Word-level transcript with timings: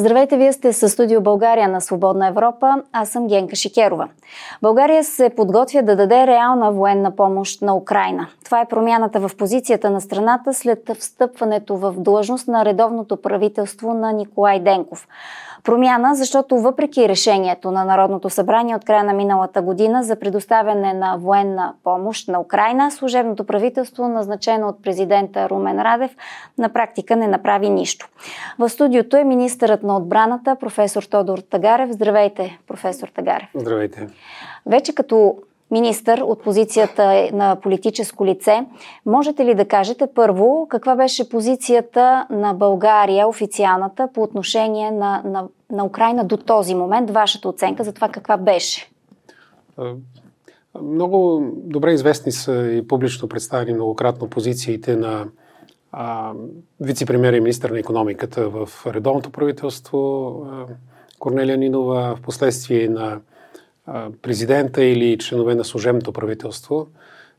Здравейте, 0.00 0.36
вие 0.36 0.52
сте 0.52 0.72
с 0.72 0.88
студио 0.88 1.20
България 1.20 1.68
на 1.68 1.80
Свободна 1.80 2.28
Европа. 2.28 2.82
Аз 2.92 3.08
съм 3.08 3.26
Генка 3.28 3.56
Шикерова. 3.56 4.08
България 4.62 5.04
се 5.04 5.30
подготвя 5.30 5.82
да 5.82 5.96
даде 5.96 6.26
реална 6.26 6.72
военна 6.72 7.16
помощ 7.16 7.62
на 7.62 7.76
Украина. 7.76 8.28
Това 8.44 8.60
е 8.60 8.68
промяната 8.68 9.20
в 9.20 9.36
позицията 9.38 9.90
на 9.90 10.00
страната 10.00 10.54
след 10.54 10.90
встъпването 10.98 11.76
в 11.76 11.94
длъжност 11.98 12.48
на 12.48 12.64
редовното 12.64 13.16
правителство 13.16 13.94
на 13.94 14.12
Николай 14.12 14.60
Денков. 14.60 15.08
Промяна, 15.64 16.14
защото 16.14 16.56
въпреки 16.56 17.08
решението 17.08 17.70
на 17.70 17.84
Народното 17.84 18.30
събрание 18.30 18.76
от 18.76 18.84
края 18.84 19.04
на 19.04 19.12
миналата 19.12 19.62
година 19.62 20.02
за 20.02 20.16
предоставяне 20.16 20.94
на 20.94 21.16
военна 21.16 21.74
помощ 21.84 22.28
на 22.28 22.40
Украина, 22.40 22.90
служебното 22.90 23.44
правителство, 23.44 24.08
назначено 24.08 24.68
от 24.68 24.82
президента 24.82 25.48
Румен 25.48 25.82
Радев, 25.82 26.16
на 26.58 26.68
практика 26.68 27.16
не 27.16 27.26
направи 27.26 27.70
нищо. 27.70 28.08
В 28.58 28.68
студиото 28.68 29.16
е 29.16 29.24
министърът 29.24 29.82
на 29.82 29.96
отбраната, 29.96 30.56
професор 30.56 31.02
Тодор 31.02 31.38
Тагарев. 31.38 31.90
Здравейте, 31.90 32.58
професор 32.68 33.08
Тагарев. 33.08 33.48
Здравейте. 33.54 34.08
Вече 34.66 34.94
като 34.94 35.36
министър 35.70 36.18
от 36.18 36.42
позицията 36.42 37.28
на 37.32 37.56
политическо 37.56 38.26
лице, 38.26 38.66
можете 39.06 39.44
ли 39.44 39.54
да 39.54 39.64
кажете 39.64 40.06
първо 40.14 40.66
каква 40.70 40.96
беше 40.96 41.28
позицията 41.28 42.26
на 42.30 42.54
България, 42.54 43.28
официалната, 43.28 44.08
по 44.14 44.22
отношение 44.22 44.90
на, 44.90 45.22
на, 45.24 45.48
на 45.72 45.84
Украина 45.84 46.24
до 46.24 46.36
този 46.36 46.74
момент, 46.74 47.10
вашата 47.10 47.48
оценка 47.48 47.84
за 47.84 47.92
това 47.92 48.08
каква 48.08 48.36
беше? 48.36 48.90
Много 50.82 51.42
добре 51.54 51.92
известни 51.92 52.32
са 52.32 52.72
и 52.72 52.88
публично 52.88 53.28
представени 53.28 53.72
многократно 53.72 54.30
позициите 54.30 54.96
на 54.96 55.26
вице-премьер 56.80 57.36
и 57.36 57.40
министър 57.40 57.70
на 57.70 57.78
економиката 57.78 58.48
в 58.48 58.68
редовното 58.86 59.30
правителство 59.30 60.32
Корнелия 61.18 61.58
Нинова, 61.58 62.16
в 62.16 62.20
последствие 62.20 62.88
на 62.88 63.20
президента 64.22 64.84
или 64.84 65.18
членове 65.18 65.54
на 65.54 65.64
служебното 65.64 66.12
правителство, 66.12 66.86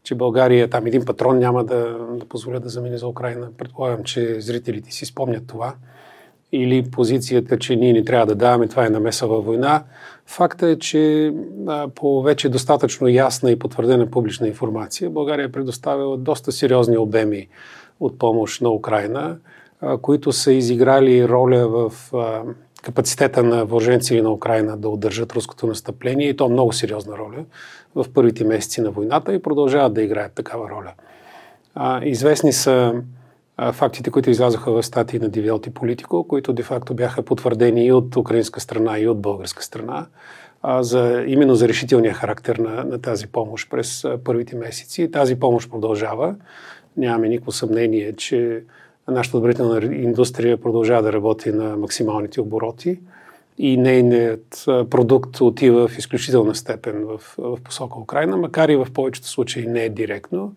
че 0.04 0.16
България 0.16 0.70
там 0.70 0.88
един 0.88 1.06
патрон 1.06 1.40
няма 1.40 1.64
да, 1.64 1.98
да 2.14 2.26
позволя 2.26 2.60
да 2.60 2.70
замине 2.70 2.98
за 2.98 3.08
Украина. 3.08 3.50
Предполагам, 3.58 4.04
че 4.04 4.42
зрителите 4.42 4.92
си 4.92 5.06
спомнят 5.06 5.48
това. 5.48 5.74
Или 6.52 6.92
позицията, 6.92 7.60
че 7.60 7.76
ние 7.76 7.94
не 7.94 8.04
трябва 8.04 8.26
да 8.26 8.36
даваме, 8.36 8.68
това 8.68 8.86
е 8.86 8.90
намеса 8.90 9.28
във 9.28 9.46
война. 9.46 9.84
Факта 10.26 10.68
е, 10.68 10.80
че 10.80 11.34
а, 11.68 11.88
по 11.88 12.22
вече 12.22 12.50
достатъчно 12.50 13.08
ясна 13.08 13.52
и 13.52 13.60
потвърдена 13.60 14.12
публична 14.12 14.48
информация, 14.48 15.10
България 15.10 15.46
е 15.46 15.52
предоставила 15.52 16.18
доста 16.18 16.52
сериозни 16.52 16.98
обеми 16.98 17.48
от 18.00 18.20
помощ 18.20 18.62
на 18.62 18.70
Украина, 18.70 19.38
които 20.02 20.32
са 20.32 20.54
изиграли 20.54 21.28
роля 21.28 21.68
в 21.68 21.94
капацитета 22.82 23.44
на 23.44 23.66
въоръжените 23.66 24.06
сили 24.06 24.22
на 24.22 24.32
Украина 24.32 24.78
да 24.78 24.90
удържат 24.90 25.34
руското 25.34 25.68
настъпление 25.68 26.30
и 26.30 26.36
то 26.36 26.50
много 26.50 26.74
сериозна 26.74 27.18
роля 27.18 27.46
в 27.96 28.06
първите 28.14 28.44
месеци 28.44 28.82
на 28.82 28.92
войната 28.92 29.34
и 29.34 29.42
продължават 29.42 29.94
да 29.94 30.02
играят 30.02 30.34
такава 30.34 30.70
роля. 30.70 30.94
А, 31.76 32.06
известни 32.06 32.54
са 32.54 32.94
фактите, 33.72 34.12
които 34.12 34.30
излязоха 34.30 34.72
в 34.72 34.84
статии 34.84 35.20
на 35.20 35.30
Дивелти 35.30 35.70
Политико, 35.70 36.28
които 36.28 36.54
де-факто 36.54 36.94
бяха 36.94 37.24
потвърдени 37.24 37.86
и 37.86 37.92
от 37.92 38.16
украинска 38.16 38.60
страна, 38.60 39.00
и 39.00 39.08
от 39.08 39.22
българска 39.22 39.64
страна, 39.64 40.06
а, 40.62 40.84
за, 40.84 41.24
именно 41.28 41.56
за 41.56 41.68
решителния 41.68 42.14
характер 42.14 42.56
на, 42.56 42.84
на 42.84 43.02
тази 43.02 43.28
помощ 43.28 43.70
през 43.70 44.06
първите 44.24 44.56
месеци. 44.56 45.12
Тази 45.12 45.40
помощ 45.40 45.70
продължава. 45.70 46.36
Нямаме 46.98 47.30
никакво 47.30 47.52
съмнение, 47.52 48.14
че 48.14 48.64
Нашата 49.12 49.38
отбранителна 49.38 49.96
индустрия 49.96 50.58
продължава 50.58 51.02
да 51.02 51.14
работи 51.14 51.52
на 51.52 51.78
максималните 51.78 52.42
обороти 52.42 53.00
и 53.58 53.78
нейният 53.78 54.64
продукт 54.66 55.42
отива 55.42 55.88
в 55.88 55.98
изключителна 55.98 56.56
степен 56.56 57.06
в, 57.06 57.22
в 57.38 57.58
посока 57.64 58.00
Украина, 58.00 58.38
макар 58.38 58.70
и 58.70 58.76
в 58.76 58.88
повечето 58.94 59.28
случаи 59.28 59.68
не 59.68 59.84
е 59.84 59.90
директно. 59.90 60.54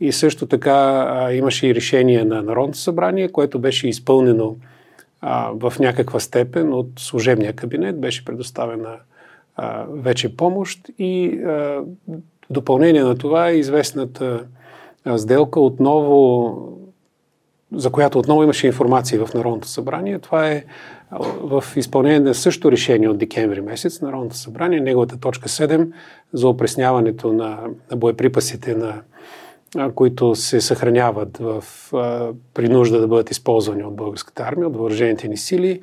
И 0.00 0.12
също 0.12 0.46
така 0.46 1.06
а, 1.10 1.32
имаше 1.32 1.66
и 1.66 1.74
решение 1.74 2.24
на 2.24 2.42
Народното 2.42 2.78
събрание, 2.78 3.28
което 3.28 3.58
беше 3.58 3.88
изпълнено 3.88 4.56
а, 5.20 5.50
в 5.54 5.74
някаква 5.80 6.20
степен 6.20 6.72
от 6.72 6.88
служебния 6.98 7.52
кабинет, 7.52 8.00
беше 8.00 8.24
предоставена 8.24 8.96
а, 9.56 9.84
вече 9.90 10.36
помощ 10.36 10.90
и 10.98 11.40
а, 11.40 11.82
допълнение 12.50 13.02
на 13.02 13.18
това 13.18 13.48
е 13.48 13.56
известната 13.56 14.44
сделка 15.16 15.60
отново 15.60 16.85
за 17.72 17.90
която 17.90 18.18
отново 18.18 18.42
имаше 18.42 18.66
информация 18.66 19.26
в 19.26 19.34
Народното 19.34 19.68
събрание. 19.68 20.18
Това 20.18 20.48
е 20.48 20.64
в 21.42 21.64
изпълнение 21.76 22.20
на 22.20 22.34
същото 22.34 22.72
решение 22.72 23.08
от 23.08 23.18
декември 23.18 23.60
месец 23.60 24.00
Народното 24.00 24.36
събрание, 24.36 24.80
неговата 24.80 25.20
точка 25.20 25.48
7 25.48 25.92
за 26.32 26.48
опресняването 26.48 27.32
на, 27.32 27.58
на 27.90 27.96
боеприпасите, 27.96 28.74
на, 28.74 29.02
които 29.94 30.34
се 30.34 30.60
съхраняват 30.60 31.38
в, 31.38 31.64
при 32.54 32.68
нужда 32.68 33.00
да 33.00 33.08
бъдат 33.08 33.30
използвани 33.30 33.84
от 33.84 33.96
българската 33.96 34.42
армия, 34.42 34.68
от 34.68 34.76
въоръжените 34.76 35.28
ни 35.28 35.36
сили, 35.36 35.80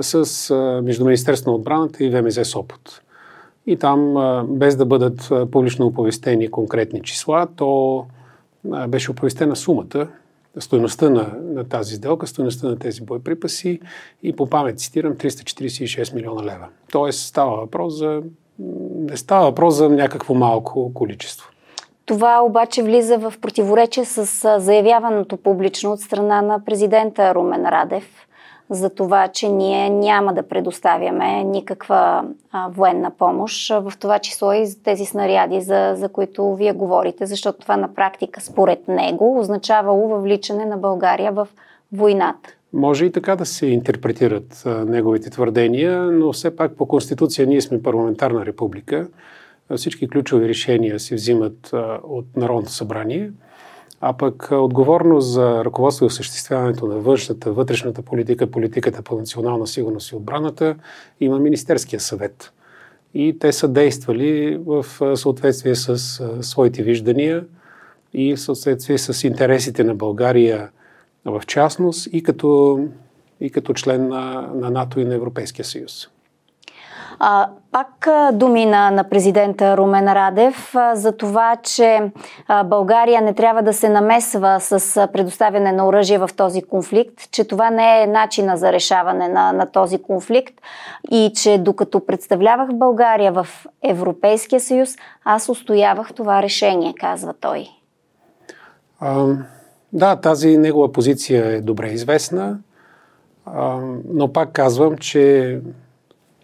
с 0.00 0.54
между 0.84 1.04
Министерство 1.04 1.50
на 1.50 1.56
отбраната 1.56 2.04
и 2.04 2.10
ВМЗ 2.10 2.48
Сопот. 2.48 3.02
И 3.66 3.76
там, 3.76 4.14
без 4.48 4.76
да 4.76 4.86
бъдат 4.86 5.32
публично 5.52 5.86
оповестени 5.86 6.50
конкретни 6.50 7.02
числа, 7.02 7.46
то 7.56 8.06
беше 8.88 9.10
оповестена 9.10 9.56
сумата, 9.56 10.08
стоеността 10.58 11.10
на, 11.10 11.32
на 11.42 11.64
тази 11.64 11.94
сделка, 11.94 12.26
стоеността 12.26 12.68
на 12.68 12.78
тези 12.78 13.02
боеприпаси 13.02 13.80
и 14.22 14.36
по 14.36 14.50
памет 14.50 14.80
цитирам 14.80 15.14
346 15.14 16.14
милиона 16.14 16.42
лева. 16.42 16.68
Тоест 16.92 17.20
става 17.20 17.56
въпрос 17.56 17.94
за, 17.94 18.22
не 18.94 19.16
става 19.16 19.44
въпрос 19.44 19.74
за 19.74 19.88
някакво 19.88 20.34
малко 20.34 20.94
количество. 20.94 21.50
Това 22.06 22.40
обаче 22.42 22.82
влиза 22.82 23.18
в 23.18 23.34
противоречие 23.40 24.04
с 24.04 24.60
заявяваното 24.60 25.36
публично 25.36 25.92
от 25.92 26.00
страна 26.00 26.42
на 26.42 26.64
президента 26.64 27.34
Румен 27.34 27.66
Радев– 27.66 28.04
за 28.70 28.90
това, 28.90 29.28
че 29.28 29.48
ние 29.48 29.90
няма 29.90 30.34
да 30.34 30.48
предоставяме 30.48 31.44
никаква 31.44 32.24
а, 32.52 32.68
военна 32.68 33.10
помощ, 33.18 33.70
в 33.70 33.92
това 34.00 34.18
число 34.18 34.52
и 34.52 34.66
тези 34.84 35.04
снаряди, 35.04 35.60
за, 35.60 35.92
за 35.96 36.08
които 36.08 36.54
вие 36.54 36.72
говорите, 36.72 37.26
защото 37.26 37.58
това 37.58 37.76
на 37.76 37.94
практика, 37.94 38.40
според 38.40 38.88
него, 38.88 39.38
означавало 39.40 40.08
въвличане 40.08 40.64
на 40.64 40.76
България 40.76 41.32
в 41.32 41.48
войната. 41.92 42.50
Може 42.72 43.04
и 43.04 43.12
така 43.12 43.36
да 43.36 43.46
се 43.46 43.66
интерпретират 43.66 44.62
а, 44.66 44.84
неговите 44.84 45.30
твърдения, 45.30 46.02
но 46.02 46.32
все 46.32 46.56
пак 46.56 46.76
по 46.76 46.86
Конституция 46.86 47.46
ние 47.46 47.60
сме 47.60 47.82
парламентарна 47.82 48.46
република. 48.46 49.08
Всички 49.76 50.08
ключови 50.08 50.48
решения 50.48 51.00
се 51.00 51.14
взимат 51.14 51.70
а, 51.72 51.98
от 52.04 52.26
Народното 52.36 52.72
събрание– 52.72 53.30
а 54.00 54.12
пък 54.12 54.48
отговорност 54.52 55.32
за 55.32 55.64
ръководство 55.64 56.04
и 56.04 56.06
осъществяването 56.06 56.86
на 56.86 56.94
външната, 56.94 57.52
вътрешната 57.52 58.02
политика, 58.02 58.50
политиката 58.50 59.02
по 59.02 59.18
национална 59.18 59.66
сигурност 59.66 60.10
и 60.10 60.16
отбраната 60.16 60.74
има 61.20 61.38
Министерския 61.38 62.00
съвет. 62.00 62.52
И 63.14 63.38
те 63.38 63.52
са 63.52 63.68
действали 63.68 64.60
в 64.66 64.86
съответствие 65.16 65.74
с 65.74 65.98
своите 66.42 66.82
виждания 66.82 67.44
и 68.14 68.36
в 68.36 68.40
съответствие 68.40 68.98
с 68.98 69.24
интересите 69.24 69.84
на 69.84 69.94
България 69.94 70.70
в 71.24 71.42
частност 71.46 72.08
и 72.12 72.22
като, 72.22 72.80
и 73.40 73.50
като 73.50 73.74
член 73.74 74.08
на, 74.08 74.50
на 74.54 74.70
НАТО 74.70 75.00
и 75.00 75.04
на 75.04 75.14
Европейския 75.14 75.64
съюз. 75.64 76.08
А, 77.18 77.50
пак 77.72 78.08
думи 78.32 78.66
на, 78.66 78.90
на 78.90 79.04
президента 79.04 79.76
Румен 79.76 80.12
Радев 80.12 80.74
за 80.94 81.12
това, 81.12 81.56
че 81.62 82.12
България 82.64 83.22
не 83.22 83.34
трябва 83.34 83.62
да 83.62 83.72
се 83.72 83.88
намесва 83.88 84.60
с 84.60 85.08
предоставяне 85.12 85.72
на 85.72 85.86
оръжие 85.86 86.18
в 86.18 86.30
този 86.36 86.62
конфликт, 86.62 87.30
че 87.30 87.44
това 87.44 87.70
не 87.70 88.02
е 88.02 88.06
начина 88.06 88.56
за 88.56 88.72
решаване 88.72 89.28
на, 89.28 89.52
на 89.52 89.66
този 89.66 90.02
конфликт 90.02 90.54
и 91.10 91.32
че 91.34 91.58
докато 91.58 92.06
представлявах 92.06 92.68
България 92.74 93.32
в 93.32 93.46
Европейския 93.82 94.60
съюз, 94.60 94.96
аз 95.24 95.48
устоявах 95.48 96.14
това 96.14 96.42
решение, 96.42 96.94
казва 97.00 97.34
той. 97.40 97.68
А, 99.00 99.26
да, 99.92 100.16
тази 100.16 100.56
негова 100.56 100.92
позиция 100.92 101.46
е 101.46 101.60
добре 101.60 101.86
известна, 101.86 102.58
а, 103.46 103.78
но 104.08 104.32
пак 104.32 104.52
казвам, 104.52 104.96
че 104.96 105.60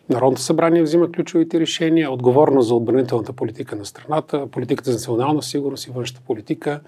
Народното 0.09 0.43
събрание 0.43 0.83
взима 0.83 1.13
ключовите 1.13 1.61
решения, 1.61 2.11
отговорност 2.11 2.69
за 2.69 2.75
отбранителната 2.75 3.33
политика 3.33 3.77
на 3.77 3.85
страната, 3.85 4.47
политиката 4.47 4.91
за 4.91 4.97
национална 4.97 5.43
сигурност 5.43 5.87
и 5.87 5.91
външната 5.91 6.23
политика 6.27 6.81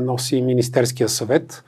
носи 0.00 0.36
и 0.36 0.42
Министерския 0.42 1.08
съвет. 1.08 1.64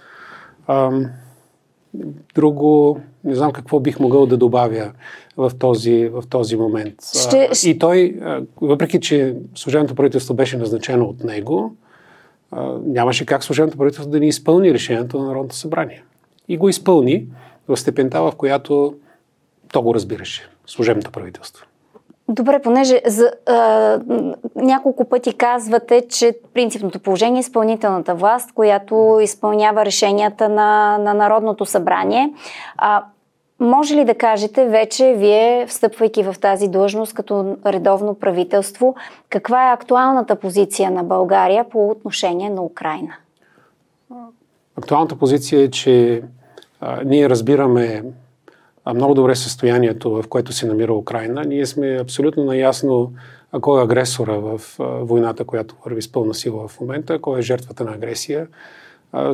Друго, 2.35 3.01
не 3.25 3.35
знам 3.35 3.53
какво 3.53 3.81
бих 3.81 4.01
могъл 4.01 4.27
да 4.27 4.37
добавя 4.37 4.93
в 5.37 5.53
този, 5.59 6.09
в 6.09 6.23
този 6.31 6.57
момент. 6.57 6.95
Ще... 7.15 7.51
И 7.67 7.79
той, 7.79 8.21
въпреки 8.61 9.01
че 9.01 9.37
служебното 9.55 9.95
правителство 9.95 10.35
беше 10.35 10.57
назначено 10.57 11.05
от 11.05 11.25
него, 11.25 11.77
нямаше 12.85 13.27
как 13.27 13.45
служебното 13.45 13.79
правителство 13.79 14.11
да 14.11 14.21
ни 14.21 14.29
изпълни 14.29 14.75
решението 14.75 15.19
на 15.19 15.27
Народното 15.27 15.57
събрание. 15.57 16.05
И 16.49 16.57
го 16.57 16.69
изпълни 16.69 17.27
в 17.69 17.77
степента, 17.77 18.23
в 18.23 18.33
която 18.37 18.95
то 19.73 19.83
го 19.83 19.95
разбираше, 19.95 20.49
служебното 20.71 21.11
правителство. 21.11 21.67
Добре, 22.29 22.63
понеже 22.63 23.01
за, 23.07 23.33
а, 23.47 24.01
няколко 24.55 25.05
пъти 25.05 25.33
казвате, 25.33 26.07
че 26.09 26.39
принципното 26.55 26.99
положение 26.99 27.39
е 27.39 27.41
изпълнителната 27.41 28.15
власт, 28.15 28.53
която 28.53 29.19
изпълнява 29.23 29.85
решенията 29.85 30.49
на, 30.49 30.99
на 30.99 31.15
Народното 31.15 31.67
събрание. 31.67 32.33
А, 32.77 33.05
може 33.61 33.95
ли 33.95 34.05
да 34.05 34.15
кажете 34.15 34.69
вече, 34.69 35.15
вие, 35.17 35.67
встъпвайки 35.69 36.23
в 36.23 36.35
тази 36.41 36.69
длъжност 36.69 37.15
като 37.15 37.57
редовно 37.67 38.15
правителство, 38.15 38.95
каква 39.29 39.71
е 39.71 39.73
актуалната 39.73 40.37
позиция 40.37 40.91
на 40.91 41.05
България 41.05 41.65
по 41.71 41.89
отношение 41.89 42.51
на 42.51 42.63
Украина? 42.63 43.15
Актуалната 44.77 45.17
позиция 45.17 45.63
е, 45.63 45.71
че 45.71 46.23
а, 46.81 47.01
ние 47.05 47.31
разбираме 47.31 48.03
много 48.95 49.15
добре 49.15 49.35
състоянието, 49.35 50.11
в 50.11 50.29
което 50.29 50.53
се 50.53 50.67
намира 50.67 50.95
Украина. 50.95 51.45
Ние 51.45 51.67
сме 51.67 51.99
абсолютно 52.01 52.45
наясно 52.45 53.13
кой 53.61 53.81
е 53.81 53.85
агресора 53.85 54.39
в 54.39 54.61
войната, 54.79 55.45
която 55.45 55.75
върви 55.85 56.03
с 56.03 56.13
пълна 56.13 56.35
сила 56.35 56.69
в 56.69 56.81
момента, 56.81 57.19
кой 57.19 57.39
е 57.39 57.43
жертвата 57.43 57.85
на 57.85 57.93
агресия. 57.93 58.47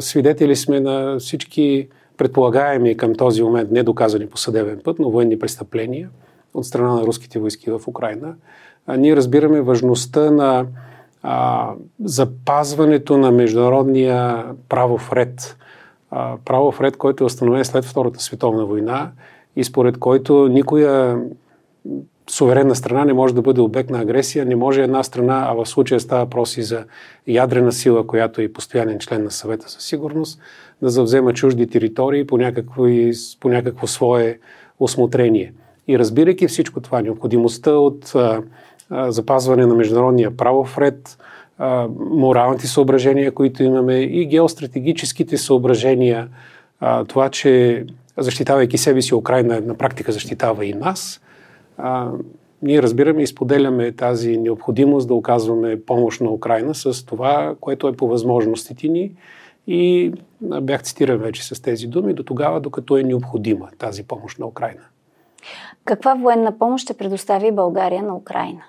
Свидетели 0.01 0.57
сме 0.57 0.81
на 0.81 1.19
всички 1.19 1.89
предполагаеми 2.17 2.97
към 2.97 3.15
този 3.15 3.43
момент 3.43 3.71
недоказани 3.71 4.27
по 4.27 4.37
съдебен 4.37 4.81
път, 4.85 4.99
но 4.99 5.11
военни 5.11 5.39
престъпления 5.39 6.09
от 6.55 6.67
страна 6.67 6.95
на 6.95 7.03
руските 7.03 7.39
войски 7.39 7.71
в 7.71 7.81
Украина. 7.87 8.35
Ние 8.97 9.17
разбираме 9.17 9.61
важността 9.61 10.31
на 10.31 10.67
а, 11.23 11.71
запазването 12.05 13.19
на 13.19 13.31
международния 13.31 14.45
правов 14.69 15.13
ред. 15.13 15.57
А, 16.11 16.37
правов 16.45 16.81
ред, 16.81 16.97
който 16.97 17.25
е 17.25 17.27
установен 17.27 17.65
след 17.65 17.85
Втората 17.85 18.21
световна 18.21 18.67
война 18.67 19.13
и 19.57 19.65
според 19.65 19.99
който 19.99 20.49
никоя 20.49 21.21
суверенна 22.31 22.75
страна 22.75 23.05
не 23.05 23.13
може 23.13 23.35
да 23.35 23.43
бъде 23.43 23.61
обект 23.61 23.91
на 23.91 24.01
агресия, 24.01 24.47
не 24.47 24.57
може 24.57 24.83
една 24.83 25.03
страна, 25.03 25.47
а 25.49 25.55
в 25.55 25.67
случая 25.67 26.01
става 26.01 26.25
въпрос 26.25 26.57
и 26.57 26.63
за 26.63 26.85
ядрена 27.27 27.73
сила, 27.73 28.07
която 28.07 28.41
е 28.41 28.53
постоянен 28.53 28.99
член 28.99 29.25
на 29.25 29.31
съвета 29.31 29.69
за 29.69 29.81
сигурност, 29.81 30.41
да 30.83 30.91
завзема 30.91 31.33
чужди 31.33 31.67
територии 31.67 32.27
по, 32.27 32.39
някакво, 32.39 32.85
по 33.41 33.49
някакво 33.49 33.87
свое 33.87 34.39
осмотрение. 34.81 35.53
И 35.89 35.99
разбирайки 35.99 36.49
всичко 36.49 36.81
това, 36.81 37.03
необходимостта 37.03 37.73
от 37.73 38.15
а, 38.15 38.43
а, 38.91 39.13
запазване 39.13 39.67
на 39.67 39.75
международния 39.75 40.37
правов 40.37 40.79
ред, 40.79 41.19
а, 41.59 41.89
моралните 42.11 42.67
съображения, 42.67 43.33
които 43.33 43.63
имаме 43.63 43.95
и 43.95 44.27
геостратегическите 44.27 45.37
съображения, 45.37 46.29
а, 46.81 47.05
това, 47.05 47.29
че 47.29 47.85
защитавайки 48.19 48.79
себе 48.79 49.03
си, 49.03 49.15
Украина 49.15 49.61
на 49.61 49.75
практика 49.75 50.13
защитава 50.13 50.65
и 50.65 50.73
нас. 50.73 51.21
А, 51.79 52.11
ние 52.63 52.83
разбираме 52.83 53.23
и 53.23 53.27
споделяме 53.27 53.93
тази 53.93 54.37
необходимост 54.37 55.09
да 55.09 55.15
оказваме 55.15 55.83
помощ 55.83 56.21
на 56.21 56.31
Украина 56.31 56.75
с 56.75 57.07
това, 57.07 57.55
което 57.61 57.89
е 57.89 57.97
по 57.97 58.09
възможностите 58.09 58.89
ни. 58.89 59.13
И 59.67 60.13
бях 60.41 60.83
цитиран 60.83 61.19
вече 61.19 61.45
с 61.45 61.63
тези 61.63 61.87
думи 61.87 62.15
до 62.15 62.23
тогава, 62.23 62.61
докато 62.61 62.97
е 62.97 63.03
необходима 63.03 63.69
тази 63.79 64.03
помощ 64.03 64.39
на 64.39 64.47
Украина. 64.47 64.83
Каква 65.85 66.15
военна 66.15 66.59
помощ 66.59 66.83
ще 66.83 66.95
предостави 66.95 67.53
България 67.53 68.03
на 68.03 68.17
Украина? 68.17 68.63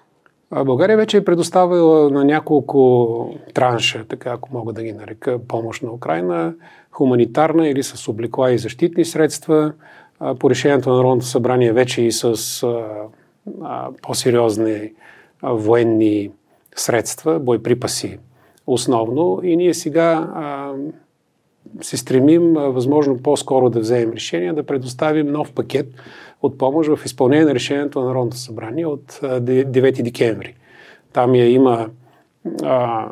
България 0.52 0.98
вече 0.98 1.18
е 1.18 1.26
предоставила 1.26 2.10
на 2.10 2.26
няколко 2.26 3.36
транша, 3.54 4.06
така 4.10 4.30
ако 4.30 4.50
мога 4.54 4.74
да 4.74 4.84
ги 4.84 4.94
нарека, 4.94 5.40
помощ 5.48 5.84
на 5.84 5.92
Украина, 5.92 6.54
хуманитарна 6.92 7.68
или 7.68 7.84
с 7.84 8.08
облекла 8.08 8.52
и 8.52 8.58
защитни 8.58 9.06
средства. 9.06 9.74
По 10.40 10.50
решението 10.50 10.90
на 10.90 10.96
Народното 10.96 11.26
събрание 11.26 11.74
вече 11.74 12.02
и 12.02 12.12
с 12.12 12.34
по-сериозни 14.02 14.94
военни 15.44 16.32
средства, 16.76 17.40
боеприпаси 17.40 18.18
основно. 18.68 19.40
И 19.44 19.58
ние 19.58 19.74
сега 19.74 20.28
се 21.82 21.98
стремим 21.98 22.54
възможно 22.54 23.18
по-скоро 23.18 23.70
да 23.70 23.80
вземем 23.80 24.14
решение 24.14 24.54
да 24.54 24.66
предоставим 24.66 25.28
нов 25.28 25.52
пакет 25.52 25.88
от 26.42 26.58
помощ 26.58 26.90
в 26.90 27.06
изпълнение 27.06 27.46
на 27.46 27.56
решението 27.56 28.00
на 28.00 28.06
Народното 28.06 28.38
събрание 28.38 28.86
от 28.86 29.12
9 29.12 30.02
декември. 30.02 30.56
Там 31.14 31.36
я 31.36 31.52
има, 31.52 31.90
а, 32.64 33.08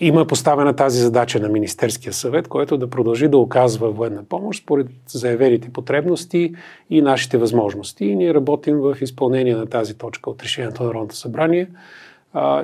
има 0.00 0.26
поставена 0.26 0.76
тази 0.76 0.98
задача 0.98 1.40
на 1.40 1.48
Министерския 1.48 2.12
съвет, 2.12 2.48
който 2.48 2.78
да 2.78 2.90
продължи 2.90 3.28
да 3.28 3.38
оказва 3.38 3.90
военна 3.90 4.24
помощ 4.24 4.62
според 4.62 4.86
заявените 5.06 5.72
потребности 5.72 6.54
и 6.90 7.02
нашите 7.02 7.38
възможности. 7.38 8.04
И 8.04 8.16
ние 8.16 8.34
работим 8.34 8.78
в 8.78 8.96
изпълнение 9.00 9.54
на 9.54 9.66
тази 9.66 9.98
точка 9.98 10.30
от 10.30 10.42
решението 10.42 10.82
на 10.82 10.86
Народното 10.86 11.16
събрание 11.16 11.68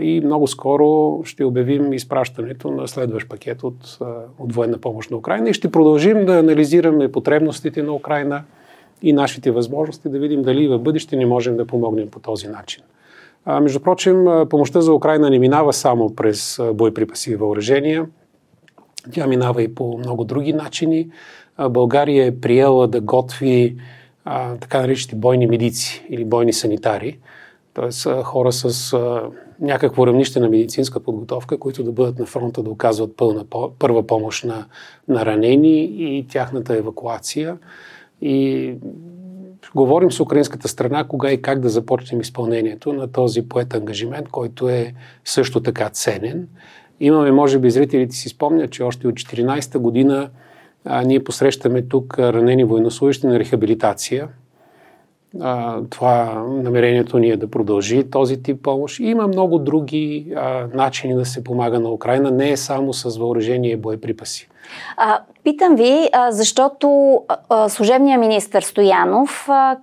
и 0.00 0.21
много 0.25 0.47
скоро 0.47 1.21
ще 1.25 1.45
обявим 1.45 1.93
изпращането 1.93 2.71
на 2.71 2.88
следващ 2.88 3.29
пакет 3.29 3.62
от, 3.62 3.99
от 4.38 4.53
военна 4.53 4.79
помощ 4.79 5.11
на 5.11 5.17
Украина 5.17 5.49
и 5.50 5.55
ще 5.55 5.71
продължим 5.71 6.25
да 6.25 6.38
анализираме 6.38 7.12
потребностите 7.12 7.83
на 7.83 7.93
Украина 7.93 8.45
и 9.02 9.12
нашите 9.12 9.50
възможности, 9.50 10.08
да 10.08 10.19
видим 10.19 10.43
дали 10.43 10.69
в 10.69 10.78
бъдеще 10.78 11.16
не 11.16 11.26
можем 11.26 11.56
да 11.56 11.66
помогнем 11.66 12.10
по 12.10 12.20
този 12.20 12.49
начин. 12.49 12.82
А, 13.44 13.60
между 13.60 13.81
прочим, 13.81 14.26
помощта 14.50 14.81
за 14.81 14.94
Украина 14.94 15.31
не 15.31 15.38
минава 15.38 15.72
само 15.72 16.14
през 16.14 16.60
боеприпаси 16.75 17.31
и 17.31 17.37
въоръжения. 17.37 18.06
Тя 19.12 19.26
минава 19.26 19.62
и 19.62 19.75
по 19.75 19.99
много 19.99 20.25
други 20.25 20.52
начини. 20.52 21.08
България 21.70 22.26
е 22.26 22.40
приела 22.40 22.88
да 22.88 23.00
готви 23.00 23.76
а, 24.25 24.56
така 24.56 24.81
наречените 24.81 25.16
бойни 25.16 25.46
медици 25.46 26.06
или 26.08 26.25
бойни 26.25 26.52
санитари, 26.52 27.19
т.е. 27.75 28.22
хора 28.22 28.52
с 28.52 28.93
а, 28.93 29.22
някакво 29.60 30.06
равнище 30.06 30.40
на 30.40 30.49
медицинска 30.49 31.00
подготовка, 31.00 31.58
които 31.58 31.84
да 31.84 31.93
бъдат 31.93 32.19
на 32.19 32.26
фронта 32.26 32.62
да 32.62 32.70
оказват 32.70 33.16
пълна, 33.16 33.44
първа 33.78 34.06
помощ 34.06 34.44
на, 34.44 34.66
на 35.08 35.26
ранени 35.26 35.82
и 35.82 36.26
тяхната 36.28 36.76
евакуация. 36.76 37.56
И 38.23 38.75
говорим 39.75 40.11
с 40.11 40.21
украинската 40.21 40.69
страна 40.69 41.05
кога 41.05 41.33
и 41.33 41.43
как 41.43 41.61
да 41.61 41.69
започнем 41.69 42.21
изпълнението 42.21 42.93
на 42.93 43.13
този 43.13 43.49
поет 43.49 43.75
ангажимент, 43.75 44.29
който 44.29 44.69
е 44.69 44.95
също 45.25 45.63
така 45.63 45.89
ценен. 45.89 46.49
Имаме, 47.01 47.33
може 47.33 47.59
би, 47.59 47.71
зрителите 47.71 48.17
си 48.17 48.29
спомнят, 48.29 48.71
че 48.71 48.83
още 48.83 49.09
от 49.09 49.15
14-та 49.15 49.79
година 49.79 50.31
а, 50.85 51.03
ние 51.03 51.25
посрещаме 51.25 51.83
тук 51.83 52.19
ранени 52.19 52.65
военнослужащи 52.65 53.27
на 53.27 53.39
рехабилитация– 53.39 54.29
а, 55.40 55.81
това 55.90 56.44
намерението 56.49 57.18
ни 57.18 57.30
е 57.30 57.37
да 57.37 57.50
продължи 57.50 58.11
този 58.11 58.42
тип 58.42 58.62
помощ. 58.62 59.00
И 59.00 59.04
има 59.04 59.26
много 59.26 59.59
други 59.59 60.33
а, 60.37 60.66
начини 60.75 61.14
да 61.14 61.25
се 61.25 61.45
помага 61.45 61.80
на 61.80 61.90
Украина, 61.90 62.30
не 62.30 62.50
е 62.50 62.57
само 62.57 62.92
с 62.92 63.18
въоръжение 63.18 63.71
и 63.71 63.76
боеприпаси. 63.76 64.49
А, 64.97 65.21
питам 65.45 65.76
ви, 65.76 66.09
а, 66.12 66.33
защото 66.33 67.18
а, 67.49 67.68
служебният 67.68 68.21
министр 68.21 68.62
Стоянов 68.62 69.49
а, 69.49 69.76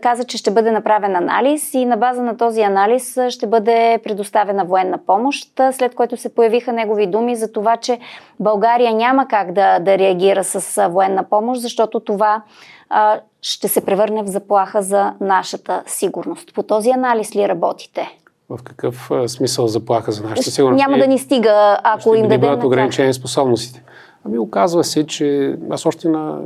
каза, 0.00 0.24
че 0.24 0.38
ще 0.38 0.50
бъде 0.50 0.70
направен 0.70 1.16
анализ 1.16 1.74
и 1.74 1.84
на 1.84 1.96
база 1.96 2.22
на 2.22 2.36
този 2.36 2.60
анализ 2.60 3.18
ще 3.28 3.46
бъде 3.46 3.98
предоставена 4.04 4.64
военна 4.64 4.98
помощ, 5.06 5.60
след 5.72 5.94
което 5.94 6.16
се 6.16 6.34
появиха 6.34 6.72
негови 6.72 7.06
думи 7.06 7.36
за 7.36 7.52
това, 7.52 7.76
че 7.76 7.98
България 8.40 8.94
няма 8.94 9.28
как 9.28 9.52
да, 9.52 9.78
да 9.78 9.98
реагира 9.98 10.44
с 10.44 10.88
военна 10.88 11.24
помощ, 11.30 11.60
защото 11.60 12.00
това 12.00 12.42
а, 12.90 13.20
ще 13.42 13.68
се 13.68 13.84
превърне 13.84 14.22
в 14.22 14.26
заплаха 14.26 14.82
за 14.82 15.14
нашата 15.20 15.82
сигурност. 15.86 16.54
По 16.54 16.62
този 16.62 16.90
анализ 16.90 17.36
ли 17.36 17.48
работите? 17.48 18.18
В 18.48 18.58
какъв 18.64 19.10
смисъл 19.26 19.66
заплаха 19.66 20.12
за 20.12 20.22
нашата 20.22 20.50
сигурност? 20.50 20.86
Няма 20.86 20.98
да 20.98 21.06
ни 21.06 21.18
стига, 21.18 21.78
ако 21.84 22.00
ще 22.00 22.18
им 22.18 22.22
дадем... 22.22 22.40
бъдат 22.40 22.64
ограничени 22.64 23.14
способностите. 23.14 23.82
Ами 24.24 24.38
оказва 24.38 24.84
се, 24.84 25.06
че 25.06 25.56
аз 25.70 25.86
още 25.86 26.08
на 26.08 26.40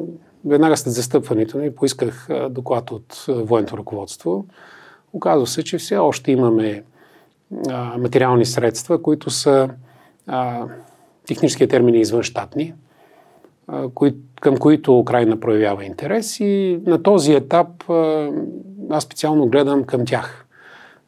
веднага 0.45 0.77
след 0.77 0.95
застъпването 0.95 1.59
ми 1.59 1.75
поисках 1.75 2.29
доклад 2.51 2.91
от 2.91 3.25
военното 3.29 3.79
ръководство. 3.79 4.45
Оказва 5.13 5.47
се, 5.47 5.65
че 5.65 5.79
все 5.79 5.97
още 5.97 6.33
имаме 6.33 6.83
материални 7.99 8.47
средства, 8.47 9.03
които 9.03 9.31
са 9.31 9.69
техническия 11.27 11.69
термин 11.69 11.95
е 11.95 11.99
извънщатни, 11.99 12.75
кои, 13.95 14.15
към 14.41 14.57
които 14.57 14.99
Украина 14.99 15.41
проявява 15.41 15.85
интерес 15.85 16.41
и 16.41 16.81
на 16.87 17.03
този 17.03 17.33
етап 17.33 17.69
аз 18.91 19.05
специално 19.05 19.47
гледам 19.47 19.85
към 19.85 20.05
тях. 20.05 20.47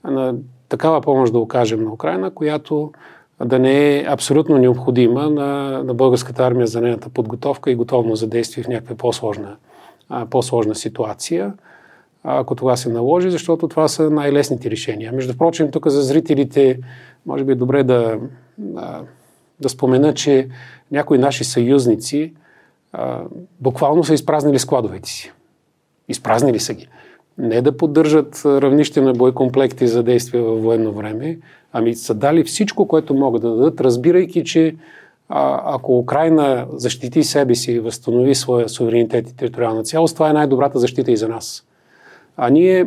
На 0.04 0.34
такава 0.68 1.00
помощ 1.00 1.32
да 1.32 1.38
окажем 1.38 1.84
на 1.84 1.92
Украина, 1.92 2.30
която 2.30 2.92
да 3.44 3.58
не 3.58 3.98
е 3.98 4.04
абсолютно 4.08 4.58
необходима 4.58 5.30
на, 5.30 5.82
на 5.84 5.94
българската 5.94 6.46
армия 6.46 6.66
за 6.66 6.80
нейната 6.80 7.08
подготовка 7.08 7.70
и 7.70 7.74
готовност 7.74 8.20
за 8.20 8.26
действие 8.26 8.64
в 8.64 8.68
някаква 8.68 8.96
по-сложна, 8.96 9.56
по-сложна 10.30 10.74
ситуация, 10.74 11.52
ако 12.24 12.54
това 12.54 12.76
се 12.76 12.88
наложи, 12.88 13.30
защото 13.30 13.68
това 13.68 13.88
са 13.88 14.10
най-лесните 14.10 14.70
решения. 14.70 15.12
Между 15.12 15.36
прочим, 15.36 15.70
тук 15.70 15.88
за 15.88 16.02
зрителите 16.02 16.78
може 17.26 17.44
би 17.44 17.52
е 17.52 17.54
добре 17.54 17.82
да, 17.82 18.18
да 19.60 19.68
спомена, 19.68 20.14
че 20.14 20.48
някои 20.90 21.18
наши 21.18 21.44
съюзници 21.44 22.32
буквално 23.60 24.04
са 24.04 24.14
изпразнили 24.14 24.58
складовете 24.58 25.08
си. 25.08 25.32
Изпразнили 26.08 26.60
са 26.60 26.74
ги. 26.74 26.88
не 27.38 27.62
да 27.62 27.76
поддържат 27.76 28.42
равнище 28.44 29.00
на 29.00 29.12
боекомплекти 29.12 29.86
за 29.86 30.02
действие 30.02 30.40
във 30.40 30.62
военно 30.62 30.92
време, 30.92 31.38
ами 31.72 31.94
са 31.94 32.14
дали 32.14 32.44
всичко, 32.44 32.88
което 32.88 33.14
могат 33.14 33.42
да 33.42 33.50
дадат, 33.50 33.80
разбирайки, 33.80 34.44
че 34.44 34.76
а, 35.28 35.62
ако 35.74 35.98
Украина 35.98 36.66
защити 36.72 37.24
себе 37.24 37.54
си 37.54 37.72
и 37.72 37.80
възстанови 37.80 38.34
своя 38.34 38.68
суверенитет 38.68 39.30
и 39.30 39.36
териториална 39.36 39.82
цялост, 39.82 40.14
това 40.14 40.30
е 40.30 40.32
най-добрата 40.32 40.78
защита 40.78 41.12
и 41.12 41.16
за 41.16 41.28
нас. 41.28 41.64
А 42.36 42.50
ние 42.50 42.86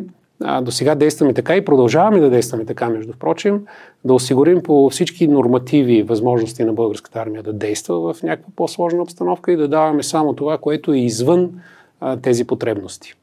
до 0.62 0.72
сега 0.72 0.96
действаме 0.96 1.34
така 1.34 1.56
и 1.56 1.66
продължаваме 1.66 2.20
да 2.20 2.30
действаме 2.30 2.66
така, 2.66 2.90
между 2.90 3.14
прочим, 3.20 3.66
да 4.06 4.14
осигурим 4.14 4.64
по 4.64 4.90
всички 4.90 5.28
нормативи 5.28 6.04
възможности 6.04 6.64
на 6.64 6.74
българската 6.74 7.20
армия 7.20 7.44
да 7.44 7.54
действа 7.54 8.14
в 8.14 8.24
някаква 8.24 8.52
по-сложна 8.56 9.02
обстановка 9.02 9.52
и 9.52 9.56
да 9.56 9.68
даваме 9.68 10.04
само 10.04 10.34
това, 10.34 10.58
което 10.58 10.94
е 10.94 10.98
извън 10.98 11.50
а, 12.02 12.18
тези 12.18 12.48
потребности. 12.48 13.14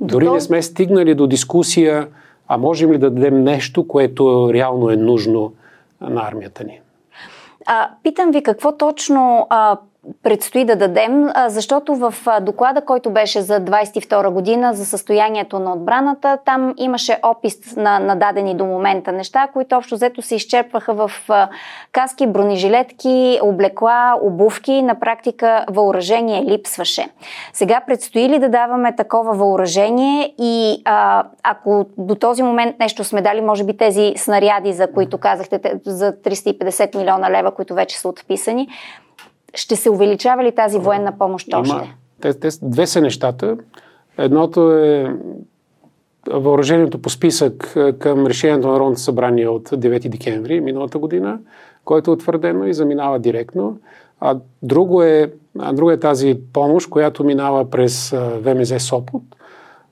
До 0.00 0.06
Дори 0.06 0.30
не 0.30 0.40
сме 0.40 0.62
стигнали 0.62 1.14
до 1.14 1.26
дискусия, 1.26 2.08
а 2.48 2.58
можем 2.58 2.92
ли 2.92 2.98
да 2.98 3.10
дадем 3.10 3.44
нещо, 3.44 3.88
което 3.88 4.50
реално 4.52 4.90
е 4.90 4.96
нужно 4.96 5.52
на 6.00 6.28
армията 6.28 6.64
ни. 6.64 6.80
А, 7.66 7.90
питам 8.02 8.30
ви 8.30 8.42
какво 8.42 8.76
точно 8.76 9.46
а, 9.50 9.78
предстои 10.22 10.64
да 10.64 10.76
дадем, 10.76 11.28
защото 11.46 11.94
в 11.94 12.14
доклада, 12.40 12.80
който 12.80 13.10
беше 13.10 13.42
за 13.42 13.60
22 13.60 14.30
година 14.30 14.74
за 14.74 14.86
състоянието 14.86 15.58
на 15.58 15.72
отбраната, 15.72 16.38
там 16.44 16.74
имаше 16.76 17.18
опис 17.22 17.76
на, 17.76 17.98
на 17.98 18.16
дадени 18.16 18.54
до 18.54 18.64
момента 18.64 19.12
неща, 19.12 19.48
които 19.52 19.76
общо 19.76 19.94
взето 19.94 20.22
се 20.22 20.34
изчерпваха 20.34 20.94
в 20.94 21.10
каски, 21.92 22.26
бронежилетки, 22.26 23.38
облекла, 23.42 24.18
обувки. 24.22 24.82
На 24.82 25.00
практика 25.00 25.64
въоръжение 25.70 26.42
липсваше. 26.42 27.08
Сега 27.52 27.80
предстои 27.86 28.28
ли 28.28 28.38
да 28.38 28.48
даваме 28.48 28.96
такова 28.96 29.34
въоръжение 29.34 30.34
и 30.38 30.82
а, 30.84 31.24
ако 31.42 31.86
до 31.98 32.14
този 32.14 32.42
момент 32.42 32.78
нещо 32.78 33.04
сме 33.04 33.22
дали, 33.22 33.40
може 33.40 33.64
би 33.64 33.76
тези 33.76 34.14
снаряди, 34.16 34.72
за 34.72 34.92
които 34.92 35.18
казахте, 35.18 35.60
за 35.84 36.12
350 36.12 36.96
милиона 36.96 37.30
лева, 37.30 37.50
които 37.50 37.74
вече 37.74 37.98
са 37.98 38.08
отписани, 38.08 38.68
ще 39.56 39.76
се 39.76 39.90
увеличава 39.90 40.44
ли 40.44 40.54
тази 40.54 40.78
военна 40.78 41.18
помощ 41.18 41.48
още? 41.54 41.74
Има, 41.74 41.86
те, 42.20 42.34
те, 42.34 42.48
две 42.62 42.86
са 42.86 43.00
нещата. 43.00 43.56
Едното 44.18 44.72
е 44.72 45.16
въоръжението 46.30 47.02
по 47.02 47.10
списък 47.10 47.72
е, 47.76 47.92
към 47.92 48.26
решението 48.26 48.66
на 48.66 48.72
Народното 48.72 49.00
събрание 49.00 49.48
от 49.48 49.68
9 49.68 50.08
декември 50.08 50.60
миналата 50.60 50.98
година, 50.98 51.38
което 51.84 52.10
е 52.10 52.14
утвърдено 52.14 52.66
и 52.66 52.74
заминава 52.74 53.18
директно. 53.18 53.78
А 54.20 54.38
друго 54.62 55.02
е, 55.02 55.32
а 55.58 55.72
друго 55.72 55.90
е 55.90 56.00
тази 56.00 56.38
помощ, 56.52 56.90
която 56.90 57.24
минава 57.24 57.70
през 57.70 58.14
ВМЗ 58.40 58.82
Сопот 58.82 59.22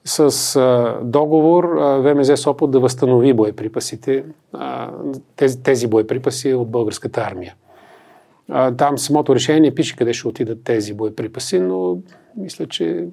с 0.05 0.57
а, 0.57 0.99
договор 1.03 1.65
а, 1.65 1.99
ВМЗ 1.99 2.41
Сопот 2.41 2.71
да 2.71 2.81
възстанови 2.81 3.33
боеприпасите, 3.33 4.25
а, 4.53 4.91
тези, 5.37 5.63
тези 5.63 5.87
боеприпаси 5.87 6.55
от 6.55 6.71
българската 6.71 7.21
армия. 7.21 7.55
Там 8.77 8.99
самото 8.99 9.35
решение 9.35 9.75
пише 9.75 9.97
къде 9.97 10.13
ще 10.13 10.29
отидат 10.29 10.65
тези 10.65 10.95
боеприпаси, 10.95 11.61
но 11.61 11.99
мисля, 12.37 12.67
че 12.67 13.07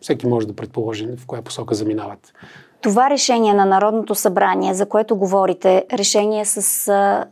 всеки 0.00 0.26
може 0.26 0.46
да 0.46 0.52
предположи 0.52 1.08
в 1.16 1.26
коя 1.26 1.42
посока 1.42 1.74
заминават. 1.74 2.32
Това 2.80 3.10
решение 3.10 3.54
на 3.54 3.64
Народното 3.64 4.14
събрание, 4.14 4.74
за 4.74 4.86
което 4.86 5.16
говорите, 5.16 5.84
решение 5.92 6.44
с 6.44 6.88
а, 6.88 7.24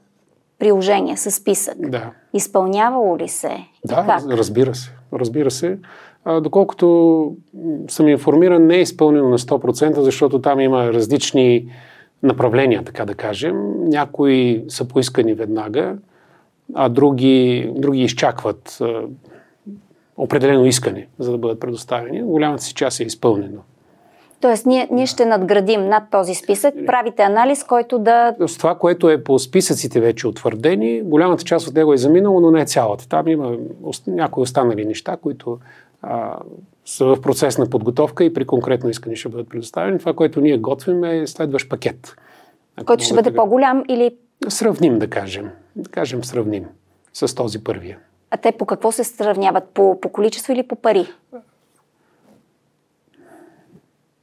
приложение, 0.59 1.17
с 1.17 1.31
списък, 1.31 1.91
да. 1.91 2.11
изпълнявало 2.35 3.19
ли 3.19 3.29
се? 3.29 3.57
Да, 3.85 4.05
как? 4.07 4.23
разбира 4.31 4.75
се. 4.75 4.91
Разбира 5.13 5.51
се. 5.51 5.79
А, 6.25 6.41
доколкото 6.41 7.37
съм 7.89 8.09
информиран, 8.09 8.67
не 8.67 8.77
е 8.77 8.81
изпълнено 8.81 9.29
на 9.29 9.39
100%, 9.39 10.01
защото 10.01 10.41
там 10.41 10.61
има 10.61 10.93
различни 10.93 11.69
направления, 12.23 12.85
така 12.85 13.05
да 13.05 13.15
кажем. 13.15 13.57
Някои 13.89 14.65
са 14.69 14.89
поискани 14.89 15.35
веднага, 15.35 15.97
а 16.75 16.89
други, 16.89 17.71
други 17.77 18.03
изчакват 18.03 18.79
а, 18.81 19.03
определено 20.17 20.67
искане, 20.67 21.09
за 21.19 21.31
да 21.31 21.39
бъдат 21.39 21.61
предоставени. 21.61 22.23
Голямата 22.23 22.63
си 22.63 22.75
част 22.75 23.01
е 23.01 23.05
изпълнено. 23.05 23.61
Тоест, 24.41 24.67
ние, 24.67 24.89
ние 24.93 25.07
ще 25.07 25.27
надградим 25.27 25.89
над 25.89 26.03
този 26.11 26.35
списък, 26.35 26.75
правите 26.87 27.23
анализ, 27.23 27.65
който 27.65 27.99
да... 27.99 28.35
С 28.47 28.59
това, 28.59 28.75
което 28.75 29.11
е 29.11 29.25
по 29.25 29.39
списъците 29.39 30.01
вече 30.01 30.29
утвърдени, 30.29 31.03
голямата 31.03 31.45
част 31.45 31.69
от 31.69 31.75
него 31.75 31.93
е 31.93 31.97
заминало, 31.97 32.41
но 32.41 32.51
не 32.51 32.65
цялата. 32.65 33.09
Там 33.09 33.29
има 33.29 33.57
някои 34.07 34.43
останали 34.43 34.85
неща, 34.85 35.17
които 35.17 35.59
а, 36.03 36.39
са 36.85 37.05
в 37.05 37.21
процес 37.21 37.59
на 37.59 37.67
подготовка 37.67 38.25
и 38.25 38.35
при 38.35 38.45
конкретно 38.45 38.91
искане 38.91 39.17
ще 39.17 39.29
бъдат 39.29 39.49
предоставени. 39.49 39.99
Това, 39.99 40.13
което 40.13 40.41
ние 40.41 40.59
готвим 40.59 41.05
е 41.05 41.27
следващ 41.27 41.69
пакет. 41.69 42.17
Който 42.85 43.05
ще 43.05 43.15
бъде 43.15 43.35
по-голям 43.35 43.85
или 43.89 44.17
Сравним, 44.49 44.99
да 44.99 45.11
кажем. 45.11 45.51
Да 45.77 45.91
кажем 45.91 46.25
сравним 46.25 46.65
с 47.13 47.35
този 47.35 47.65
първия. 47.65 47.99
А 48.31 48.37
те 48.37 48.53
по 48.53 48.67
какво 48.67 48.93
се 48.93 49.05
сравняват? 49.05 49.65
По, 49.65 50.01
по 50.01 50.09
количество 50.09 50.53
или 50.53 50.63
по 50.63 50.77
пари? 50.77 51.07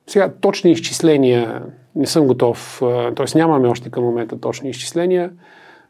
Сега, 0.07 0.31
точни 0.41 0.71
изчисления 0.71 1.63
не 1.95 2.05
съм 2.05 2.27
готов, 2.27 2.77
т.е. 3.15 3.37
нямаме 3.37 3.67
още 3.67 3.89
към 3.89 4.03
момента 4.03 4.39
точни 4.39 4.69
изчисления, 4.69 5.31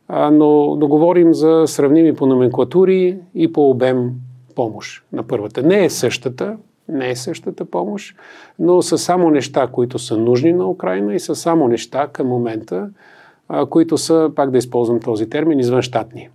но, 0.09 0.75
но 0.75 0.88
говорим 0.88 1.33
за 1.33 1.63
сравними 1.67 2.15
по 2.15 2.25
номенклатури 2.25 3.17
и 3.35 3.53
по 3.53 3.69
обем 3.69 4.11
помощ 4.55 5.03
на 5.11 5.23
първата. 5.23 5.63
Не 5.63 5.85
е 5.85 5.89
същата, 5.89 6.57
не 6.88 7.09
е 7.09 7.15
същата 7.15 7.65
помощ, 7.65 8.15
но 8.59 8.81
са 8.81 8.97
само 8.97 9.29
неща, 9.29 9.67
които 9.67 10.00
са 10.00 10.17
нужни 10.17 10.53
на 10.53 10.69
Украина 10.69 11.15
и 11.15 11.19
са 11.19 11.35
само 11.35 11.67
неща 11.67 12.07
към 12.07 12.27
момента, 12.27 12.89
които 13.70 13.98
са, 13.98 14.29
пак 14.36 14.51
да 14.51 14.58
използвам 14.58 15.00
този 15.00 15.29
термин, 15.29 15.60
извънщатни. 15.60 16.29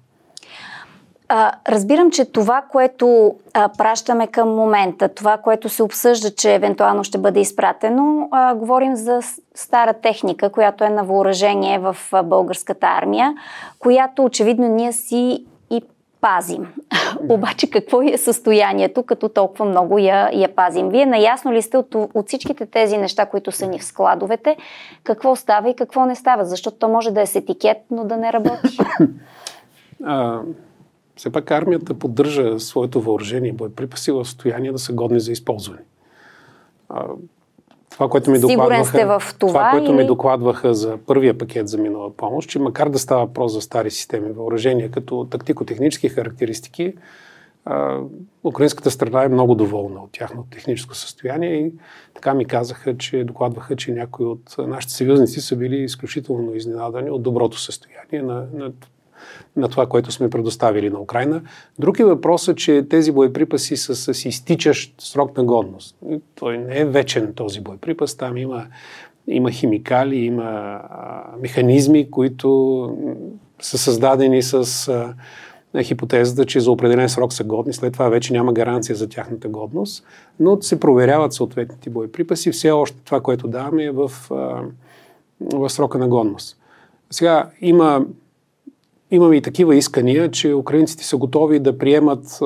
А, 1.28 1.52
разбирам, 1.68 2.10
че 2.10 2.24
това, 2.24 2.62
което 2.72 3.34
а, 3.54 3.68
пращаме 3.78 4.26
към 4.26 4.48
момента, 4.48 5.08
това, 5.08 5.36
което 5.36 5.68
се 5.68 5.82
обсъжда, 5.82 6.30
че 6.30 6.54
евентуално 6.54 7.04
ще 7.04 7.18
бъде 7.18 7.40
изпратено, 7.40 8.28
а, 8.30 8.54
говорим 8.54 8.96
за 8.96 9.20
стара 9.54 9.92
техника, 9.92 10.50
която 10.50 10.84
е 10.84 10.88
на 10.88 11.04
въоръжение 11.04 11.78
в 11.78 11.96
българската 12.24 12.86
армия, 12.86 13.34
която 13.78 14.24
очевидно 14.24 14.68
ние 14.68 14.92
си 14.92 15.44
пазим. 16.20 16.74
Обаче 17.28 17.70
какво 17.70 18.02
е 18.02 18.18
състоянието, 18.18 19.02
като 19.02 19.28
толкова 19.28 19.64
много 19.64 19.98
я, 19.98 20.30
я 20.32 20.54
пазим? 20.54 20.88
Вие 20.88 21.06
наясно 21.06 21.52
ли 21.52 21.62
сте 21.62 21.76
от, 21.76 21.94
от 21.94 22.28
всичките 22.28 22.66
тези 22.66 22.98
неща, 22.98 23.26
които 23.26 23.52
са 23.52 23.66
ни 23.66 23.78
в 23.78 23.84
складовете, 23.84 24.56
какво 25.04 25.36
става 25.36 25.70
и 25.70 25.76
какво 25.76 26.06
не 26.06 26.14
става? 26.14 26.44
Защото 26.44 26.76
то 26.76 26.88
може 26.88 27.10
да 27.10 27.20
е 27.20 27.26
с 27.26 27.36
етикет, 27.36 27.76
но 27.90 28.04
да 28.04 28.16
не 28.16 28.32
работи. 28.32 28.78
А, 30.04 30.40
все 31.16 31.32
пак 31.32 31.50
армията 31.50 31.94
поддържа 31.94 32.60
своето 32.60 33.00
въоръжение 33.00 33.50
и 33.50 33.52
боеприпаси 33.52 34.12
в 34.12 34.24
състояние 34.24 34.72
да 34.72 34.78
са 34.78 34.92
годни 34.92 35.20
за 35.20 35.32
използване. 35.32 35.80
А, 36.88 37.04
това, 37.96 38.08
което 38.08 38.30
ми 38.30 38.38
докладваха, 38.38 38.84
сте 38.84 39.04
в 39.04 39.22
това, 39.38 39.52
това 39.52 39.70
което 39.70 39.90
или... 39.90 39.96
ми 39.96 40.06
докладваха 40.06 40.74
за 40.74 40.98
първия 41.06 41.38
пакет 41.38 41.68
за 41.68 41.78
минала 41.78 42.16
помощ, 42.16 42.48
че 42.48 42.58
макар 42.58 42.88
да 42.88 42.98
става 42.98 43.26
въпрос 43.26 43.52
за 43.52 43.60
стари 43.60 43.90
системи 43.90 44.32
въоръжения 44.32 44.90
като 44.90 45.26
тактико-технически 45.30 46.08
характеристики, 46.08 46.94
а, 47.64 48.00
украинската 48.44 48.90
страна 48.90 49.24
е 49.24 49.28
много 49.28 49.54
доволна 49.54 50.00
от 50.00 50.12
тяхното 50.12 50.48
техническо 50.50 50.94
състояние 50.94 51.54
и 51.54 51.72
така 52.14 52.34
ми 52.34 52.44
казаха, 52.44 52.96
че 52.96 53.24
докладваха, 53.24 53.76
че 53.76 53.92
някои 53.92 54.26
от 54.26 54.56
нашите 54.58 54.94
съюзници 54.94 55.40
са 55.40 55.56
били 55.56 55.76
изключително 55.76 56.54
изненадани 56.54 57.10
от 57.10 57.22
доброто 57.22 57.60
състояние 57.60 58.22
на, 58.22 58.46
на 58.54 58.72
на 59.56 59.68
това, 59.68 59.86
което 59.86 60.12
сме 60.12 60.30
предоставили 60.30 60.90
на 60.90 61.00
Украина. 61.00 61.42
Друг 61.78 61.98
е 61.98 62.04
че 62.56 62.86
тези 62.90 63.12
боеприпаси 63.12 63.76
са 63.76 64.14
с 64.14 64.24
изтичащ 64.24 64.94
срок 65.00 65.36
на 65.36 65.44
годност. 65.44 65.96
Той 66.34 66.58
не 66.58 66.78
е 66.78 66.84
вечен 66.84 67.32
този 67.34 67.60
боеприпас, 67.60 68.14
там 68.14 68.36
има, 68.36 68.66
има 69.26 69.50
химикали, 69.50 70.16
има 70.16 70.42
а, 70.42 71.24
механизми, 71.40 72.10
които 72.10 72.90
са 73.60 73.78
създадени 73.78 74.42
с 74.42 74.88
а, 74.88 75.14
хипотезата, 75.82 76.46
че 76.46 76.60
за 76.60 76.70
определен 76.70 77.08
срок 77.08 77.32
са 77.32 77.44
годни, 77.44 77.72
след 77.72 77.92
това 77.92 78.08
вече 78.08 78.32
няма 78.32 78.52
гаранция 78.52 78.96
за 78.96 79.08
тяхната 79.08 79.48
годност, 79.48 80.04
но 80.40 80.62
се 80.62 80.80
проверяват 80.80 81.32
съответните 81.32 81.90
боеприпаси. 81.90 82.50
Все 82.50 82.70
още 82.70 82.96
това, 83.04 83.20
което 83.20 83.48
даваме 83.48 83.84
е 83.84 83.90
в, 83.90 84.12
в 85.40 85.70
срока 85.70 85.98
на 85.98 86.08
годност. 86.08 86.58
Сега 87.10 87.50
има 87.60 88.06
Имаме 89.10 89.36
и 89.36 89.42
такива 89.42 89.76
искания, 89.76 90.30
че 90.30 90.54
украинците 90.54 91.04
са 91.04 91.16
готови 91.16 91.58
да 91.58 91.78
приемат 91.78 92.38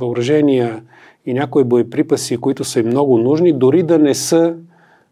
въоръжения 0.00 0.82
и 1.26 1.34
някои 1.34 1.64
боеприпаси, 1.64 2.36
които 2.36 2.64
са 2.64 2.80
им 2.80 2.86
много 2.86 3.18
нужни, 3.18 3.52
дори 3.52 3.82
да 3.82 3.98
не 3.98 4.14
са 4.14 4.54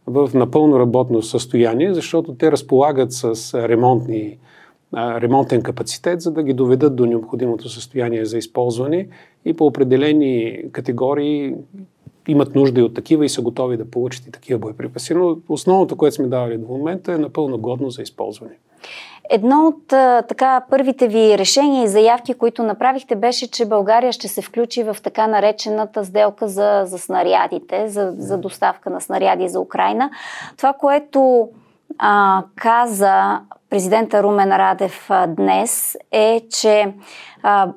в 0.07 0.31
напълно 0.35 0.79
работно 0.79 1.23
състояние, 1.23 1.95
защото 1.95 2.35
те 2.35 2.53
разполагат 2.53 3.13
с 3.13 3.55
ремонтни, 3.69 4.39
ремонтен 4.97 5.63
капацитет, 5.63 6.21
за 6.21 6.31
да 6.31 6.43
ги 6.43 6.53
доведат 6.53 6.97
до 6.97 7.07
необходимото 7.07 7.69
състояние 7.69 8.25
за 8.25 8.39
използване 8.39 9.09
и 9.45 9.55
по 9.55 9.67
определени 9.67 10.63
категории 10.73 11.55
имат 12.29 12.55
нужда 12.55 12.81
и 12.81 12.83
от 12.83 12.95
такива 12.95 13.25
и 13.25 13.29
са 13.29 13.43
готови 13.43 13.77
да 13.77 13.91
получат 13.91 14.27
и 14.27 14.31
такива 14.31 14.59
боеприпаси. 14.59 15.15
Но 15.15 15.37
основното, 15.49 15.97
което 15.97 16.17
сме 16.17 16.27
давали 16.27 16.59
до 16.59 16.67
момента 16.67 17.13
е 17.13 17.19
напълно 17.19 17.59
годно 17.59 17.91
за 17.91 18.03
използване. 18.03 18.55
Едно 19.31 19.67
от 19.67 19.87
така 20.29 20.65
първите 20.71 21.09
ви 21.09 21.39
решения 21.39 21.85
и 21.85 21.89
заявки, 21.89 22.35
които 22.35 22.63
направихте, 22.63 23.17
беше, 23.17 23.51
че 23.51 23.67
България 23.67 24.13
ще 24.13 24.29
се 24.29 24.43
включи 24.43 24.83
в 24.83 24.97
така 25.03 25.27
наречената 25.27 26.05
сделка 26.05 26.49
за, 26.49 26.83
за 26.85 26.99
снарядите, 26.99 27.89
за, 27.89 28.15
за 28.19 28.39
доставка 28.39 28.91
на 28.91 29.01
снаряди 29.01 29.49
за 29.49 29.61
Украина. 29.61 30.11
Това, 30.57 30.73
което 30.73 31.49
а, 31.99 32.43
каза 32.57 33.41
президента 33.71 34.23
Румен 34.23 34.53
Радев 34.53 35.07
а, 35.11 35.27
днес 35.27 35.97
е, 36.13 36.41
че 36.51 36.93
а, 37.43 37.73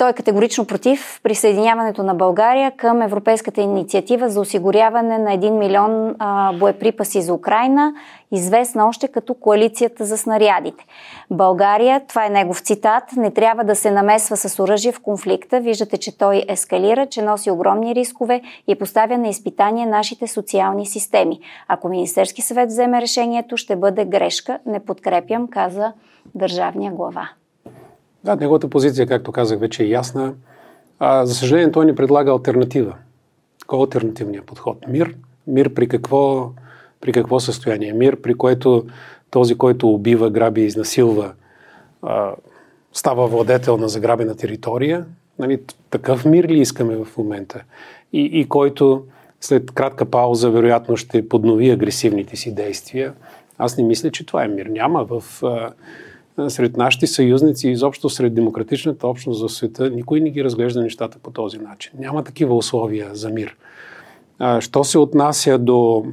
той 0.00 0.10
е 0.10 0.12
категорично 0.12 0.66
против 0.66 1.20
присъединяването 1.22 2.02
на 2.02 2.14
България 2.14 2.72
към 2.76 3.02
Европейската 3.02 3.60
инициатива 3.60 4.28
за 4.28 4.40
осигуряване 4.40 5.18
на 5.18 5.30
1 5.30 5.50
милион 5.50 6.16
а, 6.18 6.52
боеприпаси 6.52 7.22
за 7.22 7.34
Украина, 7.34 7.94
известна 8.32 8.88
още 8.88 9.08
като 9.08 9.34
коалицията 9.34 10.04
за 10.04 10.18
снарядите. 10.18 10.84
България, 11.30 12.00
това 12.08 12.26
е 12.26 12.30
негов 12.30 12.60
цитат, 12.60 13.04
не 13.16 13.30
трябва 13.30 13.64
да 13.64 13.76
се 13.76 13.90
намесва 13.90 14.36
с 14.36 14.62
оръжие 14.62 14.92
в 14.92 15.00
конфликта. 15.00 15.60
Виждате, 15.60 15.98
че 15.98 16.18
той 16.18 16.44
ескалира, 16.48 17.06
че 17.06 17.22
носи 17.22 17.50
огромни 17.50 17.94
рискове 17.94 18.42
и 18.68 18.74
поставя 18.74 19.18
на 19.18 19.28
изпитание 19.28 19.86
нашите 19.86 20.26
социални 20.26 20.86
системи. 20.86 21.40
Ако 21.68 21.88
Министерски 21.88 22.42
съвет 22.42 22.68
вземе 22.68 23.00
решението, 23.00 23.56
ще 23.56 23.76
бъде 23.76 24.04
грешка. 24.04 24.58
Не 24.66 24.80
подкрепям, 24.80 25.48
каза 25.48 25.92
държавния 26.34 26.92
глава. 26.92 27.30
Да, 28.24 28.36
неговата 28.36 28.68
позиция, 28.68 29.06
както 29.06 29.32
казах, 29.32 29.58
вече 29.58 29.82
е 29.82 29.88
ясна. 29.88 30.34
А, 30.98 31.26
за 31.26 31.34
съжаление, 31.34 31.72
той 31.72 31.86
ни 31.86 31.94
предлага 31.94 32.30
альтернатива. 32.30 32.94
Кой 33.66 33.78
е 33.78 33.82
альтернативният 33.82 34.46
подход? 34.46 34.78
Мир. 34.88 35.14
Мир 35.46 35.74
при 35.74 35.88
какво, 35.88 36.50
при 37.00 37.12
какво 37.12 37.40
състояние? 37.40 37.92
Мир, 37.92 38.16
при 38.16 38.34
което 38.34 38.86
този, 39.30 39.54
който 39.54 39.88
убива, 39.88 40.30
граби 40.30 40.64
изнасилва, 40.64 41.32
а, 42.02 42.32
става 42.92 43.26
владетел 43.26 43.76
на 43.76 43.88
заграбена 43.88 44.36
територия. 44.36 45.06
Нали, 45.38 45.60
такъв 45.90 46.24
мир 46.24 46.44
ли 46.44 46.58
искаме 46.58 46.96
в 46.96 47.08
момента? 47.18 47.62
И, 48.12 48.20
и 48.20 48.48
който 48.48 49.04
след 49.40 49.70
кратка 49.70 50.04
пауза, 50.04 50.50
вероятно, 50.50 50.96
ще 50.96 51.28
поднови 51.28 51.70
агресивните 51.70 52.36
си 52.36 52.54
действия. 52.54 53.12
Аз 53.58 53.76
не 53.76 53.84
мисля, 53.84 54.10
че 54.10 54.26
това 54.26 54.44
е 54.44 54.48
мир. 54.48 54.66
Няма 54.66 55.04
в. 55.04 55.42
А, 55.42 55.72
сред 56.48 56.76
нашите 56.76 57.06
съюзници 57.06 57.68
и 57.68 57.72
изобщо 57.72 58.08
сред 58.08 58.34
демократичната 58.34 59.08
общност 59.08 59.42
в 59.42 59.52
света, 59.52 59.90
никой 59.90 60.20
не 60.20 60.30
ги 60.30 60.44
разглежда 60.44 60.82
нещата 60.82 61.18
по 61.22 61.30
този 61.30 61.58
начин. 61.58 61.92
Няма 61.98 62.24
такива 62.24 62.56
условия 62.56 63.08
за 63.12 63.30
мир. 63.30 63.56
Що 64.60 64.84
се 64.84 64.98
отнася 64.98 65.58
до 65.58 66.04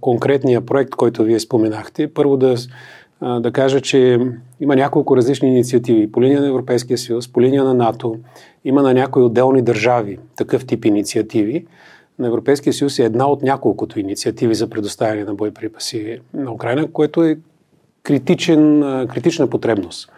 конкретния 0.00 0.60
проект, 0.60 0.90
който 0.90 1.24
вие 1.24 1.40
споменахте, 1.40 2.14
първо 2.14 2.36
да, 2.36 2.54
да 3.40 3.52
кажа, 3.52 3.80
че 3.80 4.18
има 4.60 4.76
няколко 4.76 5.16
различни 5.16 5.48
инициативи 5.48 6.12
по 6.12 6.22
линия 6.22 6.40
на 6.40 6.48
Европейския 6.48 6.98
съюз, 6.98 7.32
по 7.32 7.40
линия 7.40 7.64
на 7.64 7.74
НАТО, 7.74 8.16
има 8.64 8.82
на 8.82 8.94
някои 8.94 9.22
отделни 9.22 9.62
държави 9.62 10.18
такъв 10.36 10.66
тип 10.66 10.84
инициативи. 10.84 11.66
На 12.18 12.26
Европейския 12.26 12.72
съюз 12.72 12.98
е 12.98 13.04
една 13.04 13.28
от 13.28 13.42
няколкото 13.42 14.00
инициативи 14.00 14.54
за 14.54 14.70
предоставяне 14.70 15.24
на 15.24 15.34
боеприпаси 15.34 16.18
на 16.34 16.52
Украина, 16.52 16.92
което 16.92 17.24
е 17.24 17.38
критичен, 18.06 18.80
критична 19.08 19.50
потребност 19.50 20.12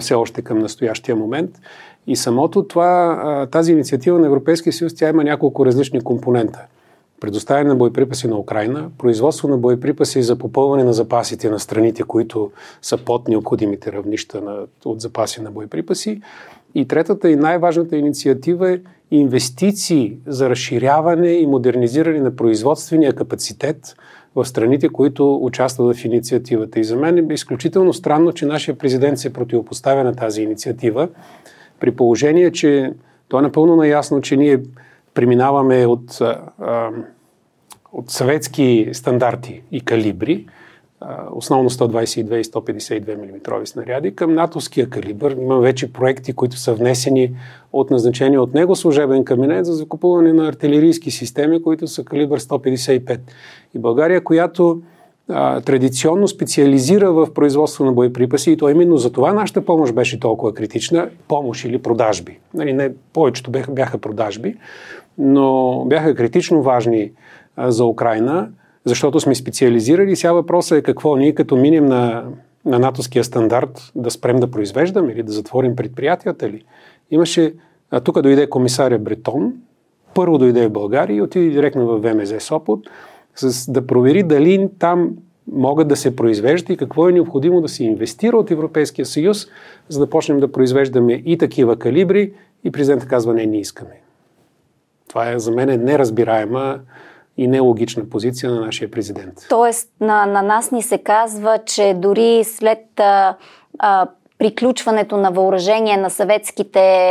все 0.00 0.14
още 0.14 0.42
към 0.42 0.58
настоящия 0.58 1.16
момент. 1.16 1.50
И 2.06 2.16
самото 2.16 2.64
това, 2.64 3.46
тази 3.50 3.72
инициатива 3.72 4.18
на 4.18 4.26
Европейския 4.26 4.72
съюз, 4.72 4.94
тя 4.94 5.08
има 5.08 5.24
няколко 5.24 5.66
различни 5.66 6.00
компонента. 6.00 6.64
Предоставяне 7.20 7.68
на 7.68 7.76
боеприпаси 7.76 8.28
на 8.28 8.38
Украина, 8.38 8.90
производство 8.98 9.48
на 9.48 9.56
боеприпаси 9.56 10.22
за 10.22 10.36
попълване 10.36 10.84
на 10.84 10.92
запасите 10.92 11.50
на 11.50 11.60
страните, 11.60 12.02
които 12.02 12.50
са 12.82 12.96
под 12.98 13.28
необходимите 13.28 13.92
равнища 13.92 14.40
на, 14.40 14.56
от 14.84 15.00
запаси 15.00 15.42
на 15.42 15.50
боеприпаси. 15.50 16.20
И 16.74 16.88
третата 16.88 17.30
и 17.30 17.36
най-важната 17.36 17.96
инициатива 17.96 18.72
е 18.72 18.78
инвестиции 19.10 20.16
за 20.26 20.50
разширяване 20.50 21.28
и 21.28 21.46
модернизиране 21.46 22.20
на 22.20 22.36
производствения 22.36 23.12
капацитет– 23.12 23.96
в 24.38 24.48
страните, 24.48 24.88
които 24.88 25.34
участват 25.42 25.96
в 25.96 26.04
инициативата. 26.04 26.80
И 26.80 26.84
за 26.84 26.96
мен 26.96 27.18
е 27.18 27.34
изключително 27.34 27.92
странно, 27.92 28.32
че 28.32 28.46
нашия 28.46 28.78
президент 28.78 29.18
се 29.18 29.32
противопоставя 29.32 30.04
на 30.04 30.14
тази 30.14 30.42
инициатива, 30.42 31.08
при 31.80 31.90
положение, 31.90 32.52
че 32.52 32.92
той 33.28 33.40
е 33.40 33.42
напълно 33.42 33.76
наясно, 33.76 34.20
че 34.20 34.36
ние 34.36 34.60
преминаваме 35.14 35.86
от, 35.86 36.18
от 37.92 38.10
съветски 38.10 38.88
стандарти 38.92 39.62
и 39.72 39.80
калибри, 39.80 40.46
основно 41.32 41.70
122 41.70 42.36
и 42.36 42.44
152 42.44 43.16
мм 43.16 43.66
снаряди, 43.66 44.14
към 44.14 44.34
натовския 44.34 44.90
калибър. 44.90 45.36
Има 45.40 45.58
вече 45.58 45.92
проекти, 45.92 46.32
които 46.32 46.56
са 46.56 46.74
внесени 46.74 47.34
от 47.72 47.90
назначение 47.90 48.38
от 48.38 48.54
него 48.54 48.76
служебен 48.76 49.24
кабинет 49.24 49.66
за 49.66 49.72
закупуване 49.72 50.32
на 50.32 50.48
артилерийски 50.48 51.10
системи, 51.10 51.62
които 51.62 51.86
са 51.86 52.04
калибър 52.04 52.40
155. 52.40 53.20
И 53.74 53.78
България, 53.78 54.24
която 54.24 54.82
а, 55.28 55.60
традиционно 55.60 56.28
специализира 56.28 57.12
в 57.12 57.34
производство 57.34 57.84
на 57.84 57.92
боеприпаси 57.92 58.52
и 58.52 58.56
то 58.56 58.68
именно 58.68 58.96
за 58.96 59.12
това 59.12 59.32
нашата 59.32 59.64
помощ 59.64 59.94
беше 59.94 60.20
толкова 60.20 60.54
критична, 60.54 61.08
помощ 61.28 61.64
или 61.64 61.82
продажби. 61.82 62.38
Нали, 62.54 62.72
не, 62.72 62.92
повечето 63.12 63.50
бяха, 63.50 63.72
бяха 63.72 63.98
продажби, 63.98 64.54
но 65.18 65.84
бяха 65.86 66.14
критично 66.14 66.62
важни 66.62 67.12
а, 67.56 67.70
за 67.70 67.84
Украина, 67.84 68.48
защото 68.88 69.20
сме 69.20 69.34
специализирали. 69.34 70.16
Сега 70.16 70.32
въпросът 70.32 70.78
е 70.78 70.82
какво 70.82 71.16
ние 71.16 71.34
като 71.34 71.56
минем 71.56 71.86
на, 71.86 72.24
на 72.64 72.78
натовския 72.78 73.24
стандарт 73.24 73.92
да 73.94 74.10
спрем 74.10 74.36
да 74.36 74.50
произвеждаме 74.50 75.12
или 75.12 75.22
да 75.22 75.32
затворим 75.32 75.76
предприятията 75.76 76.50
ли. 76.50 76.64
Имаше, 77.10 77.54
а 77.90 78.00
тук 78.00 78.22
дойде 78.22 78.50
комисаря 78.50 78.98
Бретон, 78.98 79.52
първо 80.14 80.38
дойде 80.38 80.66
в 80.66 80.72
България 80.72 81.16
и 81.16 81.22
отиде 81.22 81.50
директно 81.50 81.86
в 81.86 81.98
ВМЗ 81.98 82.42
Сопот, 82.42 82.80
с 83.34 83.72
да 83.72 83.86
провери 83.86 84.22
дали 84.22 84.68
там 84.78 85.10
могат 85.52 85.88
да 85.88 85.96
се 85.96 86.16
произвеждат 86.16 86.70
и 86.70 86.76
какво 86.76 87.08
е 87.08 87.12
необходимо 87.12 87.60
да 87.60 87.68
се 87.68 87.84
инвестира 87.84 88.36
от 88.36 88.50
Европейския 88.50 89.06
съюз, 89.06 89.46
за 89.88 90.00
да 90.00 90.10
почнем 90.10 90.40
да 90.40 90.52
произвеждаме 90.52 91.12
и 91.12 91.38
такива 91.38 91.76
калибри 91.76 92.32
и 92.64 92.70
президента 92.70 93.06
казва 93.06 93.34
не, 93.34 93.46
не 93.46 93.60
искаме. 93.60 94.00
Това 95.08 95.30
е 95.30 95.38
за 95.38 95.52
мен 95.52 95.84
неразбираема 95.84 96.80
и 97.38 97.46
нелогична 97.46 98.08
позиция 98.08 98.50
на 98.50 98.60
нашия 98.60 98.90
президент. 98.90 99.34
Тоест 99.48 99.88
на, 100.00 100.26
на 100.26 100.42
нас 100.42 100.70
ни 100.70 100.82
се 100.82 100.98
казва, 100.98 101.58
че 101.66 101.94
дори 101.98 102.44
след 102.44 103.00
а, 103.00 103.36
а, 103.78 104.06
приключването 104.38 105.16
на 105.16 105.30
въоръжение 105.30 105.96
на, 105.96 106.10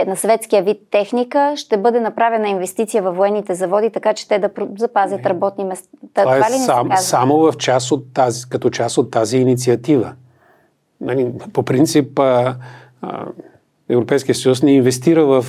на 0.08 0.16
съветския 0.16 0.63
вид 0.63 0.78
техника, 0.92 1.54
ще 1.56 1.78
бъде 1.78 2.00
направена 2.00 2.50
инвестиция 2.50 3.04
във 3.04 3.16
военните 3.16 3.56
заводи, 3.56 3.90
така 3.90 4.13
че 4.13 4.28
те 4.28 4.40
да 4.40 4.50
запазят 4.78 5.24
не. 5.24 5.30
работни 5.30 5.63
места. 5.63 5.88
Това, 6.13 6.24
Това 6.24 6.48
е 6.48 6.52
ли 6.52 6.54
сам, 6.54 6.90
само 6.96 7.38
в 7.38 7.58
част 7.58 7.92
от 7.92 8.13
тази, 8.13 8.50
като 8.50 8.70
част 8.70 8.98
от 8.98 9.12
тази 9.12 9.38
инициатива. 9.38 10.13
Нали, 11.02 11.32
по 11.54 11.63
принцип, 11.63 12.20
а, 12.20 12.56
а, 13.02 13.26
Европейския 13.90 14.36
съюз 14.36 14.63
не 14.63 14.72
инвестира 14.72 15.26
в 15.26 15.46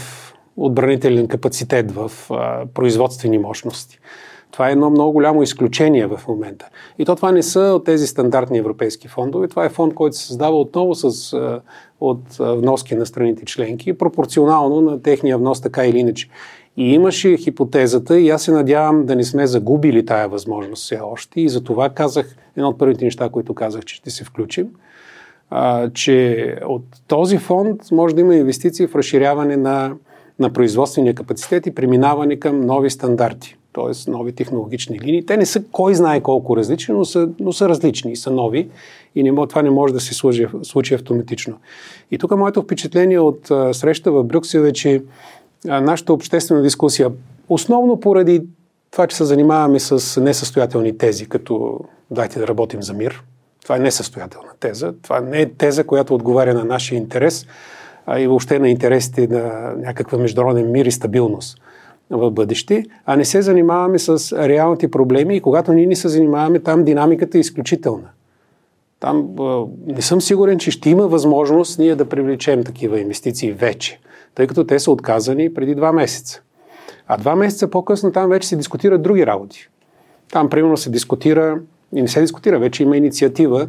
отбранителен 0.56 1.28
капацитет, 1.28 1.92
в 1.92 2.12
а, 2.30 2.66
производствени 2.74 3.38
мощности. 3.38 3.98
Това 4.50 4.68
е 4.68 4.72
едно 4.72 4.90
много 4.90 5.12
голямо 5.12 5.42
изключение 5.42 6.06
в 6.06 6.20
момента. 6.28 6.68
И 6.98 7.04
то 7.04 7.16
това 7.16 7.32
не 7.32 7.42
са 7.42 7.60
от 7.60 7.84
тези 7.84 8.06
стандартни 8.06 8.58
европейски 8.58 9.08
фондове. 9.08 9.48
Това 9.48 9.64
е 9.64 9.68
фонд, 9.68 9.94
който 9.94 10.16
се 10.16 10.26
създава 10.26 10.60
отново 10.60 10.94
с, 10.94 11.34
от 12.00 12.22
вноски 12.38 12.94
на 12.94 13.06
страните 13.06 13.44
членки, 13.44 13.98
пропорционално 13.98 14.80
на 14.80 15.02
техния 15.02 15.38
внос, 15.38 15.60
така 15.60 15.86
или 15.86 15.98
иначе. 15.98 16.28
И 16.76 16.94
имаше 16.94 17.36
хипотезата, 17.36 18.20
и 18.20 18.30
аз 18.30 18.42
се 18.42 18.52
надявам 18.52 19.06
да 19.06 19.16
не 19.16 19.24
сме 19.24 19.46
загубили 19.46 20.06
тая 20.06 20.28
възможност 20.28 20.82
все 20.82 21.00
още. 21.02 21.40
И 21.40 21.48
за 21.48 21.64
това 21.64 21.88
казах, 21.88 22.36
едно 22.56 22.68
от 22.68 22.78
първите 22.78 23.04
неща, 23.04 23.28
които 23.28 23.54
казах, 23.54 23.84
че 23.84 23.94
ще 23.94 24.10
се 24.10 24.24
включим, 24.24 24.68
а, 25.50 25.90
че 25.90 26.56
от 26.66 26.82
този 27.06 27.38
фонд 27.38 27.80
може 27.92 28.14
да 28.14 28.20
има 28.20 28.34
инвестиции 28.34 28.86
в 28.86 28.94
разширяване 28.94 29.56
на, 29.56 29.94
на 30.38 30.52
производствения 30.52 31.14
капацитет 31.14 31.66
и 31.66 31.74
преминаване 31.74 32.36
към 32.36 32.60
нови 32.60 32.90
стандарти 32.90 33.57
т.е. 33.78 34.10
нови 34.10 34.32
технологични 34.32 35.00
линии. 35.00 35.26
Те 35.26 35.36
не 35.36 35.46
са 35.46 35.62
кой 35.72 35.94
знае 35.94 36.20
колко 36.20 36.56
различни, 36.56 36.94
но 36.94 37.04
са, 37.04 37.28
но 37.40 37.52
са 37.52 37.68
различни 37.68 38.12
и 38.12 38.16
са 38.16 38.30
нови 38.30 38.68
и 39.14 39.22
не, 39.22 39.46
това 39.48 39.62
не 39.62 39.70
може 39.70 39.94
да 39.94 40.00
се 40.00 40.14
случи, 40.14 40.46
случи 40.62 40.94
автоматично. 40.94 41.56
И 42.10 42.18
тук 42.18 42.36
моето 42.36 42.62
впечатление 42.62 43.18
от 43.18 43.50
а, 43.50 43.74
среща 43.74 44.12
в 44.12 44.24
Брюксел 44.24 44.60
е, 44.60 44.72
че 44.72 45.02
а, 45.68 45.80
нашата 45.80 46.12
обществена 46.12 46.62
дискусия, 46.62 47.10
основно 47.48 48.00
поради 48.00 48.42
това, 48.90 49.06
че 49.06 49.16
се 49.16 49.24
занимаваме 49.24 49.80
с 49.80 50.20
несъстоятелни 50.20 50.98
тези, 50.98 51.26
като 51.26 51.80
дайте 52.10 52.38
да 52.38 52.48
работим 52.48 52.82
за 52.82 52.94
мир, 52.94 53.22
това 53.62 53.76
е 53.76 53.80
несъстоятелна 53.80 54.50
теза. 54.60 54.94
Това 55.02 55.20
не 55.20 55.40
е 55.40 55.50
теза, 55.50 55.84
която 55.84 56.14
отговаря 56.14 56.54
на 56.54 56.64
нашия 56.64 56.96
интерес, 56.96 57.46
а 58.06 58.20
и 58.20 58.26
въобще 58.26 58.58
на 58.58 58.68
интересите 58.68 59.26
на 59.26 59.74
някаква 59.76 60.18
международен 60.18 60.72
мир 60.72 60.86
и 60.86 60.92
стабилност 60.92 61.58
в 62.10 62.30
бъдеще, 62.30 62.84
а 63.06 63.16
не 63.16 63.24
се 63.24 63.42
занимаваме 63.42 63.98
с 63.98 64.38
реалните 64.48 64.90
проблеми 64.90 65.36
и 65.36 65.40
когато 65.40 65.72
ние 65.72 65.86
не 65.86 65.96
се 65.96 66.08
занимаваме, 66.08 66.58
там 66.58 66.84
динамиката 66.84 67.38
е 67.38 67.40
изключителна. 67.40 68.08
Там 69.00 69.28
не 69.86 70.02
съм 70.02 70.20
сигурен, 70.20 70.58
че 70.58 70.70
ще 70.70 70.90
има 70.90 71.08
възможност 71.08 71.78
ние 71.78 71.96
да 71.96 72.08
привлечем 72.08 72.64
такива 72.64 73.00
инвестиции 73.00 73.52
вече, 73.52 74.00
тъй 74.34 74.46
като 74.46 74.64
те 74.64 74.78
са 74.78 74.90
отказани 74.90 75.54
преди 75.54 75.74
два 75.74 75.92
месеца. 75.92 76.42
А 77.06 77.16
два 77.16 77.36
месеца 77.36 77.70
по-късно 77.70 78.12
там 78.12 78.30
вече 78.30 78.48
се 78.48 78.56
дискутират 78.56 79.02
други 79.02 79.26
работи. 79.26 79.68
Там, 80.32 80.50
примерно, 80.50 80.76
се 80.76 80.90
дискутира, 80.90 81.60
и 81.94 82.02
не 82.02 82.08
се 82.08 82.20
дискутира, 82.20 82.58
вече 82.58 82.82
има 82.82 82.96
инициатива 82.96 83.68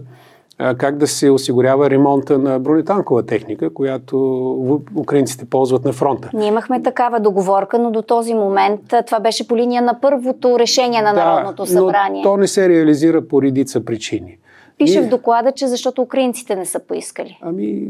как 0.77 0.97
да 0.97 1.07
се 1.07 1.29
осигурява 1.29 1.89
ремонта 1.89 2.37
на 2.37 2.59
бронетанкова 2.59 3.25
техника, 3.25 3.73
която 3.73 4.17
украинците 4.95 5.45
ползват 5.45 5.85
на 5.85 5.93
фронта. 5.93 6.29
Ние 6.33 6.47
имахме 6.47 6.83
такава 6.83 7.19
договорка, 7.19 7.79
но 7.79 7.91
до 7.91 8.01
този 8.01 8.33
момент 8.33 8.81
това 9.05 9.19
беше 9.19 9.47
по 9.47 9.57
линия 9.57 9.81
на 9.81 9.99
първото 10.01 10.59
решение 10.59 11.01
на 11.01 11.13
да, 11.13 11.25
Народното 11.25 11.65
събрание. 11.65 12.23
Но 12.25 12.31
то 12.31 12.37
не 12.37 12.47
се 12.47 12.69
реализира 12.69 13.27
по 13.27 13.41
редица 13.41 13.85
причини. 13.85 14.37
Пише 14.77 14.99
Ние... 14.99 15.07
в 15.07 15.09
доклада, 15.09 15.51
че 15.51 15.67
защото 15.67 16.01
украинците 16.01 16.55
не 16.55 16.65
са 16.65 16.79
поискали. 16.79 17.39
Ами, 17.41 17.87